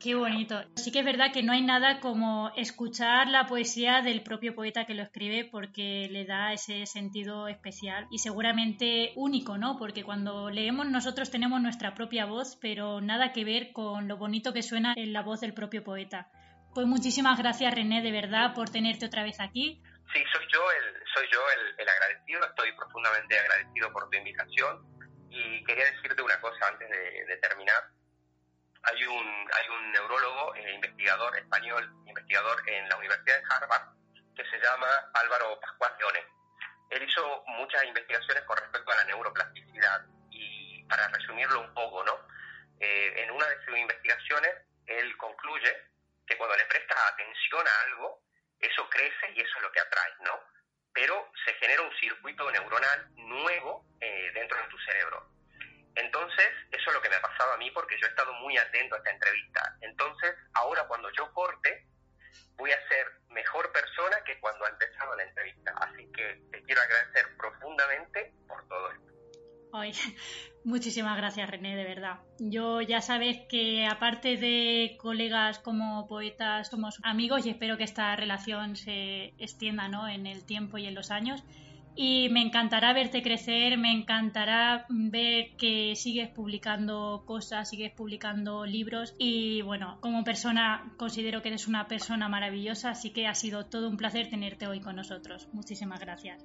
Qué 0.00 0.14
bonito. 0.14 0.64
Sí 0.76 0.90
que 0.92 1.00
es 1.00 1.04
verdad 1.04 1.30
que 1.30 1.42
no 1.42 1.52
hay 1.52 1.60
nada 1.60 2.00
como 2.00 2.50
escuchar 2.56 3.28
la 3.28 3.46
poesía 3.46 4.00
del 4.00 4.22
propio 4.22 4.54
poeta 4.54 4.86
que 4.86 4.94
lo 4.94 5.02
escribe 5.02 5.44
porque 5.44 6.08
le 6.10 6.24
da 6.24 6.54
ese 6.54 6.86
sentido 6.86 7.48
especial 7.48 8.06
y 8.10 8.18
seguramente 8.18 9.12
único, 9.16 9.58
¿no? 9.58 9.76
Porque 9.76 10.02
cuando 10.02 10.48
leemos 10.48 10.88
nosotros 10.88 11.30
tenemos 11.30 11.60
nuestra 11.60 11.92
propia 11.92 12.24
voz, 12.24 12.56
pero 12.62 13.02
nada 13.02 13.34
que 13.34 13.44
ver 13.44 13.72
con 13.74 14.08
lo 14.08 14.16
bonito 14.16 14.54
que 14.54 14.62
suena 14.62 14.94
en 14.96 15.12
la 15.12 15.20
voz 15.20 15.42
del 15.42 15.52
propio 15.52 15.84
poeta. 15.84 16.28
Pues 16.74 16.86
muchísimas 16.86 17.38
gracias 17.38 17.74
René, 17.74 18.00
de 18.00 18.10
verdad, 18.10 18.54
por 18.54 18.70
tenerte 18.70 19.04
otra 19.04 19.22
vez 19.22 19.38
aquí. 19.38 19.82
Sí, 20.14 20.20
soy 20.32 20.46
yo 20.50 20.60
el, 20.72 20.94
soy 21.14 21.26
yo 21.30 21.40
el, 21.76 21.86
agradecido, 21.86 22.42
estoy 22.46 22.72
profundamente 22.72 23.38
agradecido 23.38 23.92
por 23.92 24.08
tu 24.08 24.16
invitación 24.16 24.80
y 25.28 25.62
quería 25.64 25.84
decirte 25.84 26.22
una 26.22 26.40
cosa 26.40 26.68
antes 26.68 26.88
de 26.88 27.36
terminar 27.36 27.99
hay 28.82 29.04
un, 29.04 29.50
hay 29.52 29.68
un 29.68 29.92
neurólogo, 29.92 30.54
e 30.54 30.72
investigador 30.72 31.36
español, 31.36 31.90
investigador 32.06 32.68
en 32.68 32.88
la 32.88 32.96
Universidad 32.96 33.38
de 33.38 33.44
Harvard, 33.50 33.88
que 34.34 34.44
se 34.44 34.58
llama 34.58 34.86
Álvaro 35.14 35.58
Pascual 35.60 35.94
Leone. 35.98 36.26
Él 36.90 37.02
hizo 37.02 37.44
muchas 37.46 37.84
investigaciones 37.84 38.42
con 38.44 38.56
respecto 38.56 38.90
a 38.90 38.96
la 38.96 39.04
neuroplasticidad 39.04 40.06
y 40.30 40.84
para 40.84 41.08
resumirlo 41.08 41.60
un 41.60 41.74
poco, 41.74 42.02
¿no? 42.04 42.26
Eh, 42.80 43.22
en 43.22 43.30
una 43.30 43.46
de 43.46 43.64
sus 43.64 43.76
investigaciones, 43.76 44.50
él 44.86 45.16
concluye 45.18 45.76
que 46.26 46.36
cuando 46.36 46.56
le 46.56 46.64
prestas 46.64 46.98
atención 47.12 47.66
a 47.66 47.80
algo, 47.86 48.22
eso 48.58 48.88
crece 48.88 49.32
y 49.34 49.40
eso 49.40 49.56
es 49.56 49.62
lo 49.62 49.72
que 49.72 49.80
atrae, 49.80 50.14
¿no? 50.20 50.40
Pero 50.92 51.30
se 51.44 51.54
genera 51.54 51.82
un 51.82 51.94
circuito 51.98 52.50
neuronal 52.50 53.08
nuevo 53.14 53.84
eh, 54.00 54.30
dentro 54.34 54.56
de 54.56 54.68
tu 54.68 54.78
cerebro. 54.78 55.39
Entonces, 56.00 56.48
eso 56.70 56.90
es 56.90 56.94
lo 56.94 57.02
que 57.02 57.08
me 57.08 57.16
ha 57.16 57.22
pasado 57.22 57.52
a 57.52 57.56
mí 57.58 57.70
porque 57.70 57.96
yo 58.00 58.06
he 58.06 58.10
estado 58.10 58.32
muy 58.34 58.56
atento 58.56 58.94
a 58.94 58.98
esta 58.98 59.10
entrevista. 59.10 59.76
Entonces, 59.80 60.34
ahora 60.54 60.86
cuando 60.88 61.10
yo 61.12 61.32
corte, 61.32 61.86
voy 62.56 62.70
a 62.70 62.88
ser 62.88 63.06
mejor 63.28 63.70
persona 63.72 64.22
que 64.24 64.38
cuando 64.40 64.64
ha 64.64 64.70
empezado 64.70 65.16
la 65.16 65.24
entrevista. 65.24 65.72
Así 65.80 66.10
que 66.12 66.42
te 66.50 66.62
quiero 66.62 66.80
agradecer 66.80 67.36
profundamente 67.36 68.32
por 68.48 68.66
todo 68.68 68.92
esto. 68.92 69.10
Muchísimas 70.64 71.16
gracias 71.16 71.48
René, 71.48 71.76
de 71.76 71.84
verdad. 71.84 72.18
Yo 72.38 72.80
ya 72.80 73.00
sabes 73.00 73.38
que 73.48 73.86
aparte 73.86 74.36
de 74.36 74.96
colegas 74.98 75.58
como 75.58 76.06
poetas, 76.06 76.68
somos 76.68 76.98
amigos 77.02 77.46
y 77.46 77.50
espero 77.50 77.76
que 77.76 77.84
esta 77.84 78.14
relación 78.16 78.76
se 78.76 79.32
extienda 79.38 79.88
¿no? 79.88 80.08
en 80.08 80.26
el 80.26 80.44
tiempo 80.44 80.76
y 80.78 80.86
en 80.86 80.94
los 80.94 81.10
años 81.10 81.42
y 81.96 82.28
me 82.30 82.42
encantará 82.42 82.92
verte 82.92 83.22
crecer, 83.22 83.78
me 83.78 83.92
encantará 83.92 84.86
ver 84.88 85.56
que 85.56 85.94
sigues 85.96 86.28
publicando 86.28 87.24
cosas, 87.26 87.68
sigues 87.68 87.92
publicando 87.92 88.64
libros 88.64 89.14
y 89.18 89.62
bueno, 89.62 89.98
como 90.00 90.24
persona 90.24 90.92
considero 90.96 91.42
que 91.42 91.48
eres 91.48 91.68
una 91.68 91.88
persona 91.88 92.28
maravillosa, 92.28 92.90
así 92.90 93.10
que 93.10 93.26
ha 93.26 93.34
sido 93.34 93.66
todo 93.66 93.88
un 93.88 93.96
placer 93.96 94.30
tenerte 94.30 94.66
hoy 94.66 94.80
con 94.80 94.96
nosotros. 94.96 95.48
Muchísimas 95.52 96.00
gracias. 96.00 96.44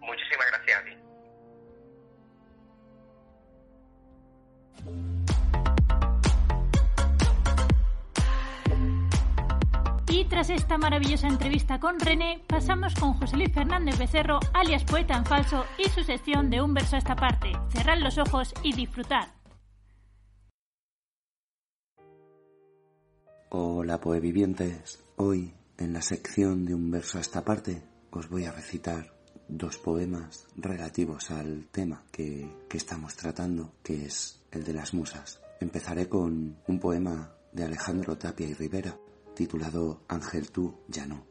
Muchísimas 0.00 0.46
gracias. 0.50 1.05
Tras 10.36 10.50
esta 10.50 10.76
maravillosa 10.76 11.28
entrevista 11.28 11.80
con 11.80 11.98
René, 11.98 12.44
pasamos 12.46 12.94
con 12.94 13.14
José 13.14 13.38
Luis 13.38 13.54
Fernández 13.54 13.96
Becerro, 13.96 14.38
alias 14.52 14.84
Poeta 14.84 15.16
en 15.16 15.24
Falso, 15.24 15.64
y 15.78 15.88
su 15.88 16.02
sección 16.02 16.50
de 16.50 16.60
Un 16.60 16.74
verso 16.74 16.96
a 16.96 16.98
esta 16.98 17.16
parte. 17.16 17.52
Cerrar 17.70 17.96
los 17.96 18.18
ojos 18.18 18.52
y 18.62 18.74
disfrutar. 18.74 19.32
Hola 23.48 23.98
poevivientes, 23.98 25.02
hoy 25.16 25.54
en 25.78 25.94
la 25.94 26.02
sección 26.02 26.66
de 26.66 26.74
Un 26.74 26.90
verso 26.90 27.16
a 27.16 27.22
esta 27.22 27.42
parte 27.42 27.82
os 28.10 28.28
voy 28.28 28.44
a 28.44 28.52
recitar 28.52 29.14
dos 29.48 29.78
poemas 29.78 30.48
relativos 30.54 31.30
al 31.30 31.68
tema 31.68 32.02
que, 32.12 32.46
que 32.68 32.76
estamos 32.76 33.16
tratando, 33.16 33.72
que 33.82 34.04
es 34.04 34.42
el 34.50 34.64
de 34.64 34.74
las 34.74 34.92
musas. 34.92 35.40
Empezaré 35.60 36.10
con 36.10 36.58
un 36.66 36.78
poema 36.78 37.32
de 37.52 37.64
Alejandro 37.64 38.18
Tapia 38.18 38.46
y 38.46 38.52
Rivera, 38.52 38.98
titulado 39.36 40.00
Ángel 40.08 40.50
tú 40.50 40.74
ya 40.88 41.06
no. 41.06 41.22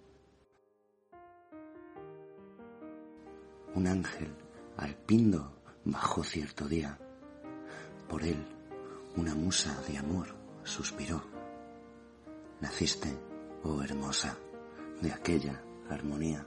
Un 3.74 3.88
ángel 3.88 4.32
al 4.78 4.96
pindo 4.96 5.60
bajó 5.86 6.24
cierto 6.24 6.68
día. 6.68 7.00
Por 8.08 8.24
él 8.24 8.46
una 9.18 9.34
musa 9.34 9.76
de 9.88 9.98
amor 9.98 10.28
suspiró. 10.64 11.24
Naciste, 12.62 13.10
oh 13.64 13.82
hermosa, 13.82 14.38
de 15.02 15.12
aquella 15.12 15.64
armonía. 15.90 16.46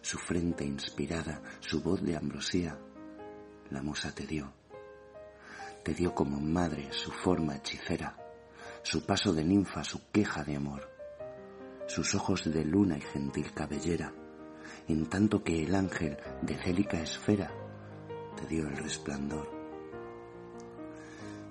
Su 0.00 0.16
frente 0.16 0.64
inspirada, 0.64 1.42
su 1.60 1.82
voz 1.82 2.02
de 2.02 2.16
ambrosía, 2.16 2.78
la 3.70 3.82
musa 3.82 4.10
te 4.14 4.26
dio. 4.26 4.54
Te 5.84 5.92
dio 5.92 6.14
como 6.14 6.40
madre 6.40 6.88
su 6.92 7.12
forma 7.12 7.56
hechicera 7.56 8.25
su 8.86 9.04
paso 9.04 9.32
de 9.32 9.42
ninfa, 9.42 9.82
su 9.82 10.12
queja 10.12 10.44
de 10.44 10.54
amor, 10.54 10.88
sus 11.88 12.14
ojos 12.14 12.44
de 12.44 12.64
luna 12.64 12.96
y 12.96 13.00
gentil 13.00 13.52
cabellera, 13.52 14.14
en 14.86 15.06
tanto 15.06 15.42
que 15.42 15.64
el 15.64 15.74
ángel 15.74 16.16
de 16.42 16.56
célica 16.56 17.00
esfera 17.00 17.50
te 18.36 18.46
dio 18.46 18.68
el 18.68 18.76
resplandor. 18.76 19.50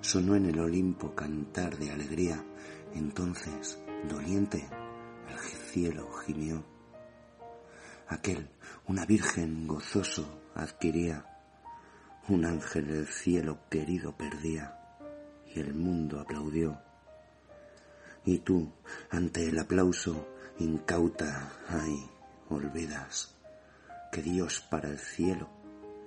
Sonó 0.00 0.34
en 0.34 0.46
el 0.46 0.58
Olimpo 0.58 1.14
cantar 1.14 1.76
de 1.76 1.90
alegría, 1.90 2.42
entonces, 2.94 3.82
doliente, 4.08 4.66
el 5.30 5.38
cielo 5.38 6.10
gimió. 6.24 6.64
Aquel, 8.08 8.48
una 8.86 9.04
virgen 9.04 9.66
gozoso 9.66 10.40
adquiría, 10.54 11.26
un 12.28 12.46
ángel 12.46 12.86
del 12.86 13.08
cielo 13.08 13.58
querido 13.68 14.16
perdía, 14.16 14.78
y 15.54 15.60
el 15.60 15.74
mundo 15.74 16.18
aplaudió 16.18 16.80
y 18.26 18.38
tú, 18.38 18.70
ante 19.08 19.48
el 19.48 19.58
aplauso, 19.58 20.26
incauta, 20.58 21.52
ay, 21.68 22.10
olvidas 22.50 23.34
que 24.12 24.20
Dios 24.22 24.60
para 24.68 24.88
el 24.88 24.98
cielo 24.98 25.48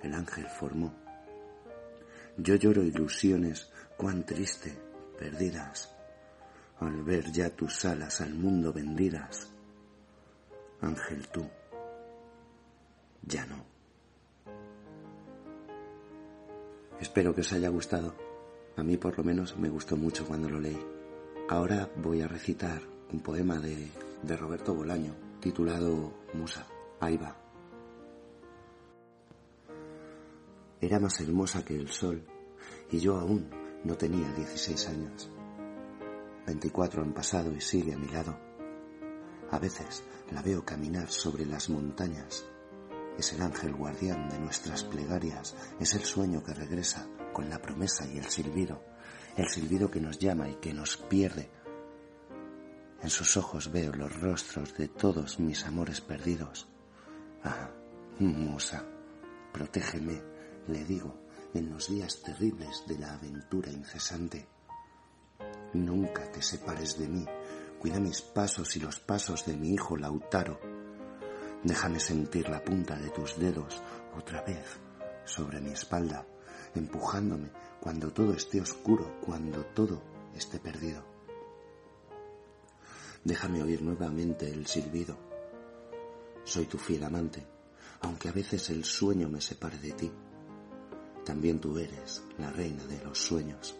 el 0.02 0.14
ángel 0.14 0.46
formó. 0.46 0.92
Yo 2.36 2.54
lloro 2.54 2.82
ilusiones 2.82 3.70
cuán 3.96 4.24
triste, 4.24 4.76
perdidas, 5.18 5.94
al 6.78 7.02
ver 7.02 7.30
ya 7.32 7.50
tus 7.50 7.84
alas 7.84 8.20
al 8.20 8.34
mundo 8.34 8.72
vendidas. 8.72 9.50
Ángel 10.80 11.28
tú, 11.28 11.46
ya 13.22 13.44
no. 13.46 13.64
Espero 16.98 17.34
que 17.34 17.42
os 17.42 17.52
haya 17.52 17.68
gustado. 17.68 18.14
A 18.76 18.82
mí 18.82 18.96
por 18.96 19.16
lo 19.16 19.24
menos 19.24 19.56
me 19.58 19.68
gustó 19.68 19.96
mucho 19.96 20.26
cuando 20.26 20.48
lo 20.48 20.60
leí. 20.60 20.99
Ahora 21.50 21.90
voy 21.96 22.22
a 22.22 22.28
recitar 22.28 22.80
un 23.12 23.18
poema 23.18 23.58
de, 23.58 23.90
Roberto 24.36 24.72
Bolaño 24.72 25.16
titulado 25.40 26.14
Musa. 26.32 26.64
Ahí 27.00 27.16
va. 27.16 27.36
era 30.80 31.00
más 31.00 31.20
hermosa 31.20 31.64
que 31.64 31.74
el 31.74 31.88
sol 31.90 32.24
y 32.92 33.00
yo 33.00 33.18
aún 33.18 33.50
no 33.82 33.96
tenía 33.96 34.32
16 34.32 34.88
años. 34.90 35.28
24 36.46 37.02
han 37.02 37.12
pasado 37.12 37.52
y 37.52 37.60
sigue 37.60 37.94
a 37.94 37.98
mi 37.98 38.06
lado. 38.06 38.38
A 39.50 39.58
veces 39.58 40.04
la 40.30 40.42
veo 40.42 40.64
caminar 40.64 41.10
sobre 41.10 41.44
las 41.46 41.68
montañas. 41.68 42.46
Es 43.18 43.32
el 43.32 43.42
ángel 43.42 43.74
guardián 43.74 44.28
de 44.28 44.38
nuestras 44.38 44.84
plegarias, 44.84 45.56
es 45.80 45.94
el 45.94 46.04
sueño 46.04 46.44
que 46.44 46.54
regresa 46.54 47.08
con 47.32 47.50
la 47.50 47.60
promesa 47.60 48.06
y 48.06 48.18
el 48.18 48.26
silbido, 48.26 48.80
el 49.40 49.48
silbido 49.48 49.90
que 49.90 50.02
nos 50.02 50.18
llama 50.18 50.50
y 50.50 50.56
que 50.56 50.74
nos 50.74 50.98
pierde. 50.98 51.48
En 53.02 53.08
sus 53.08 53.38
ojos 53.38 53.72
veo 53.72 53.90
los 53.92 54.20
rostros 54.20 54.76
de 54.76 54.88
todos 54.88 55.40
mis 55.40 55.64
amores 55.64 56.02
perdidos. 56.02 56.68
Ah, 57.42 57.70
musa, 58.18 58.84
protégeme, 59.50 60.22
le 60.68 60.84
digo, 60.84 61.22
en 61.54 61.70
los 61.70 61.88
días 61.88 62.20
terribles 62.22 62.84
de 62.86 62.98
la 62.98 63.14
aventura 63.14 63.72
incesante. 63.72 64.46
Nunca 65.72 66.30
te 66.30 66.42
separes 66.42 66.98
de 66.98 67.08
mí, 67.08 67.24
cuida 67.78 67.98
mis 67.98 68.20
pasos 68.20 68.76
y 68.76 68.80
los 68.80 69.00
pasos 69.00 69.46
de 69.46 69.56
mi 69.56 69.72
hijo 69.72 69.96
Lautaro. 69.96 70.60
Déjame 71.64 71.98
sentir 71.98 72.50
la 72.50 72.62
punta 72.62 72.94
de 72.96 73.08
tus 73.08 73.38
dedos 73.38 73.82
otra 74.14 74.42
vez 74.42 74.66
sobre 75.24 75.62
mi 75.62 75.70
espalda, 75.70 76.26
empujándome 76.74 77.50
cuando 77.80 78.12
todo 78.12 78.32
esté 78.34 78.60
oscuro, 78.60 79.20
cuando 79.20 79.64
todo 79.66 80.02
esté 80.34 80.58
perdido. 80.58 81.04
Déjame 83.24 83.62
oír 83.62 83.82
nuevamente 83.82 84.50
el 84.50 84.66
silbido. 84.66 85.16
Soy 86.44 86.66
tu 86.66 86.78
fiel 86.78 87.04
amante, 87.04 87.46
aunque 88.00 88.28
a 88.28 88.32
veces 88.32 88.70
el 88.70 88.84
sueño 88.84 89.28
me 89.28 89.40
separe 89.40 89.78
de 89.78 89.92
ti. 89.92 90.10
También 91.24 91.60
tú 91.60 91.76
eres 91.78 92.22
la 92.38 92.50
reina 92.50 92.84
de 92.86 93.04
los 93.04 93.18
sueños. 93.18 93.76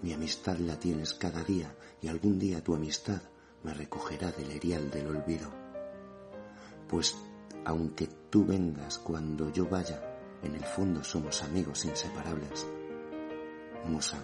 Mi 0.00 0.12
amistad 0.12 0.56
la 0.58 0.78
tienes 0.78 1.12
cada 1.14 1.42
día 1.44 1.74
y 2.00 2.08
algún 2.08 2.38
día 2.38 2.62
tu 2.62 2.74
amistad 2.74 3.20
me 3.64 3.74
recogerá 3.74 4.30
del 4.32 4.50
erial 4.52 4.90
del 4.90 5.08
olvido. 5.08 5.50
Pues 6.88 7.16
aunque 7.64 8.08
tú 8.30 8.46
vengas 8.46 8.98
cuando 8.98 9.52
yo 9.52 9.68
vaya, 9.68 10.07
en 10.42 10.54
el 10.54 10.64
fondo 10.64 11.02
somos 11.02 11.42
amigos 11.42 11.84
inseparables. 11.84 12.66
Musa, 13.84 14.18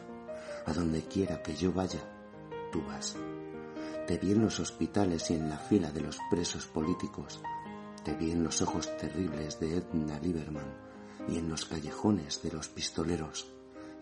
a 0.67 0.73
donde 0.73 1.03
quiera 1.03 1.43
que 1.43 1.55
yo 1.55 1.73
vaya, 1.73 2.01
tú 2.71 2.83
vas. 2.83 3.17
Te 4.07 4.19
vi 4.19 4.33
en 4.33 4.43
los 4.43 4.61
hospitales 4.61 5.31
y 5.31 5.35
en 5.35 5.49
la 5.49 5.59
fila 5.59 5.91
de 5.91 6.01
los 6.01 6.19
presos 6.31 6.67
políticos. 6.67 7.41
Te 8.05 8.15
vi 8.15 8.31
en 8.31 8.45
los 8.45 8.61
ojos 8.61 8.95
terribles 8.99 9.59
de 9.61 9.79
Edna 9.79 10.19
Lieberman 10.21 10.75
y 11.29 11.39
en 11.39 11.49
los 11.49 11.65
callejones 11.65 12.43
de 12.43 12.53
los 12.53 12.69
pistoleros. 12.69 13.51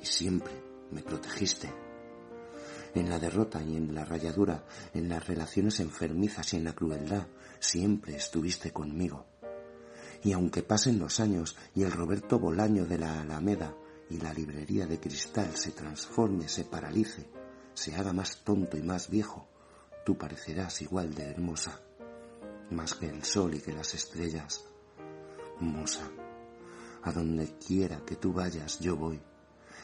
Y 0.00 0.06
siempre 0.06 0.52
me 0.90 1.02
protegiste. 1.02 1.72
En 2.94 3.08
la 3.08 3.18
derrota 3.18 3.62
y 3.62 3.76
en 3.76 3.94
la 3.94 4.04
rayadura, 4.04 4.64
en 4.92 5.08
las 5.08 5.26
relaciones 5.26 5.80
enfermizas 5.80 6.52
y 6.52 6.56
en 6.56 6.64
la 6.64 6.74
crueldad, 6.74 7.26
siempre 7.58 8.16
estuviste 8.16 8.72
conmigo. 8.72 9.31
Y 10.22 10.32
aunque 10.32 10.62
pasen 10.62 10.98
los 10.98 11.20
años 11.20 11.56
y 11.74 11.82
el 11.82 11.92
Roberto 11.92 12.38
Bolaño 12.38 12.86
de 12.86 12.98
la 12.98 13.20
Alameda 13.20 13.74
y 14.08 14.18
la 14.18 14.32
librería 14.32 14.86
de 14.86 15.00
cristal 15.00 15.56
se 15.56 15.72
transforme, 15.72 16.48
se 16.48 16.64
paralice, 16.64 17.28
se 17.74 17.94
haga 17.94 18.12
más 18.12 18.44
tonto 18.44 18.76
y 18.76 18.82
más 18.82 19.10
viejo, 19.10 19.48
tú 20.04 20.16
parecerás 20.16 20.82
igual 20.82 21.14
de 21.14 21.24
hermosa, 21.24 21.80
más 22.70 22.94
que 22.94 23.06
el 23.06 23.24
sol 23.24 23.54
y 23.54 23.60
que 23.60 23.72
las 23.72 23.94
estrellas. 23.94 24.64
Musa, 25.60 26.10
a 27.02 27.12
donde 27.12 27.56
quiera 27.58 28.04
que 28.04 28.16
tú 28.16 28.32
vayas, 28.32 28.78
yo 28.80 28.96
voy. 28.96 29.20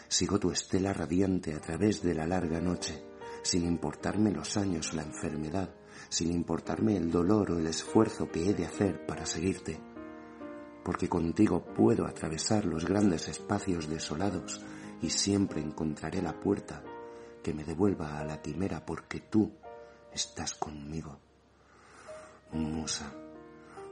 Sigo 0.08 0.38
tu 0.38 0.50
estela 0.50 0.92
radiante 0.92 1.54
a 1.54 1.60
través 1.60 2.02
de 2.02 2.14
la 2.14 2.26
larga 2.26 2.60
noche, 2.60 3.04
sin 3.42 3.64
importarme 3.64 4.32
los 4.32 4.56
años 4.56 4.92
o 4.92 4.96
la 4.96 5.02
enfermedad, 5.02 5.74
sin 6.08 6.32
importarme 6.32 6.96
el 6.96 7.10
dolor 7.10 7.52
o 7.52 7.58
el 7.58 7.66
esfuerzo 7.66 8.30
que 8.30 8.48
he 8.48 8.54
de 8.54 8.66
hacer 8.66 9.06
para 9.06 9.26
seguirte. 9.26 9.80
Porque 10.88 11.06
contigo 11.06 11.62
puedo 11.62 12.06
atravesar 12.06 12.64
los 12.64 12.86
grandes 12.86 13.28
espacios 13.28 13.90
desolados 13.90 14.64
y 15.02 15.10
siempre 15.10 15.60
encontraré 15.60 16.22
la 16.22 16.40
puerta 16.40 16.82
que 17.42 17.52
me 17.52 17.62
devuelva 17.62 18.18
a 18.18 18.24
la 18.24 18.40
quimera 18.40 18.86
porque 18.86 19.20
tú 19.20 19.52
estás 20.10 20.54
conmigo. 20.54 21.18
Musa, 22.52 23.12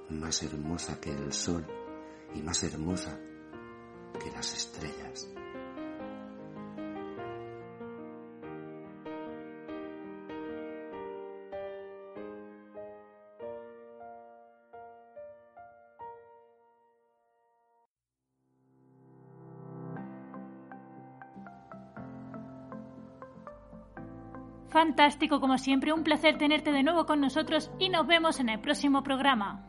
más 0.08 0.42
hermosa 0.42 0.98
que 0.98 1.10
el 1.10 1.34
sol 1.34 1.66
y 2.34 2.40
más 2.40 2.62
hermosa 2.62 3.14
que 4.18 4.30
las 4.30 4.54
estrellas. 4.54 5.28
Fantástico 24.86 25.40
como 25.40 25.58
siempre, 25.58 25.92
un 25.92 26.04
placer 26.04 26.38
tenerte 26.38 26.70
de 26.70 26.84
nuevo 26.84 27.06
con 27.06 27.20
nosotros 27.20 27.72
y 27.80 27.88
nos 27.88 28.06
vemos 28.06 28.38
en 28.38 28.48
el 28.48 28.60
próximo 28.60 29.02
programa. 29.02 29.68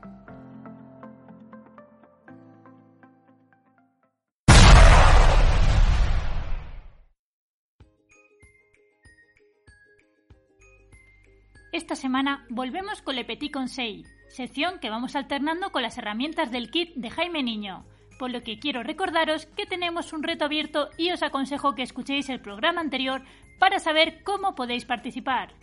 Esta 11.72 11.96
semana 11.96 12.46
volvemos 12.52 13.02
con 13.02 13.16
Le 13.16 13.26
Petit 13.26 13.52
Conseil, 13.52 14.06
sección 14.30 14.80
que 14.80 14.92
vamos 14.92 15.16
alternando 15.16 15.72
con 15.72 15.82
las 15.82 15.98
herramientas 15.98 16.52
del 16.52 16.70
kit 16.70 16.94
de 16.94 17.10
Jaime 17.10 17.42
Niño, 17.42 17.88
por 18.18 18.32
lo 18.32 18.44
que 18.44 18.60
quiero 18.60 18.84
recordaros 18.84 19.46
que 19.46 19.66
tenemos 19.66 20.14
un 20.14 20.24
reto 20.24 20.46
abierto 20.46 20.90
y 20.98 21.12
os 21.12 21.24
aconsejo 21.24 21.76
que 21.76 21.84
escuchéis 21.84 22.30
el 22.30 22.42
programa 22.42 22.82
anterior 22.82 23.22
para 23.60 23.80
saber 23.80 24.24
cómo 24.24 24.56
podéis 24.56 24.86
participar. 24.86 25.54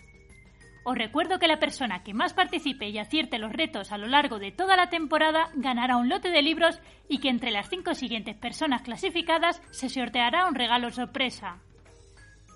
Os 0.87 0.99
recuerdo 0.99 1.39
que 1.39 1.49
la 1.49 1.59
persona 1.59 2.03
que 2.03 2.13
más 2.13 2.35
participe 2.35 2.89
y 2.89 2.99
acierte 2.99 3.39
los 3.39 3.53
retos 3.53 3.91
a 3.91 3.97
lo 3.97 4.07
largo 4.07 4.39
de 4.39 4.53
toda 4.53 4.77
la 4.77 4.91
temporada 4.91 5.49
ganará 5.55 5.97
un 5.97 6.11
lote 6.11 6.31
de 6.31 6.43
libros 6.43 6.79
y 7.09 7.19
que 7.19 7.31
entre 7.31 7.51
las 7.51 7.71
cinco 7.71 7.95
siguientes 7.95 8.37
personas 8.37 8.83
clasificadas 8.83 9.63
se 9.71 9.89
sorteará 9.89 10.47
un 10.47 10.55
regalo 10.55 10.91
sorpresa. 10.91 11.59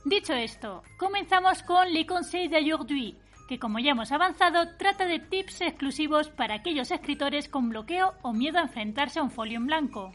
Dicho 0.04 0.34
esto, 0.34 0.82
comenzamos 0.98 1.62
con 1.62 1.92
Le 1.92 2.06
Conseil 2.06 2.50
d'aujourd'hui, 2.50 3.16
que 3.48 3.58
como 3.58 3.78
ya 3.78 3.92
hemos 3.92 4.12
avanzado 4.12 4.76
trata 4.76 5.06
de 5.06 5.18
tips 5.18 5.62
exclusivos 5.62 6.28
para 6.28 6.54
aquellos 6.54 6.90
escritores 6.90 7.48
con 7.48 7.70
bloqueo 7.70 8.14
o 8.22 8.32
miedo 8.32 8.58
a 8.58 8.62
enfrentarse 8.62 9.18
a 9.18 9.22
un 9.22 9.30
folio 9.30 9.56
en 9.56 9.66
blanco. 9.66 10.12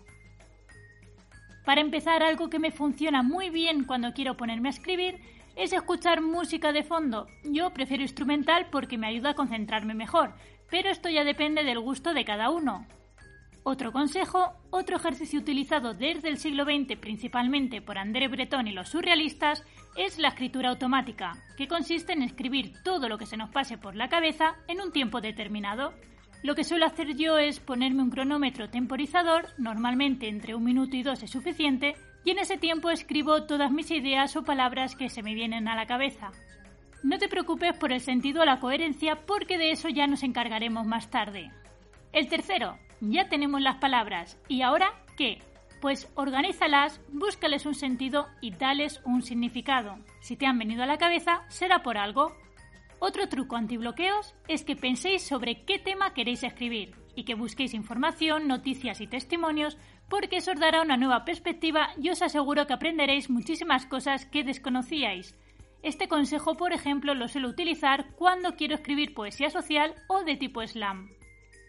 Para 1.66 1.82
empezar, 1.82 2.22
algo 2.24 2.50
que 2.50 2.60
me 2.60 2.72
funciona 2.72 3.24
muy 3.24 3.50
bien 3.50 3.86
cuando 3.86 4.14
quiero 4.14 4.38
ponerme 4.38 4.70
a 4.70 4.72
escribir 4.72 5.20
es 5.56 5.74
escuchar 5.74 6.22
música 6.22 6.72
de 6.72 6.84
fondo. 6.84 7.28
Yo 7.44 7.72
prefiero 7.72 8.04
instrumental 8.04 8.68
porque 8.72 8.98
me 8.98 9.08
ayuda 9.08 9.32
a 9.32 9.36
concentrarme 9.36 9.94
mejor, 9.94 10.34
pero 10.70 10.90
esto 10.90 11.10
ya 11.10 11.24
depende 11.24 11.64
del 11.64 11.80
gusto 11.80 12.14
de 12.14 12.26
cada 12.26 12.50
uno. 12.50 12.86
Otro 13.66 13.94
consejo, 13.94 14.52
otro 14.72 14.98
ejercicio 14.98 15.40
utilizado 15.40 15.94
desde 15.94 16.28
el 16.28 16.38
siglo 16.38 16.66
XX 16.66 16.98
principalmente 17.00 17.82
por 17.82 17.98
André 17.98 18.28
Breton 18.28 18.68
y 18.68 18.74
los 18.74 18.90
surrealistas, 18.90 19.64
es 19.96 20.20
la 20.20 20.30
escritura 20.30 20.70
automática, 20.70 21.38
que 21.56 21.70
consiste 21.70 22.12
en 22.12 22.24
escribir 22.24 22.74
todo 22.84 23.08
lo 23.08 23.18
que 23.18 23.26
se 23.26 23.38
nos 23.38 23.52
pase 23.52 23.78
por 23.78 23.96
la 23.96 24.10
cabeza 24.10 24.58
en 24.68 24.82
un 24.82 24.92
tiempo 24.92 25.22
determinado. 25.22 25.94
Lo 26.44 26.56
que 26.56 26.66
suelo 26.66 26.86
hacer 26.86 27.16
yo 27.16 27.38
es 27.38 27.62
ponerme 27.62 28.04
un 28.04 28.10
cronómetro 28.10 28.70
temporizador, 28.70 29.48
normalmente 29.58 30.28
entre 30.28 30.56
un 30.56 30.66
minuto 30.66 30.98
y 30.98 31.04
dos 31.04 31.24
es 31.24 31.32
suficiente, 31.32 31.96
y 32.26 32.32
en 32.32 32.40
ese 32.40 32.58
tiempo 32.58 32.90
escribo 32.90 33.44
todas 33.44 33.72
mis 33.72 33.92
ideas 33.92 34.36
o 34.36 34.44
palabras 34.44 34.98
que 34.98 35.08
se 35.08 35.24
me 35.24 35.36
vienen 35.36 35.70
a 35.70 35.76
la 35.76 35.86
cabeza. 35.86 36.32
No 37.02 37.18
te 37.18 37.30
preocupes 37.30 37.78
por 37.78 37.94
el 37.94 38.02
sentido 38.02 38.42
o 38.42 38.46
la 38.46 38.60
coherencia 38.60 39.26
porque 39.26 39.58
de 39.58 39.72
eso 39.72 39.88
ya 39.88 40.06
nos 40.06 40.24
encargaremos 40.24 40.86
más 40.86 41.10
tarde. 41.10 41.50
El 42.12 42.28
tercero, 42.28 42.78
ya 43.12 43.28
tenemos 43.30 43.62
las 43.62 43.78
palabras. 43.78 44.40
¿Y 44.48 44.62
ahora 44.62 44.94
qué? 45.18 45.40
Pues 45.82 46.10
organízalas, 46.16 47.02
búscales 47.12 47.66
un 47.66 47.76
sentido 47.76 48.28
y 48.40 48.52
dales 48.52 49.02
un 49.04 49.22
significado. 49.22 49.98
Si 50.22 50.38
te 50.38 50.46
han 50.46 50.58
venido 50.58 50.84
a 50.84 50.88
la 50.88 50.98
cabeza, 50.98 51.42
será 51.50 51.84
por 51.84 51.98
algo. 51.98 52.34
Otro 53.00 53.28
truco 53.28 53.58
antibloqueos 53.58 54.34
es 54.48 54.64
que 54.64 54.78
penséis 54.78 55.24
sobre 55.24 55.66
qué 55.66 55.80
tema 55.80 56.14
queréis 56.14 56.44
escribir 56.44 56.96
y 57.16 57.26
que 57.26 57.36
busquéis 57.36 57.74
información, 57.74 58.48
noticias 58.48 59.02
y 59.02 59.08
testimonios 59.08 59.78
porque 60.10 60.38
eso 60.38 60.52
os 60.52 60.60
dará 60.60 60.82
una 60.82 60.96
nueva 60.96 61.26
perspectiva 61.26 61.90
y 61.98 62.10
os 62.10 62.22
aseguro 62.22 62.66
que 62.66 62.74
aprenderéis 62.74 63.30
muchísimas 63.30 63.86
cosas 63.86 64.26
que 64.26 64.44
desconocíais. 64.44 65.36
Este 65.82 66.08
consejo, 66.08 66.56
por 66.56 66.72
ejemplo, 66.72 67.14
lo 67.14 67.28
suelo 67.28 67.50
utilizar 67.50 68.12
cuando 68.16 68.56
quiero 68.56 68.76
escribir 68.76 69.14
poesía 69.14 69.50
social 69.50 69.94
o 70.08 70.24
de 70.24 70.38
tipo 70.38 70.66
slam. 70.66 71.10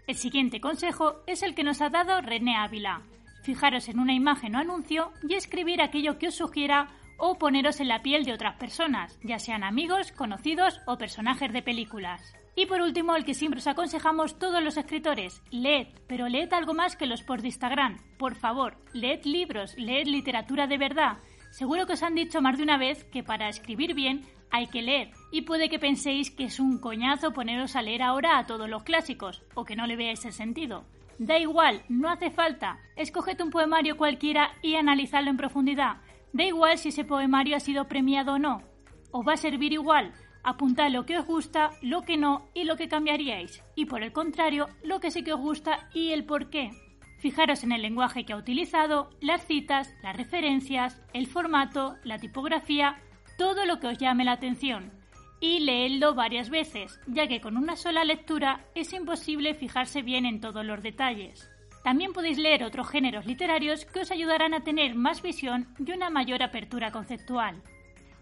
El 0.07 0.17
siguiente 0.17 0.61
consejo 0.61 1.23
es 1.27 1.43
el 1.43 1.55
que 1.55 1.65
nos 1.65 1.81
ha 1.81 1.89
dado 1.89 2.21
René 2.21 2.57
Ávila, 2.57 3.03
Fijaros 3.45 3.91
en 3.91 4.01
una 4.01 4.15
imagen 4.15 4.55
o 4.55 4.59
anuncio 4.59 5.13
y 5.29 5.35
escribir 5.35 5.83
aquello 5.83 6.19
que 6.19 6.29
os 6.29 6.35
sugiera 6.35 6.89
o 7.19 7.39
poneros 7.39 7.79
en 7.79 7.89
la 7.89 8.03
piel 8.03 8.25
de 8.25 8.33
otras 8.33 8.57
personas, 8.57 9.19
ya 9.23 9.39
sean 9.39 9.63
amigos, 9.63 10.13
conocidos 10.13 10.81
o 10.87 10.97
personajes 10.97 11.53
de 11.53 11.61
películas. 11.61 12.35
Y 12.57 12.65
por 12.65 12.81
último, 12.81 13.15
el 13.15 13.27
que 13.27 13.35
siempre 13.35 13.61
os 13.61 13.67
aconsejamos 13.67 14.39
todos 14.39 14.63
los 14.63 14.79
escritores, 14.79 15.43
leed, 15.51 15.89
pero 16.07 16.29
leed 16.29 16.53
algo 16.55 16.73
más 16.73 16.97
que 16.97 17.07
los 17.07 17.23
posts 17.23 17.43
de 17.43 17.49
Instagram. 17.49 17.99
Por 18.19 18.35
favor, 18.35 18.79
leed 18.95 19.25
libros, 19.25 19.77
leed 19.77 20.07
literatura 20.07 20.67
de 20.67 20.79
verdad. 20.79 21.19
Seguro 21.51 21.87
que 21.87 21.93
os 21.93 22.03
han 22.03 22.15
dicho 22.15 22.41
más 22.41 22.57
de 22.57 22.63
una 22.63 22.79
vez 22.79 23.05
que 23.05 23.23
para 23.23 23.51
escribir 23.51 23.95
bien 23.95 24.25
hay 24.55 24.69
que 24.69 24.83
leer, 24.83 25.11
y 25.33 25.43
puede 25.43 25.69
que 25.69 25.79
penséis 25.79 26.31
que 26.31 26.45
es 26.45 26.61
un 26.61 26.79
coñazo 26.79 27.33
poneros 27.33 27.75
a 27.75 27.83
leer 27.83 28.03
ahora 28.03 28.39
a 28.39 28.47
todos 28.47 28.69
los 28.69 28.85
clásicos, 28.85 29.43
o 29.55 29.65
que 29.65 29.75
no 29.75 29.87
le 29.87 29.97
veáis 29.97 30.25
el 30.25 30.33
sentido. 30.33 30.85
Da 31.19 31.39
igual, 31.39 31.83
no 31.89 32.09
hace 32.09 32.31
falta. 32.31 32.79
Escoged 32.97 33.41
un 33.41 33.51
poemario 33.51 33.97
cualquiera 33.97 34.53
y 34.63 34.77
analizadlo 34.77 35.31
en 35.31 35.37
profundidad. 35.37 35.97
Da 36.33 36.45
igual 36.45 36.79
si 36.79 36.91
ese 36.91 37.05
poemario 37.05 37.57
ha 37.57 37.61
sido 37.61 37.89
premiado 37.89 38.35
o 38.35 38.39
no. 38.39 38.63
Os 39.11 39.27
va 39.27 39.35
a 39.35 39.37
servir 39.37 39.73
igual 39.73 40.13
Apuntad 40.45 40.91
lo 40.91 41.07
que 41.07 41.17
os 41.17 41.25
gusta, 41.25 41.71
lo 41.81 42.03
que 42.03 42.19
no 42.19 42.51
y 42.53 42.65
lo 42.65 42.77
que 42.77 42.87
cambiaríais. 42.87 43.65
Y 43.75 43.87
por 43.87 44.03
el 44.03 44.13
contrario, 44.13 44.69
lo 44.83 45.01
que 45.01 45.11
sí 45.11 45.25
que 45.25 45.33
os 45.33 45.41
gusta 45.41 45.89
y 45.95 46.13
el 46.13 46.27
por 46.27 46.51
qué. 46.51 46.71
Fijaros 47.19 47.65
en 47.65 47.73
el 47.73 47.81
lenguaje 47.81 48.27
que 48.27 48.35
ha 48.35 48.37
utilizado, 48.37 49.09
las 49.23 49.47
citas, 49.47 49.95
las 50.03 50.15
referencias, 50.15 51.01
el 51.15 51.27
formato, 51.27 51.97
la 52.05 52.19
tipografía, 52.19 53.01
todo 53.37 53.65
lo 53.65 53.81
que 53.81 53.89
os 53.89 53.99
llame 53.99 54.25
la 54.25 54.33
atención. 54.33 54.93
Y 55.41 55.61
leedlo 55.61 56.15
varias 56.15 56.51
veces, 56.51 56.99
ya 57.07 57.27
que 57.27 57.41
con 57.41 57.57
una 57.57 57.77
sola 57.77 58.05
lectura 58.05 58.65
es 58.75 58.93
imposible 58.93 59.55
fijarse 59.55 60.03
bien 60.03 60.27
en 60.27 60.41
todos 60.41 60.65
los 60.65 60.83
detalles. 60.83 61.51
También 61.83 62.15
podéis 62.15 62.39
leer 62.39 62.65
otros 62.65 62.89
géneros 62.89 63.27
literarios 63.27 63.85
que 63.85 64.01
os 64.01 64.11
ayudarán 64.11 64.55
a 64.55 64.65
tener 64.65 64.95
más 64.95 65.21
visión 65.21 65.69
y 65.79 65.93
una 65.93 66.09
mayor 66.09 66.43
apertura 66.43 66.91
conceptual. 66.91 67.63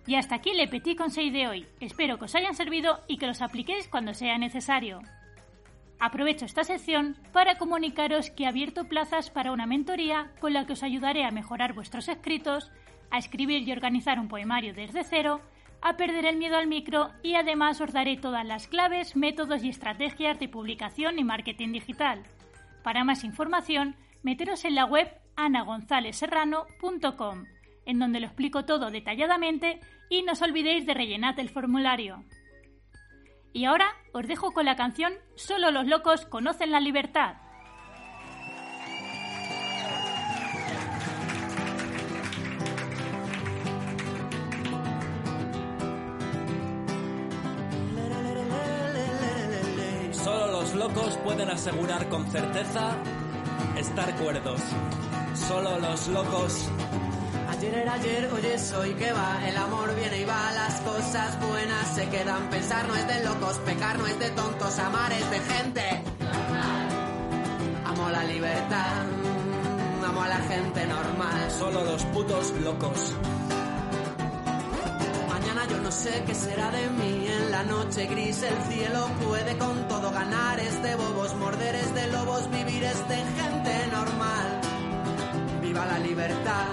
Y 0.04 0.16
hasta 0.16 0.34
aquí 0.34 0.50
el 0.50 0.68
Petit 0.68 0.98
Conseil 0.98 1.32
de 1.32 1.46
hoy. 1.46 1.66
Espero 1.78 2.18
que 2.18 2.24
os 2.24 2.34
hayan 2.34 2.56
servido 2.56 2.98
y 3.06 3.18
que 3.18 3.28
los 3.28 3.40
apliquéis 3.40 3.86
cuando 3.86 4.14
sea 4.14 4.36
necesario. 4.36 5.00
Aprovecho 6.00 6.44
esta 6.44 6.64
sección 6.64 7.16
para 7.32 7.58
comunicaros 7.58 8.30
que 8.30 8.42
he 8.42 8.46
abierto 8.48 8.88
plazas 8.88 9.30
para 9.30 9.52
una 9.52 9.66
mentoría 9.66 10.32
con 10.40 10.52
la 10.52 10.66
que 10.66 10.72
os 10.72 10.82
ayudaré 10.82 11.24
a 11.24 11.30
mejorar 11.30 11.74
vuestros 11.74 12.08
escritos, 12.08 12.72
a 13.12 13.18
escribir 13.18 13.62
y 13.62 13.70
organizar 13.70 14.18
un 14.18 14.26
poemario 14.26 14.74
desde 14.74 15.04
cero, 15.04 15.40
a 15.80 15.96
perder 15.96 16.26
el 16.26 16.38
miedo 16.38 16.56
al 16.56 16.66
micro 16.66 17.12
y 17.22 17.36
además 17.36 17.80
os 17.80 17.92
daré 17.92 18.16
todas 18.16 18.44
las 18.44 18.66
claves, 18.66 19.14
métodos 19.14 19.62
y 19.62 19.68
estrategias 19.68 20.40
de 20.40 20.48
publicación 20.48 21.20
y 21.20 21.24
marketing 21.24 21.70
digital. 21.72 22.24
Para 22.82 23.04
más 23.04 23.22
información, 23.22 23.94
meteros 24.22 24.64
en 24.64 24.74
la 24.74 24.86
web 24.86 25.08
anagonzaleserrano.com 25.36 27.44
en 27.84 27.98
donde 27.98 28.20
lo 28.20 28.26
explico 28.26 28.64
todo 28.64 28.90
detalladamente 28.90 29.80
y 30.08 30.22
no 30.22 30.32
os 30.32 30.42
olvidéis 30.42 30.86
de 30.86 30.94
rellenar 30.94 31.38
el 31.38 31.50
formulario. 31.50 32.24
Y 33.52 33.64
ahora 33.64 33.88
os 34.12 34.26
dejo 34.26 34.52
con 34.52 34.64
la 34.64 34.76
canción 34.76 35.12
Solo 35.34 35.70
los 35.70 35.86
locos 35.86 36.26
conocen 36.26 36.70
la 36.70 36.80
libertad. 36.80 37.36
Locos 50.82 51.16
pueden 51.18 51.48
asegurar 51.48 52.08
con 52.08 52.26
certeza 52.26 52.96
estar 53.78 54.16
cuerdos. 54.16 54.60
Solo 55.48 55.78
los 55.78 56.08
locos 56.08 56.68
Ayer 57.50 57.74
era 57.74 57.92
ayer, 57.92 58.28
hoy 58.32 58.46
es 58.46 58.72
hoy 58.72 58.92
que 58.94 59.12
va, 59.12 59.48
el 59.48 59.56
amor 59.56 59.94
viene 59.94 60.22
y 60.22 60.24
va, 60.24 60.50
las 60.52 60.80
cosas 60.80 61.38
buenas 61.48 61.86
se 61.94 62.08
quedan. 62.08 62.50
Pensar 62.50 62.88
no 62.88 62.96
es 62.96 63.06
de 63.06 63.24
locos, 63.24 63.58
pecar 63.58 63.96
no 63.98 64.06
es 64.08 64.18
de 64.18 64.30
tontos, 64.30 64.78
amar 64.80 65.12
es 65.12 65.30
de 65.30 65.38
gente. 65.38 66.02
Amo 67.86 68.10
la 68.10 68.24
libertad, 68.24 69.02
amo 70.04 70.22
a 70.22 70.28
la 70.28 70.40
gente 70.40 70.86
normal. 70.86 71.50
Solo 71.56 71.84
los 71.84 72.04
putos 72.06 72.52
locos. 72.60 73.14
Mañana 75.28 75.62
yo 75.70 75.78
no 75.78 75.92
sé 75.92 76.24
qué 76.26 76.34
será 76.34 76.70
de 76.72 76.90
mí, 76.90 77.21
la 77.64 77.68
noche 77.68 78.06
gris 78.06 78.42
el 78.42 78.72
cielo 78.72 79.08
puede 79.24 79.56
con 79.56 79.86
todo 79.88 80.10
ganar, 80.10 80.58
es 80.58 80.82
de 80.82 80.96
bobos, 80.96 81.34
morder 81.36 81.74
es 81.76 81.94
de 81.94 82.06
lobos, 82.08 82.50
vivir 82.50 82.82
es 82.82 83.08
de 83.08 83.16
gente 83.16 83.86
normal. 83.92 84.60
Viva 85.60 85.86
la 85.86 85.98
libertad 85.98 86.66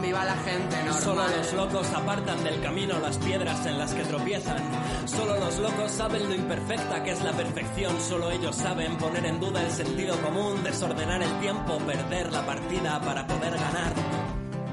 viva 0.00 0.24
la 0.24 0.34
gente 0.34 0.76
normal. 0.78 1.02
Solo 1.02 1.22
los 1.28 1.52
locos 1.52 1.92
apartan 1.94 2.42
del 2.42 2.60
camino 2.60 2.98
las 2.98 3.18
piedras 3.18 3.64
en 3.66 3.78
las 3.78 3.94
que 3.94 4.02
tropiezan. 4.02 4.58
Solo 5.06 5.38
los 5.38 5.58
locos 5.60 5.92
saben 5.92 6.28
lo 6.28 6.34
imperfecta 6.34 7.04
que 7.04 7.12
es 7.12 7.22
la 7.22 7.30
perfección. 7.32 8.00
Solo 8.00 8.32
ellos 8.32 8.56
saben 8.56 8.96
poner 8.98 9.24
en 9.26 9.38
duda 9.38 9.62
el 9.62 9.70
sentido 9.70 10.20
común, 10.20 10.62
desordenar 10.64 11.22
el 11.22 11.40
tiempo, 11.40 11.78
perder 11.78 12.32
la 12.32 12.44
partida 12.44 13.00
para 13.00 13.24
poder 13.28 13.52
ganar. 13.52 13.92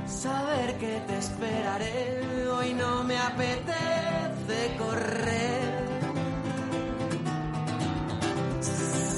Saber 0.08 0.78
que 0.80 1.00
te 1.08 1.18
esperaré, 1.20 2.48
hoy 2.52 2.74
no 2.74 3.04
me 3.04 3.16
apetece 3.16 3.99
correr. 4.78 5.62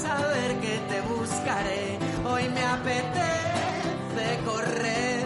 Saber 0.02 0.56
que 0.60 0.78
te 0.90 1.00
buscaré, 1.02 1.98
hoy 2.24 2.48
me 2.48 2.64
apetece 2.64 4.44
correr 4.44 5.22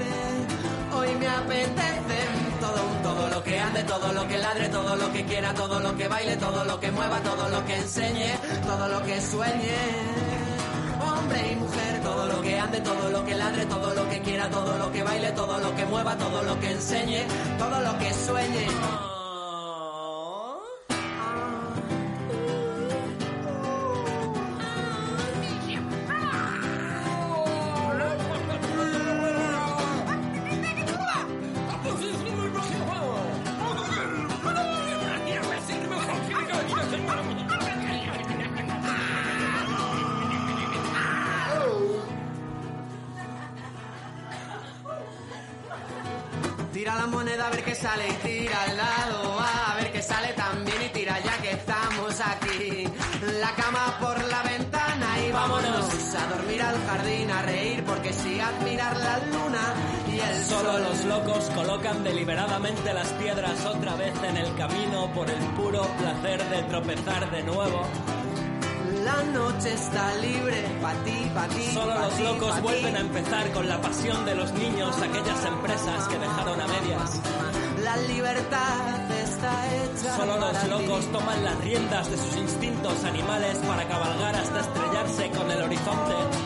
hoy 0.97 1.15
me 1.17 1.29
apetece 1.29 2.19
todo, 2.61 2.83
todo 3.03 3.29
lo 3.29 3.43
que 3.43 3.59
ande, 3.59 3.83
todo 3.85 4.13
lo 4.13 4.27
que 4.29 4.39
ladre, 4.39 4.69
todo 4.69 4.97
lo 4.97 5.13
que 5.13 5.25
quiera, 5.25 5.55
todo 5.55 5.81
lo 5.81 5.97
que 5.97 6.09
baile, 6.09 6.37
todo 6.37 6.65
lo 6.65 6.81
que 6.81 6.91
mueva, 6.91 7.21
todo 7.21 7.49
lo 7.49 7.65
que 7.67 7.77
enseñe, 7.77 8.33
todo 8.67 8.89
lo 8.89 9.03
que 9.05 9.21
sueñe. 9.21 9.77
Hombre 11.01 11.53
y 11.53 11.57
mujer, 11.57 12.01
todo 12.03 12.27
lo 12.27 12.43
que 12.43 12.59
ande, 12.59 12.81
todo 12.81 13.11
lo 13.11 13.25
que 13.25 13.35
ladre, 13.35 13.67
todo 13.67 13.95
lo 13.95 14.09
que 14.09 14.21
quiera, 14.23 14.51
todo 14.51 14.79
lo 14.79 14.93
que 14.93 15.03
baile, 15.03 15.33
todo 15.33 15.59
lo 15.59 15.77
que 15.77 15.85
mueva, 15.85 16.17
todo 16.17 16.43
lo 16.43 16.61
que 16.61 16.71
enseñe, 16.71 17.27
todo 17.59 17.81
lo 17.81 17.99
que 17.99 18.13
sueñe. 18.13 19.16
Deliberadamente 62.27 62.93
las 62.93 63.07
piedras 63.13 63.65
otra 63.65 63.95
vez 63.95 64.13
en 64.25 64.37
el 64.37 64.53
camino 64.57 65.09
por 65.15 65.31
el 65.31 65.39
puro 65.55 65.83
placer 65.97 66.43
de 66.51 66.63
tropezar 66.65 67.31
de 67.31 67.43
nuevo. 67.45 67.83
La 69.05 69.23
noche 69.23 69.73
está 69.73 70.13
libre, 70.17 70.65
pa' 70.83 70.95
ti, 71.05 71.31
pa' 71.33 71.47
ti. 71.47 71.71
Solo 71.73 71.95
pa' 71.95 72.01
los 72.01 72.19
locos 72.19 72.57
ti. 72.57 72.61
vuelven 72.63 72.97
a 72.97 73.01
empezar 73.01 73.53
con 73.53 73.69
la 73.69 73.81
pasión 73.81 74.25
de 74.25 74.35
los 74.35 74.53
niños, 74.55 74.97
aquellas 74.97 75.45
empresas 75.45 76.09
que 76.09 76.19
dejaron 76.19 76.61
a 76.61 76.67
medias. 76.67 77.21
La 77.85 77.97
libertad 77.99 79.11
está 79.23 79.75
hecha. 79.77 80.17
Solo 80.17 80.41
para 80.41 80.53
los 80.53 80.63
ti. 80.63 80.69
locos 80.69 81.13
toman 81.13 81.45
las 81.45 81.59
riendas 81.59 82.11
de 82.11 82.17
sus 82.17 82.37
instintos 82.39 83.05
animales 83.05 83.57
para 83.59 83.87
cabalgar 83.87 84.35
hasta 84.35 84.61
estrellarse 84.61 85.31
con 85.31 85.49
el 85.49 85.63
horizonte. 85.63 86.46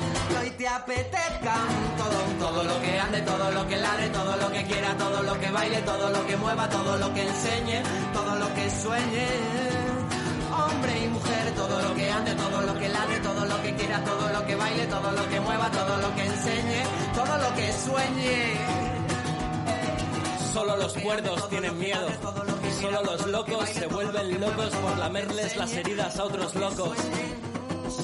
Apetezcan 0.70 1.68
todo, 1.98 2.48
todo 2.48 2.62
lo 2.62 2.80
que 2.80 3.00
ande, 3.00 3.20
todo 3.22 3.50
lo 3.50 3.66
que 3.66 3.76
ladre, 3.76 4.08
todo 4.10 4.36
lo 4.36 4.52
que 4.52 4.64
quiera, 4.64 4.96
todo 4.96 5.22
lo 5.24 5.40
que 5.40 5.50
baile, 5.50 5.82
todo 5.82 6.10
lo 6.10 6.26
que 6.28 6.36
mueva, 6.36 6.68
todo 6.68 6.96
lo 6.96 7.12
que 7.12 7.22
enseñe, 7.26 7.82
todo 8.12 8.36
lo 8.36 8.54
que 8.54 8.70
sueñe. 8.70 9.28
Hombre 10.52 11.04
y 11.04 11.08
mujer, 11.08 11.54
todo 11.56 11.82
lo 11.82 11.94
que 11.96 12.10
ande, 12.10 12.34
todo 12.36 12.62
lo 12.62 12.78
que 12.78 12.88
ladre, 12.88 13.18
todo 13.18 13.44
lo 13.46 13.62
que 13.62 13.74
quiera, 13.74 14.04
todo 14.04 14.28
lo 14.28 14.46
que 14.46 14.54
baile, 14.54 14.86
todo 14.86 15.10
lo 15.10 15.28
que 15.28 15.40
mueva, 15.40 15.70
todo 15.70 15.96
lo 15.96 16.14
que 16.14 16.24
enseñe, 16.26 16.82
todo 17.16 17.38
lo 17.38 17.54
que 17.56 17.72
sueñe. 17.72 18.90
Solo 20.52 20.76
los 20.76 20.92
cuerdos 20.94 21.48
tienen 21.48 21.78
miedo. 21.78 22.06
Solo 22.80 23.02
los 23.02 23.26
locos 23.26 23.68
se 23.70 23.86
vuelven 23.86 24.40
locos 24.40 24.70
por 24.76 24.98
lamerles 24.98 25.56
las 25.56 25.72
heridas 25.72 26.16
a 26.18 26.24
otros 26.24 26.54
locos. 26.54 26.96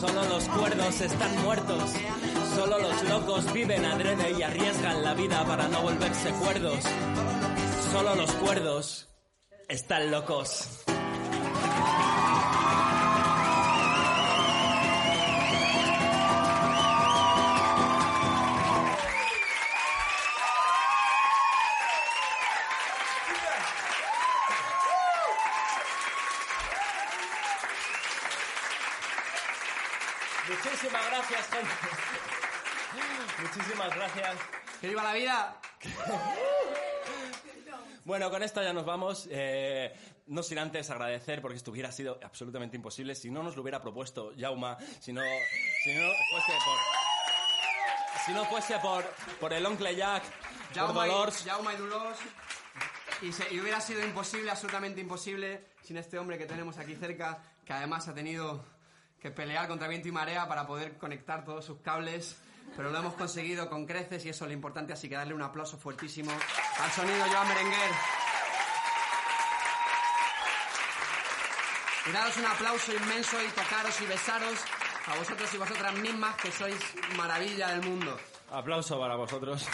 Solo 0.00 0.24
los 0.24 0.44
cuerdos 0.48 1.00
están 1.00 1.42
muertos. 1.42 1.92
Solo 2.57 2.78
los 2.78 3.02
locos 3.11 3.52
viven 3.52 3.84
adrede 3.84 4.30
y 4.30 4.42
arriesgan 4.42 5.02
la 5.02 5.12
vida 5.12 5.44
para 5.44 5.68
no 5.68 5.82
volverse 5.82 6.30
cuerdos. 6.30 6.84
Solo 7.92 8.14
los 8.14 8.32
cuerdos 8.32 9.09
están 9.68 10.11
locos. 10.11 10.86
¡Que 34.80 34.88
viva 34.88 35.02
la 35.02 35.12
vida! 35.14 35.60
Bueno, 38.04 38.30
con 38.30 38.42
esto 38.42 38.62
ya 38.62 38.72
nos 38.72 38.84
vamos. 38.84 39.26
Eh, 39.30 39.92
no 40.28 40.42
sin 40.42 40.58
antes 40.58 40.90
agradecer, 40.90 41.40
porque 41.40 41.56
esto 41.56 41.70
hubiera 41.70 41.90
sido 41.92 42.18
absolutamente 42.22 42.76
imposible 42.76 43.14
si 43.14 43.30
no 43.30 43.42
nos 43.42 43.56
lo 43.56 43.62
hubiera 43.62 43.80
propuesto 43.80 44.32
Jauma, 44.38 44.76
si 45.00 45.12
no, 45.12 45.22
si 45.84 45.94
no 45.94 46.08
fuese 46.30 46.52
por... 46.64 46.78
Si 48.24 48.32
no 48.32 48.44
fuese 48.46 48.78
por, 48.80 49.04
por 49.38 49.52
el 49.52 49.64
oncle 49.64 49.94
Jack, 49.94 50.22
por 50.24 50.74
Jaume, 50.74 51.06
Dolors. 51.08 51.46
y- 51.46 51.48
Jaume 51.48 51.74
y 51.74 51.76
Dolors. 51.76 52.18
Y, 53.22 53.32
se- 53.32 53.54
y 53.54 53.60
hubiera 53.60 53.80
sido 53.80 54.02
imposible, 54.04 54.50
absolutamente 54.50 55.00
imposible, 55.00 55.64
sin 55.82 55.96
este 55.96 56.18
hombre 56.18 56.36
que 56.36 56.46
tenemos 56.46 56.76
aquí 56.78 56.96
cerca, 56.96 57.38
que 57.64 57.72
además 57.72 58.08
ha 58.08 58.14
tenido 58.14 58.64
que 59.20 59.30
pelear 59.30 59.68
contra 59.68 59.86
viento 59.88 60.08
y 60.08 60.12
marea 60.12 60.48
para 60.48 60.66
poder 60.66 60.96
conectar 60.98 61.44
todos 61.44 61.64
sus 61.64 61.78
cables. 61.80 62.36
Pero 62.76 62.90
lo 62.90 62.98
hemos 62.98 63.14
conseguido 63.14 63.68
con 63.70 63.86
creces 63.86 64.24
y 64.26 64.28
eso 64.28 64.44
es 64.44 64.48
lo 64.48 64.54
importante, 64.54 64.92
así 64.92 65.08
que 65.08 65.14
darle 65.14 65.34
un 65.34 65.42
aplauso 65.42 65.78
fuertísimo 65.78 66.30
al 66.30 66.90
sonido 66.92 67.24
Joan 67.32 67.48
Berenguer. 67.48 67.90
Y 72.08 72.12
daros 72.12 72.36
un 72.36 72.44
aplauso 72.44 72.92
inmenso 72.94 73.42
y 73.42 73.48
tocaros 73.48 74.00
y 74.00 74.06
besaros 74.06 74.60
a 75.06 75.16
vosotros 75.16 75.54
y 75.54 75.56
vosotras 75.56 75.94
mismas 75.94 76.36
que 76.36 76.52
sois 76.52 76.76
maravilla 77.16 77.68
del 77.68 77.82
mundo. 77.82 78.18
Aplauso 78.50 79.00
para 79.00 79.16
vosotros. 79.16 79.66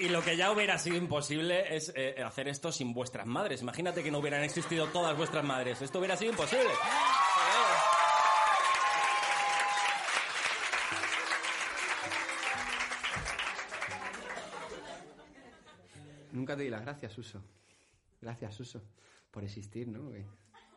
Y 0.00 0.08
lo 0.10 0.22
que 0.22 0.36
ya 0.36 0.50
hubiera 0.50 0.78
sido 0.78 0.96
imposible 0.96 1.74
es 1.74 1.90
eh, 1.96 2.22
hacer 2.22 2.48
esto 2.48 2.70
sin 2.70 2.92
vuestras 2.92 3.26
madres. 3.26 3.62
Imagínate 3.62 4.02
que 4.02 4.10
no 4.10 4.18
hubieran 4.18 4.42
existido 4.42 4.88
todas 4.88 5.16
vuestras 5.16 5.44
madres. 5.44 5.80
Esto 5.80 5.98
hubiera 5.98 6.16
sido 6.16 6.32
imposible. 6.32 6.70
Te 16.56 16.70
las 16.70 16.82
gracias, 16.82 17.12
Suso. 17.12 17.42
Gracias, 18.20 18.54
Suso, 18.54 18.82
por 19.30 19.44
existir, 19.44 19.88
¿no? 19.88 20.08
güey? 20.08 20.24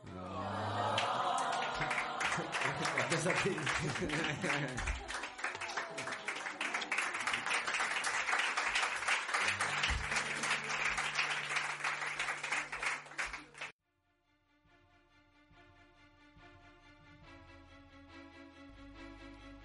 Gracias 3.09 3.27
a 3.27 3.33
ti. 3.43 3.55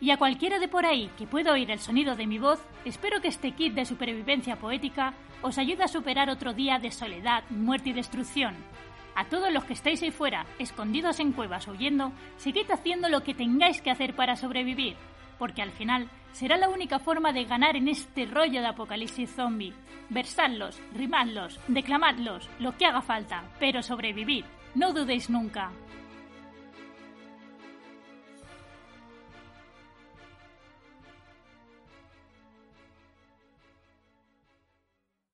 Y 0.05 0.11
a 0.11 0.18
cualquiera 0.18 0.59
de 0.59 0.68
por 0.68 0.84
ahí 0.84 1.11
que 1.16 1.26
pueda 1.26 1.52
oír 1.52 1.70
el 1.70 1.78
sonido 1.78 2.14
de 2.14 2.26
mi 2.26 2.38
voz, 2.38 2.62
espero 2.84 3.22
que 3.22 3.28
este 3.28 3.52
kit 3.52 3.72
de 3.72 3.86
supervivencia 3.86 4.57
poética 4.57 5.14
os 5.40 5.57
ayude 5.57 5.82
a 5.82 5.88
superar 5.88 6.28
otro 6.28 6.52
día 6.52 6.78
de 6.78 6.90
soledad, 6.90 7.42
muerte 7.48 7.88
y 7.88 7.92
destrucción. 7.94 8.55
A 9.14 9.24
todos 9.30 9.50
los 9.50 9.64
que 9.64 9.72
estáis 9.72 10.02
ahí 10.02 10.11
fuera, 10.11 10.44
escondidos 10.59 11.20
en 11.20 11.32
cuevas 11.32 11.66
huyendo, 11.68 12.12
seguid 12.36 12.70
haciendo 12.70 13.09
lo 13.09 13.22
que 13.22 13.32
tengáis 13.32 13.80
que 13.80 13.90
hacer 13.90 14.14
para 14.14 14.36
sobrevivir, 14.36 14.94
porque 15.38 15.62
al 15.62 15.70
final 15.70 16.11
será 16.32 16.59
la 16.59 16.68
única 16.68 16.98
forma 16.98 17.32
de 17.32 17.46
ganar 17.46 17.74
en 17.74 17.88
este 17.88 18.26
rollo 18.26 18.61
de 18.61 18.66
apocalipsis 18.66 19.34
zombie. 19.34 19.72
Versadlos, 20.11 20.82
rimadlos, 20.92 21.59
declamadlos, 21.66 22.50
lo 22.59 22.76
que 22.76 22.84
haga 22.84 23.00
falta, 23.00 23.44
pero 23.59 23.82
sobrevivir, 23.82 24.44
no 24.74 24.92
dudéis 24.92 25.30
nunca. 25.30 25.72